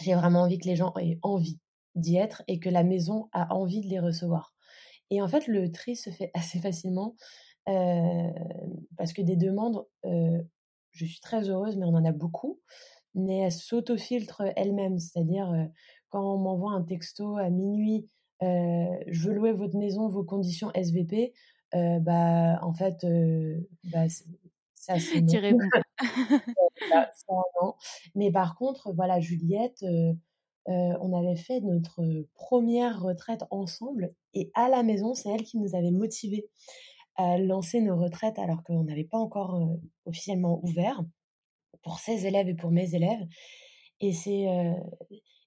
j'ai 0.00 0.14
vraiment 0.14 0.42
envie 0.42 0.58
que 0.58 0.68
les 0.68 0.76
gens 0.76 0.92
aient 0.98 1.18
envie 1.22 1.58
d'y 1.94 2.16
être 2.16 2.42
et 2.48 2.58
que 2.58 2.68
la 2.68 2.84
maison 2.84 3.28
a 3.32 3.54
envie 3.54 3.80
de 3.80 3.88
les 3.88 4.00
recevoir. 4.00 4.54
Et 5.10 5.20
en 5.20 5.28
fait, 5.28 5.46
le 5.46 5.70
tri 5.70 5.96
se 5.96 6.10
fait 6.10 6.30
assez 6.34 6.58
facilement 6.60 7.16
parce 8.96 9.12
que 9.12 9.22
des 9.22 9.36
demandes, 9.36 9.84
je 10.02 11.04
suis 11.04 11.20
très 11.20 11.48
heureuse, 11.48 11.76
mais 11.76 11.84
on 11.84 11.94
en 11.94 12.04
a 12.04 12.10
beaucoup, 12.12 12.60
mais 13.14 13.38
elles 13.38 13.52
s'autofiltrent 13.52 14.42
elles-mêmes. 14.56 14.98
C'est-à-dire, 14.98 15.68
quand 16.08 16.34
on 16.34 16.38
m'envoie 16.38 16.72
un 16.72 16.82
texto 16.82 17.36
à 17.36 17.48
minuit, 17.50 18.08
je 18.40 19.28
veux 19.28 19.34
louer 19.34 19.52
votre 19.52 19.76
maison, 19.76 20.08
vos 20.08 20.24
conditions 20.24 20.72
SVP, 20.74 21.32
bah, 21.72 22.58
en 22.62 22.72
fait, 22.72 23.06
bah, 23.84 24.08
ça 24.74 24.98
c'est. 24.98 25.20
Bah, 26.90 27.10
mais 28.14 28.32
par 28.32 28.56
contre, 28.56 28.92
voilà, 28.92 29.20
Juliette, 29.20 29.84
on 30.70 31.12
avait 31.12 31.36
fait 31.36 31.60
notre 31.60 32.02
première 32.34 33.02
retraite 33.02 33.44
ensemble 33.50 34.14
et 34.34 34.50
à 34.54 34.68
la 34.68 34.82
maison, 34.82 35.14
c'est 35.14 35.30
elle 35.30 35.42
qui 35.42 35.58
nous 35.58 35.74
avait 35.74 35.90
motivés 35.90 36.48
à 37.16 37.38
lancer 37.38 37.80
nos 37.80 37.96
retraites 37.96 38.38
alors 38.38 38.62
qu'on 38.62 38.84
n'avait 38.84 39.04
pas 39.04 39.18
encore 39.18 39.60
officiellement 40.06 40.60
ouvert 40.64 41.02
pour 41.82 41.98
ses 41.98 42.26
élèves 42.26 42.48
et 42.48 42.54
pour 42.54 42.70
mes 42.70 42.94
élèves. 42.94 43.26
Et 44.00 44.12
c'est 44.12 44.46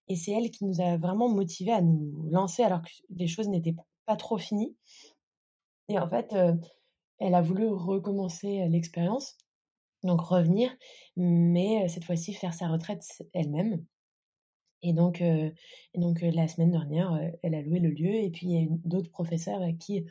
et 0.10 0.16
c'est 0.16 0.32
elle 0.32 0.52
qui 0.52 0.66
nous 0.66 0.82
a 0.82 0.98
vraiment 0.98 1.30
motivés 1.30 1.72
à 1.72 1.82
nous 1.82 2.28
lancer 2.30 2.64
alors 2.64 2.82
que 2.82 2.90
les 3.10 3.28
choses 3.28 3.48
n'étaient 3.48 3.76
pas 4.06 4.16
trop 4.16 4.38
finies. 4.38 4.76
Et 5.90 5.98
en 5.98 6.08
fait, 6.10 6.36
elle 7.20 7.36
a 7.36 7.42
voulu 7.42 7.68
recommencer 7.68 8.68
l'expérience, 8.70 9.38
donc 10.04 10.22
revenir, 10.22 10.76
mais 11.16 11.88
cette 11.88 12.04
fois-ci 12.04 12.34
faire 12.34 12.54
sa 12.54 12.68
retraite 12.68 13.04
elle-même. 13.34 13.86
Et 14.84 14.94
donc, 14.94 15.22
et 15.22 15.54
donc 15.96 16.22
la 16.22 16.48
semaine 16.48 16.72
dernière, 16.72 17.18
elle 17.42 17.56
a 17.56 17.62
loué 17.62 17.80
le 17.80 17.90
lieu. 17.90 18.14
Et 18.14 18.30
puis, 18.30 18.48
il 18.48 18.52
y 18.52 18.64
a 18.64 18.68
d'autres 18.84 19.10
professeurs 19.10 19.62
avec 19.62 19.78
qui 19.80 20.06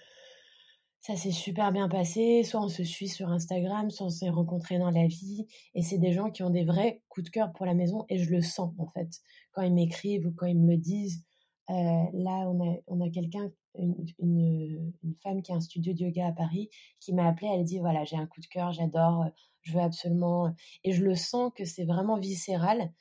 ça 1.03 1.17
s'est 1.17 1.33
super 1.33 1.73
bien 1.73 1.89
passé. 1.89 2.45
Soit 2.45 2.63
on 2.63 2.69
se 2.69 2.85
suit 2.85 3.09
sur 3.09 3.29
Instagram, 3.29 3.91
soit 3.91 4.07
on 4.07 4.11
s'est 4.11 4.31
rencontrés 4.31 4.79
dans 4.79 4.91
la 4.91 5.07
vie. 5.07 5.47
Et 5.75 5.83
c'est 5.83 5.99
des 5.99 6.13
gens 6.13 6.31
qui 6.31 6.43
ont 6.45 6.51
des 6.51 6.65
vrais 6.65 7.03
coups 7.09 7.27
de 7.27 7.31
cœur 7.31 7.53
pour 7.53 7.67
la 7.67 7.75
maison. 7.75 8.07
Et 8.09 8.19
je 8.19 8.31
le 8.31 8.41
sens, 8.41 8.73
en 8.79 8.87
fait, 8.87 9.09
quand 9.53 9.63
ils 9.63 9.75
m'écrivent 9.75 10.27
ou 10.27 10.33
quand 10.33 10.47
ils 10.47 10.59
me 10.59 10.71
le 10.71 10.79
disent. 10.79 11.25
là, 11.69 12.49
on 12.49 12.61
a, 12.71 12.77
on 12.87 13.01
a 13.01 13.11
quelqu'un, 13.11 13.51
une, 13.77 13.97
une, 14.19 14.93
une, 15.03 15.15
femme 15.23 15.43
qui 15.43 15.53
a 15.53 15.57
un 15.57 15.61
studio 15.61 15.93
de 15.93 16.01
yoga 16.01 16.29
à 16.29 16.33
Paris, 16.33 16.71
qui 17.01 17.13
m'a 17.13 17.27
appelé. 17.27 17.49
Elle 17.53 17.65
dit 17.65 17.79
voilà, 17.79 18.05
j'ai 18.05 18.17
un 18.17 18.27
coup 18.27 18.41
de 18.41 18.47
cœur, 18.47 18.73
j'adore, 18.73 19.25
je 19.63 19.73
veux 19.73 19.81
absolument. 19.81 20.55
Et 20.85 20.93
je 20.93 21.03
le 21.03 21.17
sens 21.17 21.51
que 21.57 21.65
c'est 21.65 21.85
vraiment 21.85 22.19
viscéral. 22.19 22.93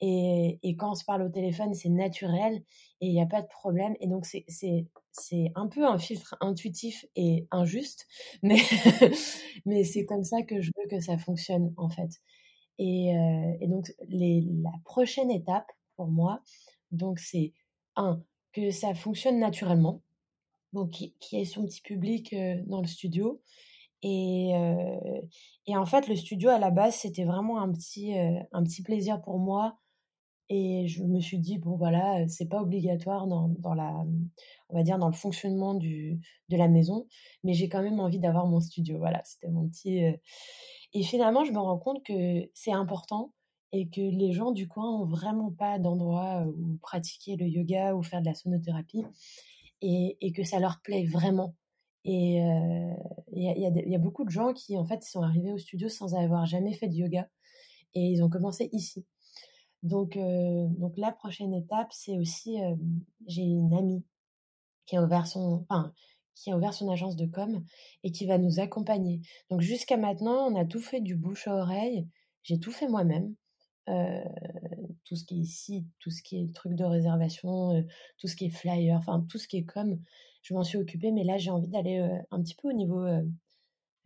Et, 0.00 0.58
et, 0.62 0.76
quand 0.76 0.92
on 0.92 0.94
se 0.94 1.04
parle 1.04 1.22
au 1.22 1.28
téléphone, 1.28 1.74
c'est 1.74 1.90
naturel 1.90 2.62
et 3.00 3.06
il 3.06 3.12
n'y 3.12 3.20
a 3.20 3.26
pas 3.26 3.42
de 3.42 3.48
problème. 3.48 3.94
Et 4.00 4.06
donc, 4.06 4.24
c'est, 4.24 4.46
un 5.54 5.68
peu 5.68 5.86
un 5.86 5.98
filtre 5.98 6.36
intuitif 6.40 7.04
et 7.16 7.46
injuste, 7.50 8.06
mais, 8.42 8.60
mais 9.66 9.84
c'est 9.84 10.06
comme 10.06 10.24
ça 10.24 10.42
que 10.42 10.60
je 10.62 10.70
veux 10.76 10.88
que 10.88 11.00
ça 11.00 11.18
fonctionne, 11.18 11.74
en 11.76 11.90
fait. 11.90 12.10
Et, 12.78 13.14
euh, 13.14 13.56
et 13.60 13.66
donc, 13.68 13.92
les, 14.08 14.42
la 14.62 14.72
prochaine 14.84 15.30
étape 15.30 15.70
pour 15.96 16.08
moi, 16.08 16.40
donc 16.92 17.18
c'est 17.18 17.52
un, 17.94 18.22
que 18.52 18.70
ça 18.70 18.94
fonctionne 18.94 19.38
naturellement, 19.38 20.00
donc 20.72 20.90
qui, 20.92 21.14
qui 21.20 21.36
ait 21.36 21.44
son 21.44 21.66
petit 21.66 21.82
public 21.82 22.32
euh, 22.32 22.56
dans 22.66 22.80
le 22.80 22.86
studio. 22.86 23.42
Et, 24.02 24.52
euh, 24.54 25.20
et 25.66 25.76
en 25.76 25.84
fait, 25.84 26.08
le 26.08 26.16
studio 26.16 26.48
à 26.48 26.58
la 26.58 26.70
base, 26.70 26.94
c'était 26.94 27.24
vraiment 27.24 27.60
un 27.60 27.70
petit, 27.70 28.14
un 28.16 28.62
petit 28.62 28.82
plaisir 28.82 29.20
pour 29.20 29.38
moi 29.38 29.76
et 30.52 30.88
je 30.88 31.04
me 31.04 31.20
suis 31.20 31.38
dit, 31.38 31.58
bon, 31.58 31.76
voilà, 31.76 32.26
c'est 32.26 32.48
pas 32.48 32.60
obligatoire 32.60 33.28
dans, 33.28 33.48
dans, 33.60 33.72
la, 33.72 34.04
on 34.68 34.76
va 34.76 34.82
dire, 34.82 34.98
dans 34.98 35.06
le 35.06 35.14
fonctionnement 35.14 35.74
du, 35.74 36.20
de 36.48 36.56
la 36.56 36.66
maison, 36.66 37.06
mais 37.44 37.54
j'ai 37.54 37.68
quand 37.68 37.82
même 37.82 38.00
envie 38.00 38.18
d'avoir 38.18 38.48
mon 38.48 38.58
studio. 38.60 38.98
Voilà, 38.98 39.22
c'était 39.24 39.48
mon 39.48 39.68
petit. 39.68 40.02
Et 40.92 41.02
finalement, 41.04 41.44
je 41.44 41.52
me 41.52 41.60
rends 41.60 41.78
compte 41.78 42.02
que 42.04 42.50
c'est 42.52 42.72
important 42.72 43.32
et 43.70 43.88
que 43.88 44.00
les 44.00 44.32
gens 44.32 44.50
du 44.50 44.66
coin 44.66 44.90
ont 44.90 45.06
vraiment 45.06 45.52
pas 45.52 45.78
d'endroit 45.78 46.44
où 46.58 46.78
pratiquer 46.82 47.36
le 47.36 47.46
yoga 47.46 47.94
ou 47.94 48.02
faire 48.02 48.20
de 48.20 48.26
la 48.26 48.34
sonothérapie 48.34 49.04
et, 49.82 50.18
et 50.20 50.32
que 50.32 50.42
ça 50.42 50.58
leur 50.58 50.80
plaît 50.82 51.06
vraiment. 51.06 51.54
Et 52.04 52.38
il 52.38 53.42
y, 53.42 53.48
a, 53.48 53.70
y, 53.86 53.94
a 53.94 53.98
beaucoup 53.98 54.24
de 54.24 54.30
gens 54.30 54.52
qui, 54.52 54.76
en 54.76 54.84
fait, 54.84 55.04
sont 55.04 55.22
arrivés 55.22 55.52
au 55.52 55.58
studio 55.58 55.88
sans 55.88 56.16
avoir 56.16 56.44
jamais 56.44 56.72
fait 56.72 56.88
de 56.88 56.94
yoga 56.94 57.28
et 57.94 58.00
ils 58.00 58.22
ont 58.24 58.28
commencé 58.28 58.68
ici. 58.72 59.06
Donc, 59.82 60.16
donc 60.16 60.96
la 60.96 61.12
prochaine 61.12 61.54
étape, 61.54 61.88
c'est 61.90 62.18
aussi, 62.18 62.56
j'ai 63.26 63.42
une 63.42 63.72
amie 63.74 64.04
qui 64.86 64.96
a 64.96 65.02
ouvert 65.02 65.26
son, 65.26 65.64
enfin, 65.68 65.92
qui 66.34 66.50
a 66.50 66.56
ouvert 66.56 66.74
son 66.74 66.90
agence 66.90 67.16
de 67.16 67.26
com 67.26 67.64
et 68.02 68.12
qui 68.12 68.26
va 68.26 68.38
nous 68.38 68.60
accompagner. 68.60 69.20
Donc 69.50 69.60
jusqu'à 69.60 69.96
maintenant, 69.96 70.46
on 70.50 70.56
a 70.56 70.64
tout 70.64 70.80
fait 70.80 71.00
du 71.00 71.16
bouche 71.16 71.48
à 71.48 71.54
oreille. 71.54 72.06
J'ai 72.42 72.58
tout 72.58 72.72
fait 72.72 72.88
moi-même. 72.88 73.34
tout 75.04 75.16
ce 75.16 75.24
qui 75.24 75.36
est 75.36 75.42
ici, 75.42 75.86
tout 75.98 76.10
ce 76.10 76.22
qui 76.22 76.40
est 76.40 76.54
truc 76.54 76.74
de 76.74 76.84
réservation, 76.84 77.84
tout 78.18 78.26
ce 78.28 78.36
qui 78.36 78.46
est 78.46 78.50
flyer, 78.50 78.96
enfin 78.96 79.26
tout 79.28 79.38
ce 79.38 79.48
qui 79.48 79.58
est 79.58 79.64
com, 79.64 79.98
je 80.42 80.54
m'en 80.54 80.62
suis 80.62 80.78
occupée. 80.78 81.12
Mais 81.12 81.24
là, 81.24 81.36
j'ai 81.36 81.50
envie 81.50 81.68
d'aller 81.68 81.98
un 82.30 82.42
petit 82.42 82.54
peu 82.54 82.68
au 82.68 82.72
niveau 82.72 83.04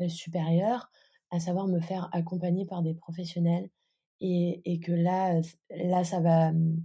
supérieur, 0.09 0.91
à 1.31 1.41
savoir 1.41 1.67
me 1.67 1.81
faire 1.81 2.09
accompagner 2.13 2.65
par 2.65 2.83
des 2.83 2.95
professionnels 2.95 3.69
et, 4.21 4.81
que 4.81 4.93
là, 4.93 5.41
là, 5.71 6.05
ça 6.05 6.21
va. 6.21 6.53
Mmh, 6.53 6.83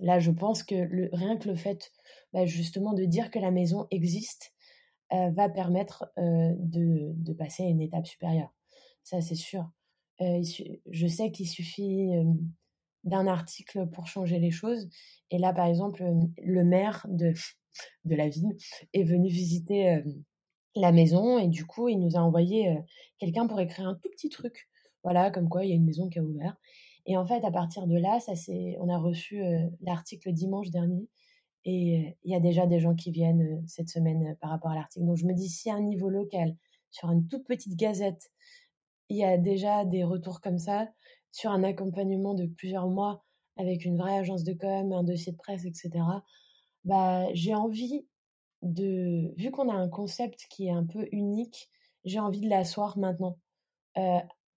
là, 0.00 0.18
je 0.18 0.30
pense 0.30 0.62
que 0.62 0.74
le, 0.74 1.08
rien 1.12 1.36
que 1.36 1.48
le 1.48 1.54
fait, 1.54 1.92
bah, 2.32 2.46
justement, 2.46 2.92
de 2.94 3.04
dire 3.04 3.30
que 3.30 3.38
la 3.38 3.50
maison 3.50 3.86
existe 3.90 4.52
va 5.10 5.48
permettre 5.48 6.10
de, 6.16 7.32
passer 7.34 7.62
à 7.62 7.68
une 7.68 7.80
étape 7.80 8.06
supérieure. 8.06 8.52
Ça, 9.04 9.20
c'est 9.20 9.36
sûr. 9.36 9.70
je 10.18 11.06
sais 11.06 11.30
qu'il 11.30 11.48
suffit 11.48 12.10
d'un 13.04 13.28
article 13.28 13.86
pour 13.86 14.08
changer 14.08 14.40
les 14.40 14.50
choses. 14.50 14.88
Et 15.30 15.38
là, 15.38 15.52
par 15.52 15.66
exemple, 15.66 16.04
le 16.42 16.64
maire 16.64 17.06
de, 17.08 17.32
de 18.04 18.16
la 18.16 18.28
ville 18.28 18.56
est 18.92 19.04
venu 19.04 19.28
visiter 19.28 20.02
la 20.74 20.90
maison 20.90 21.38
et 21.38 21.46
du 21.46 21.64
coup, 21.64 21.88
il 21.88 22.00
nous 22.00 22.16
a 22.16 22.20
envoyé 22.20 22.76
quelqu'un 23.18 23.46
pour 23.46 23.60
écrire 23.60 23.86
un 23.86 23.94
tout 23.94 24.08
petit 24.10 24.30
truc 24.30 24.68
voilà, 25.04 25.30
comme 25.30 25.48
quoi 25.48 25.64
il 25.64 25.70
y 25.70 25.72
a 25.72 25.76
une 25.76 25.84
maison 25.84 26.08
qui 26.08 26.18
a 26.18 26.22
ouvert. 26.22 26.56
Et 27.06 27.16
en 27.16 27.26
fait, 27.26 27.44
à 27.44 27.50
partir 27.50 27.86
de 27.86 27.96
là, 27.96 28.18
ça 28.18 28.34
c'est, 28.34 28.76
on 28.80 28.88
a 28.88 28.98
reçu 28.98 29.42
l'article 29.82 30.32
dimanche 30.32 30.70
dernier. 30.70 31.08
Et 31.66 32.16
il 32.24 32.32
y 32.32 32.34
a 32.34 32.40
déjà 32.40 32.66
des 32.66 32.80
gens 32.80 32.94
qui 32.94 33.10
viennent 33.10 33.62
cette 33.66 33.88
semaine 33.88 34.36
par 34.40 34.50
rapport 34.50 34.70
à 34.70 34.74
l'article. 34.74 35.06
Donc 35.06 35.16
je 35.16 35.26
me 35.26 35.34
dis, 35.34 35.48
si 35.48 35.70
à 35.70 35.74
un 35.74 35.82
niveau 35.82 36.10
local, 36.10 36.56
sur 36.90 37.10
une 37.10 37.26
toute 37.26 37.46
petite 37.46 37.76
gazette, 37.76 38.30
il 39.08 39.16
y 39.16 39.24
a 39.24 39.38
déjà 39.38 39.84
des 39.84 40.04
retours 40.04 40.40
comme 40.40 40.58
ça, 40.58 40.88
sur 41.30 41.50
un 41.50 41.62
accompagnement 41.64 42.34
de 42.34 42.46
plusieurs 42.46 42.88
mois 42.88 43.24
avec 43.56 43.84
une 43.84 43.96
vraie 43.96 44.18
agence 44.18 44.44
de 44.44 44.52
com, 44.52 44.92
un 44.92 45.04
dossier 45.04 45.32
de 45.32 45.36
presse, 45.36 45.64
etc., 45.64 45.90
bah, 46.84 47.26
j'ai 47.32 47.54
envie 47.54 48.06
de, 48.62 49.32
vu 49.36 49.50
qu'on 49.50 49.68
a 49.68 49.74
un 49.74 49.88
concept 49.88 50.46
qui 50.50 50.66
est 50.66 50.72
un 50.72 50.84
peu 50.84 51.08
unique, 51.12 51.70
j'ai 52.04 52.20
envie 52.20 52.40
de 52.40 52.48
l'asseoir 52.48 52.98
maintenant 52.98 53.38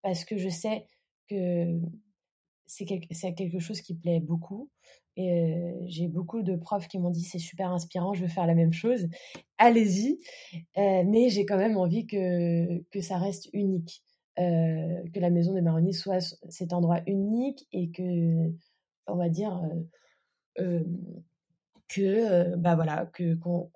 parce 0.02 0.26
que 0.26 0.38
je 0.38 0.50
sais 0.50 0.86
que 1.30 1.80
c'est 2.66 2.86
quelque 2.86 3.60
chose 3.60 3.82
qui 3.82 3.96
plaît 3.96 4.20
beaucoup. 4.20 4.70
J'ai 5.16 6.08
beaucoup 6.08 6.44
de 6.44 6.56
profs 6.56 6.88
qui 6.88 7.00
m'ont 7.00 7.10
dit 7.10 7.24
c'est 7.24 7.40
super 7.40 7.72
inspirant, 7.72 8.14
je 8.14 8.22
veux 8.22 8.28
faire 8.28 8.46
la 8.46 8.56
même 8.56 8.74
chose. 8.74 9.08
Allez-y. 9.58 10.20
mais 10.76 11.30
j'ai 11.30 11.46
quand 11.46 11.58
même 11.58 11.78
envie 11.78 12.06
que, 12.06 12.84
que 12.92 13.02
ça 13.02 13.18
reste 13.18 13.50
unique. 13.54 14.04
que 14.36 15.20
la 15.20 15.30
maison 15.30 15.54
des 15.54 15.62
marronniers 15.62 15.94
soit 15.94 16.36
cet 16.50 16.74
endroit 16.74 17.02
unique 17.08 17.68
et 17.72 17.90
que, 17.90 18.54
on 19.08 19.16
va 19.16 19.30
dire, 19.30 19.60
que, 21.88 22.56
bah 22.58 22.76
voilà, 22.76 23.06
que, 23.08 23.36
qu'on 23.36 23.72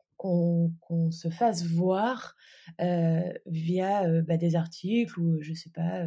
se 1.11 1.29
fasse 1.29 1.65
voir 1.65 2.35
via 3.45 4.21
bah, 4.21 4.37
des 4.37 4.55
articles 4.55 5.19
ou 5.19 5.41
je 5.41 5.53
sais 5.53 5.71
pas 5.71 6.05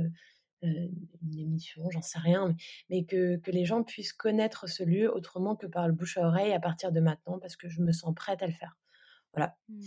une 0.62 1.38
émission, 1.38 1.90
j'en 1.90 2.00
sais 2.00 2.18
rien, 2.18 2.56
mais, 2.88 3.04
que, 3.04 3.36
que, 3.36 3.50
les 3.50 3.64
gens 3.64 3.82
puissent 3.82 4.14
connaître 4.14 4.66
ce 4.66 4.82
lieu 4.82 5.14
autrement 5.14 5.56
que 5.56 5.66
par 5.66 5.86
le 5.86 5.92
bouche 5.92 6.16
à 6.16 6.26
oreille 6.26 6.52
à 6.52 6.60
partir 6.60 6.90
de 6.90 7.00
maintenant 7.00 7.38
parce 7.38 7.56
que 7.56 7.68
je 7.68 7.82
me 7.82 7.92
sens 7.92 8.14
prête 8.14 8.42
à 8.42 8.46
le 8.46 8.54
faire. 8.54 8.78
Voilà. 9.34 9.56
Mmh. 9.68 9.82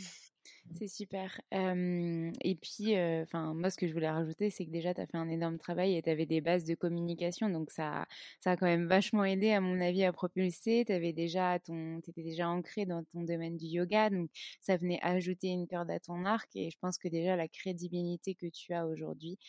C'est 0.76 0.88
super. 0.88 1.39
et 1.51 2.55
puis, 2.61 2.95
enfin, 3.24 3.53
moi, 3.55 3.70
ce 3.72 3.78
que 3.78 3.88
je 3.88 3.93
voulais 3.93 4.09
rajouter, 4.09 4.49
c'est 4.49 4.65
que 4.65 4.70
déjà, 4.70 4.93
tu 4.93 5.01
as 5.01 5.07
fait 5.07 5.18
un 5.18 5.30
énorme 5.30 5.57
travail 5.57 5.95
et 5.95 6.01
tu 6.03 6.09
avais 6.09 6.26
des 6.26 6.41
bases 6.41 6.65
de 6.65 6.76
communication. 6.76 7.49
Donc, 7.49 7.72
ça, 7.72 8.05
ça 8.41 8.51
a 8.51 8.57
quand 8.57 8.68
même 8.68 8.88
vachement 8.88 9.24
aidé, 9.24 9.51
à 9.51 9.61
mon 9.61 9.80
avis, 9.82 10.03
à 10.03 10.13
propulser. 10.13 10.84
Tu 10.86 10.93
étais 10.93 11.13
déjà 11.13 12.49
ancré 12.49 12.86
dans 12.86 13.03
ton 13.05 13.24
domaine 13.24 13.57
du 13.57 13.65
yoga. 13.65 14.09
Donc, 14.09 14.30
ça 14.61 14.78
venait 14.78 14.99
ajouter 15.01 15.47
une 15.47 15.68
corde 15.68 15.89
à 15.89 15.99
ton 15.99 16.26
arc. 16.26 16.49
Et 16.55 16.70
je 16.70 16.78
pense 16.80 16.97
que 16.97 17.07
déjà, 17.07 17.36
la 17.36 17.47
crédibilité 17.47 18.36
que 18.36 18.47
tu 18.47 18.74
as 18.74 18.86
aujourd'hui 18.88 19.39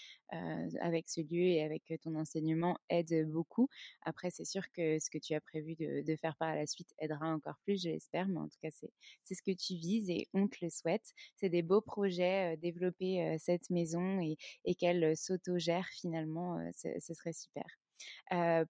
avec 0.80 1.08
ce 1.08 1.20
lieu 1.22 1.40
et 1.40 1.62
avec 1.62 1.90
ton 2.02 2.14
enseignement 2.14 2.76
aide 2.90 3.28
beaucoup. 3.30 3.68
Après, 4.02 4.30
c'est 4.30 4.44
sûr 4.44 4.70
que 4.72 4.98
ce 4.98 5.10
que 5.10 5.18
tu 5.18 5.34
as 5.34 5.40
prévu 5.40 5.74
de, 5.74 6.02
de 6.02 6.16
faire 6.16 6.36
par 6.36 6.54
la 6.54 6.66
suite 6.66 6.94
aidera 6.98 7.28
encore 7.32 7.56
plus, 7.64 7.82
je 7.82 7.88
l'espère. 7.88 8.28
Mais 8.28 8.38
en 8.38 8.48
tout 8.48 8.58
cas, 8.62 8.70
c'est 8.70 9.34
ce 9.34 9.42
que 9.42 9.52
tu 9.52 9.74
vises 9.74 10.10
et 10.10 10.28
on 10.34 10.46
te 10.48 10.56
le 10.62 10.70
souhaite 10.70 11.07
c'est 11.36 11.48
des 11.48 11.62
beaux 11.62 11.80
projets, 11.80 12.56
développer 12.58 13.36
cette 13.38 13.70
maison 13.70 14.20
et, 14.20 14.36
et 14.64 14.74
qu'elle 14.74 15.16
s'autogère 15.16 15.86
finalement, 15.92 16.58
ce 16.74 17.14
serait 17.14 17.32
super. 17.32 17.64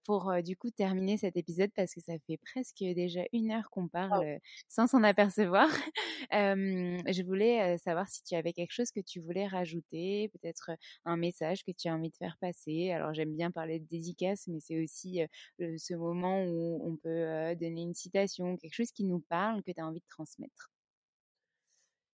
pour 0.05 0.31
du 0.43 0.55
coup 0.57 0.71
terminer 0.71 1.17
cet 1.17 1.37
épisode 1.37 1.71
parce 1.75 1.93
que 1.93 2.01
ça 2.01 2.13
fait 2.27 2.37
presque 2.37 2.79
déjà 2.79 3.21
une 3.33 3.51
heure 3.51 3.69
qu'on 3.71 3.87
parle 3.87 4.39
sans 4.67 4.87
s'en 4.87 5.03
apercevoir. 5.03 5.69
je 6.31 7.23
voulais 7.23 7.77
savoir 7.77 8.07
si 8.09 8.23
tu 8.23 8.35
avais 8.35 8.53
quelque 8.53 8.73
chose 8.73 8.91
que 8.91 9.01
tu 9.01 9.19
voulais 9.19 9.47
rajouter, 9.47 10.29
peut-être 10.29 10.71
un 11.05 11.17
message 11.17 11.63
que 11.63 11.71
tu 11.71 11.87
as 11.87 11.93
envie 11.95 12.09
de 12.09 12.17
faire 12.17 12.37
passer. 12.39 12.91
Alors 12.91 13.13
j'aime 13.13 13.35
bien 13.35 13.51
parler 13.51 13.79
de 13.79 13.85
dédicace, 13.85 14.47
mais 14.47 14.59
c'est 14.59 14.81
aussi 14.81 15.21
ce 15.59 15.93
moment 15.93 16.43
où 16.43 16.81
on 16.83 16.95
peut 16.97 17.55
donner 17.55 17.81
une 17.81 17.93
citation, 17.93 18.57
quelque 18.57 18.73
chose 18.73 18.91
qui 18.91 19.03
nous 19.05 19.19
parle, 19.29 19.63
que 19.63 19.71
tu 19.71 19.81
as 19.81 19.85
envie 19.85 19.99
de 20.01 20.07
transmettre. 20.09 20.71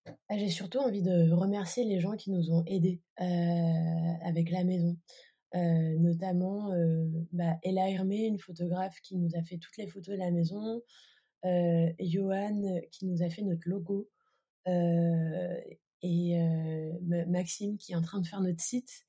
Ah, 0.07 0.37
j'ai 0.37 0.49
surtout 0.49 0.79
envie 0.79 1.01
de 1.01 1.31
remercier 1.31 1.83
les 1.83 1.99
gens 1.99 2.15
qui 2.15 2.31
nous 2.31 2.51
ont 2.51 2.63
aidés 2.65 3.01
avec 3.17 4.51
la 4.51 4.63
maison. 4.63 4.97
notamment 5.53 6.71
bah, 7.31 7.57
Ella 7.63 7.89
Hermé, 7.89 8.25
une 8.25 8.39
photographe 8.39 8.99
qui 9.01 9.17
nous 9.17 9.35
a 9.35 9.43
fait 9.43 9.57
toutes 9.57 9.77
les 9.77 9.87
photos 9.87 10.15
de 10.15 10.19
la 10.19 10.31
maison, 10.31 10.81
Johan 11.99 12.81
qui 12.91 13.05
nous 13.05 13.23
a 13.23 13.29
fait 13.29 13.41
notre 13.41 13.67
logo, 13.67 14.09
et 14.65 16.37
Maxime 17.27 17.77
qui 17.77 17.93
est 17.93 17.95
en 17.95 18.01
train 18.01 18.19
de 18.19 18.27
faire 18.27 18.41
notre 18.41 18.61
site. 18.61 19.05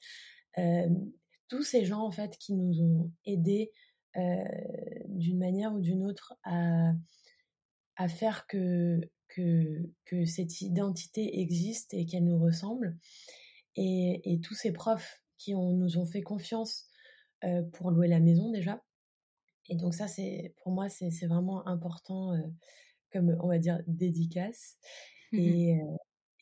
tous 1.49 1.63
ces 1.63 1.85
gens 1.85 2.03
en 2.03 2.11
fait 2.11 2.39
qui 2.39 2.55
nous 2.55 2.81
ont 2.81 3.13
aidés 3.27 3.71
d'une 4.15 5.39
manière 5.39 5.75
ou 5.75 5.81
d'une 5.81 6.05
autre 6.05 6.39
à 6.45 8.09
faire 8.09 8.47
que, 8.47 9.01
que, 9.37 9.91
que, 10.05 10.25
cette 10.25 10.61
identité 10.61 11.41
existe 11.41 11.95
et 11.95 12.07
qu'elle 12.07 12.25
nous 12.25 12.39
ressemble. 12.39 12.97
Et, 13.77 14.33
et, 14.33 14.41
tous 14.41 14.55
ces 14.55 14.73
profs 14.73 15.23
qui 15.39 15.55
ont, 15.55 15.73
nous 15.73 15.99
ont 15.99 16.07
fait 16.07 16.23
confiance 16.23 16.87
pour 17.73 17.91
louer 17.91 18.09
la 18.09 18.19
maison 18.19 18.51
déjà. 18.51 18.83
Et 19.69 19.77
donc 19.77 19.95
ça, 19.95 20.09
c'est 20.09 20.55
pour 20.63 20.73
moi, 20.73 20.89
c'est 20.89 21.27
vraiment 21.27 21.67
important 21.69 22.33
comme, 23.13 23.37
on 23.41 23.49
va 23.49 23.59
dire, 23.59 23.81
dédicace. 23.87 24.79
Mmh 25.33 25.39
et, 25.39 25.81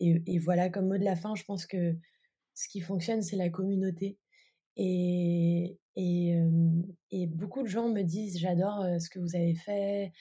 et, 0.00 0.22
et, 0.26 0.38
voilà, 0.38 0.70
comme 0.70 0.88
mot 0.88 0.98
de 0.98 1.04
la 1.04 1.16
fin, 1.16 1.34
je 1.34 1.44
pense 1.44 1.66
que 1.66 1.96
ce 2.54 2.68
qui 2.68 2.80
fonctionne, 2.80 3.22
c'est 3.22 3.36
la 3.36 3.50
communauté. 3.50 4.18
Et, 4.76 5.78
et, 5.96 7.26
beaucoup 7.28 7.62
de 7.62 7.68
gens 7.68 7.88
me 7.88 8.02
disent, 8.02 8.38
j'adore 8.38 8.84
ce 9.00 9.08
que 9.08 9.18
vous 9.18 9.36
avez 9.36 9.54
fait 9.54 10.12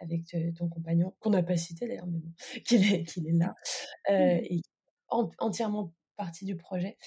avec 0.00 0.36
ton 0.56 0.68
compagnon, 0.68 1.14
qu'on 1.20 1.30
n'a 1.30 1.42
pas 1.42 1.56
cité 1.56 1.86
d'ailleurs, 1.86 2.06
mais 2.06 2.18
bon, 2.18 2.32
qu'il 2.66 2.92
est, 2.92 3.04
qu'il 3.04 3.26
est 3.28 3.32
là, 3.32 3.54
mmh 4.08 4.44
et 4.44 4.62
entièrement 5.38 5.92
partie 6.16 6.44
du 6.44 6.56
projet. 6.56 6.98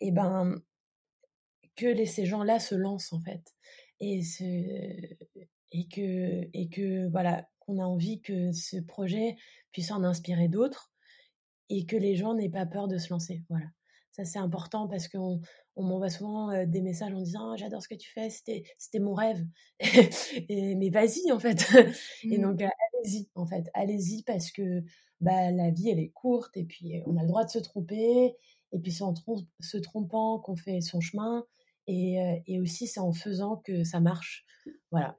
Et 0.00 0.12
ben, 0.12 0.60
que 1.76 1.86
les, 1.86 2.06
ces 2.06 2.26
gens-là 2.26 2.58
se 2.58 2.74
lancent 2.74 3.12
en 3.12 3.20
fait. 3.20 3.54
Et, 4.00 4.22
ce, 4.22 4.44
et, 4.44 5.88
que, 5.88 6.48
et 6.52 6.68
que 6.68 7.08
voilà, 7.08 7.48
qu'on 7.60 7.78
a 7.78 7.84
envie 7.84 8.20
que 8.20 8.52
ce 8.52 8.78
projet 8.78 9.36
puisse 9.72 9.90
en 9.90 10.02
inspirer 10.04 10.48
d'autres 10.48 10.92
et 11.68 11.86
que 11.86 11.96
les 11.96 12.16
gens 12.16 12.34
n'aient 12.34 12.50
pas 12.50 12.66
peur 12.66 12.88
de 12.88 12.98
se 12.98 13.10
lancer. 13.10 13.42
Voilà. 13.48 13.66
Ça, 14.12 14.24
c'est 14.24 14.38
important 14.38 14.88
parce 14.88 15.08
qu'on 15.08 15.40
on, 15.76 15.84
m'envoie 15.84 16.10
souvent 16.10 16.64
des 16.64 16.80
messages 16.80 17.12
en 17.12 17.20
disant 17.20 17.52
«Ah, 17.52 17.56
J'adore 17.56 17.82
ce 17.82 17.88
que 17.88 17.94
tu 17.94 18.10
fais, 18.10 18.30
c'était, 18.30 18.64
c'était 18.78 18.98
mon 18.98 19.14
rêve. 19.14 19.44
et, 20.48 20.74
mais 20.74 20.90
vas-y, 20.90 21.30
en 21.30 21.38
fait. 21.38 21.64
Et 22.24 22.38
mmh. 22.38 22.42
donc, 22.42 22.62
allez-y, 22.62 23.28
en 23.34 23.46
fait. 23.46 23.70
Allez-y 23.74 24.22
parce 24.22 24.50
que 24.50 24.82
bah, 25.20 25.50
la 25.50 25.70
vie, 25.70 25.90
elle 25.90 26.00
est 26.00 26.10
courte 26.10 26.56
et 26.56 26.64
puis 26.64 27.02
on 27.06 27.16
a 27.16 27.22
le 27.22 27.28
droit 27.28 27.44
de 27.44 27.50
se 27.50 27.58
tromper. 27.58 28.36
Et 28.72 28.78
puis, 28.78 28.92
c'est 28.92 29.04
en 29.04 29.14
se 29.60 29.76
trompant 29.78 30.38
qu'on 30.40 30.56
fait 30.56 30.80
son 30.80 31.00
chemin. 31.00 31.44
Et, 31.86 32.18
et 32.46 32.60
aussi, 32.60 32.86
c'est 32.88 33.00
en 33.00 33.12
faisant 33.12 33.58
que 33.58 33.84
ça 33.84 34.00
marche. 34.00 34.44
Voilà. 34.90 35.16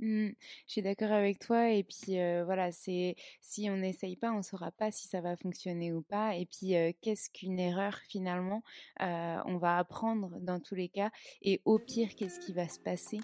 Mmh. 0.00 0.28
je 0.66 0.72
suis 0.72 0.82
d'accord 0.82 1.10
avec 1.10 1.40
toi 1.40 1.70
et 1.70 1.82
puis 1.82 2.16
voilà, 2.44 2.70
c'est 2.72 3.16
si 3.40 3.68
on 3.70 3.76
n'essaye 3.76 4.16
pas, 4.16 4.32
on 4.32 4.42
saura 4.42 4.70
pas 4.70 4.90
si 4.90 5.08
ça 5.08 5.20
va 5.20 5.36
fonctionner 5.36 5.92
ou 5.92 6.02
pas 6.02 6.36
et 6.36 6.46
puis 6.46 6.74
qu'est-ce 7.00 7.30
qu'une 7.30 7.58
erreur 7.58 7.96
finalement? 8.08 8.62
on 9.00 9.56
va 9.58 9.78
apprendre 9.78 10.38
dans 10.40 10.60
tous 10.60 10.74
les 10.74 10.88
cas 10.88 11.10
et 11.42 11.60
au 11.64 11.78
pire, 11.78 12.14
qu'est-ce 12.16 12.40
qui 12.40 12.52
va 12.52 12.68
se 12.68 12.78
passer? 12.78 13.18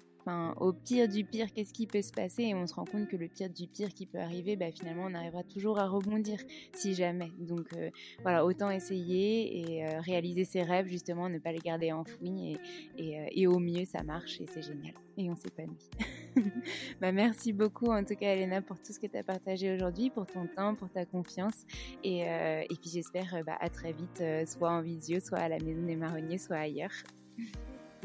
au 0.57 0.73
pire 0.73 1.07
du 1.07 1.23
pire, 1.23 1.53
qu'est-ce 1.53 1.71
qui 1.71 1.85
peut 1.85 2.01
se 2.01 2.11
passer 2.11 2.43
Et 2.43 2.55
on 2.55 2.65
se 2.65 2.73
rend 2.73 2.85
compte 2.85 3.07
que 3.07 3.15
le 3.15 3.27
pire 3.27 3.47
du 3.47 3.67
pire 3.67 3.93
qui 3.93 4.07
peut 4.07 4.17
arriver, 4.19 4.55
bah, 4.55 4.71
finalement, 4.71 5.03
on 5.05 5.13
arrivera 5.13 5.43
toujours 5.43 5.77
à 5.77 5.87
rebondir 5.87 6.39
si 6.73 6.95
jamais. 6.95 7.31
Donc 7.37 7.67
voilà, 8.23 8.43
autant 8.43 8.71
essayer 8.71 9.59
et 9.59 9.99
réaliser 9.99 10.45
ses 10.45 10.63
rêves, 10.63 10.87
justement, 10.87 11.29
ne 11.29 11.39
pas 11.39 11.51
les 11.51 11.59
garder 11.59 11.91
enfouis. 11.91 12.57
Et, 12.97 13.19
euh, 13.19 13.27
et, 13.31 13.47
au 13.47 13.59
mieux, 13.59 13.85
ça 13.85 14.03
marche 14.03 14.41
et 14.41 14.47
c'est 14.47 14.61
génial. 14.61 14.93
Et 15.17 15.29
on 15.29 15.35
s'épanouit. 15.35 15.89
bah, 17.01 17.11
merci 17.11 17.53
beaucoup, 17.53 17.91
en 17.91 18.03
tout 18.03 18.15
cas, 18.15 18.33
Elena, 18.35 18.61
pour 18.61 18.77
tout 18.79 18.93
ce 18.93 18.99
que 18.99 19.07
tu 19.07 19.17
as 19.17 19.23
partagé 19.23 19.73
aujourd'hui, 19.73 20.09
pour 20.09 20.25
ton 20.25 20.47
temps, 20.47 20.75
pour 20.75 20.89
ta 20.89 21.05
confiance. 21.05 21.65
Et, 22.03 22.21
et 22.21 22.75
puis 22.81 22.89
j'espère 22.91 23.43
bah, 23.45 23.57
à 23.59 23.69
très 23.69 23.93
vite, 23.93 24.23
soit 24.47 24.71
en 24.71 24.81
visio, 24.81 25.19
soit 25.19 25.39
à 25.39 25.49
la 25.49 25.59
Maison 25.59 25.83
des 25.85 25.95
Marronniers, 25.95 26.37
soit 26.37 26.57
ailleurs. 26.57 26.91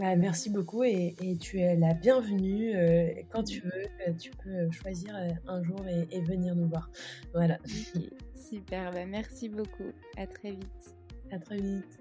Bah, 0.01 0.16
merci 0.16 0.49
beaucoup 0.49 0.83
et, 0.83 1.14
tu 1.39 1.59
es 1.61 1.76
la 1.76 1.93
bienvenue. 1.93 2.74
Euh, 2.74 3.12
quand 3.28 3.43
tu 3.43 3.61
veux, 3.61 3.85
euh, 4.09 4.12
tu 4.18 4.31
peux 4.31 4.70
choisir 4.70 5.14
euh, 5.14 5.28
un 5.47 5.62
jour 5.62 5.81
et, 5.87 6.20
venir 6.22 6.55
nous 6.55 6.68
voir. 6.68 6.91
Voilà. 7.35 7.59
Super, 8.35 8.93
bah, 8.93 9.05
merci 9.05 9.51
beaucoup. 9.51 9.93
À 10.16 10.26
très 10.26 10.53
vite. 10.53 10.97
À 11.31 11.39
très 11.39 11.59
vite. 11.59 12.01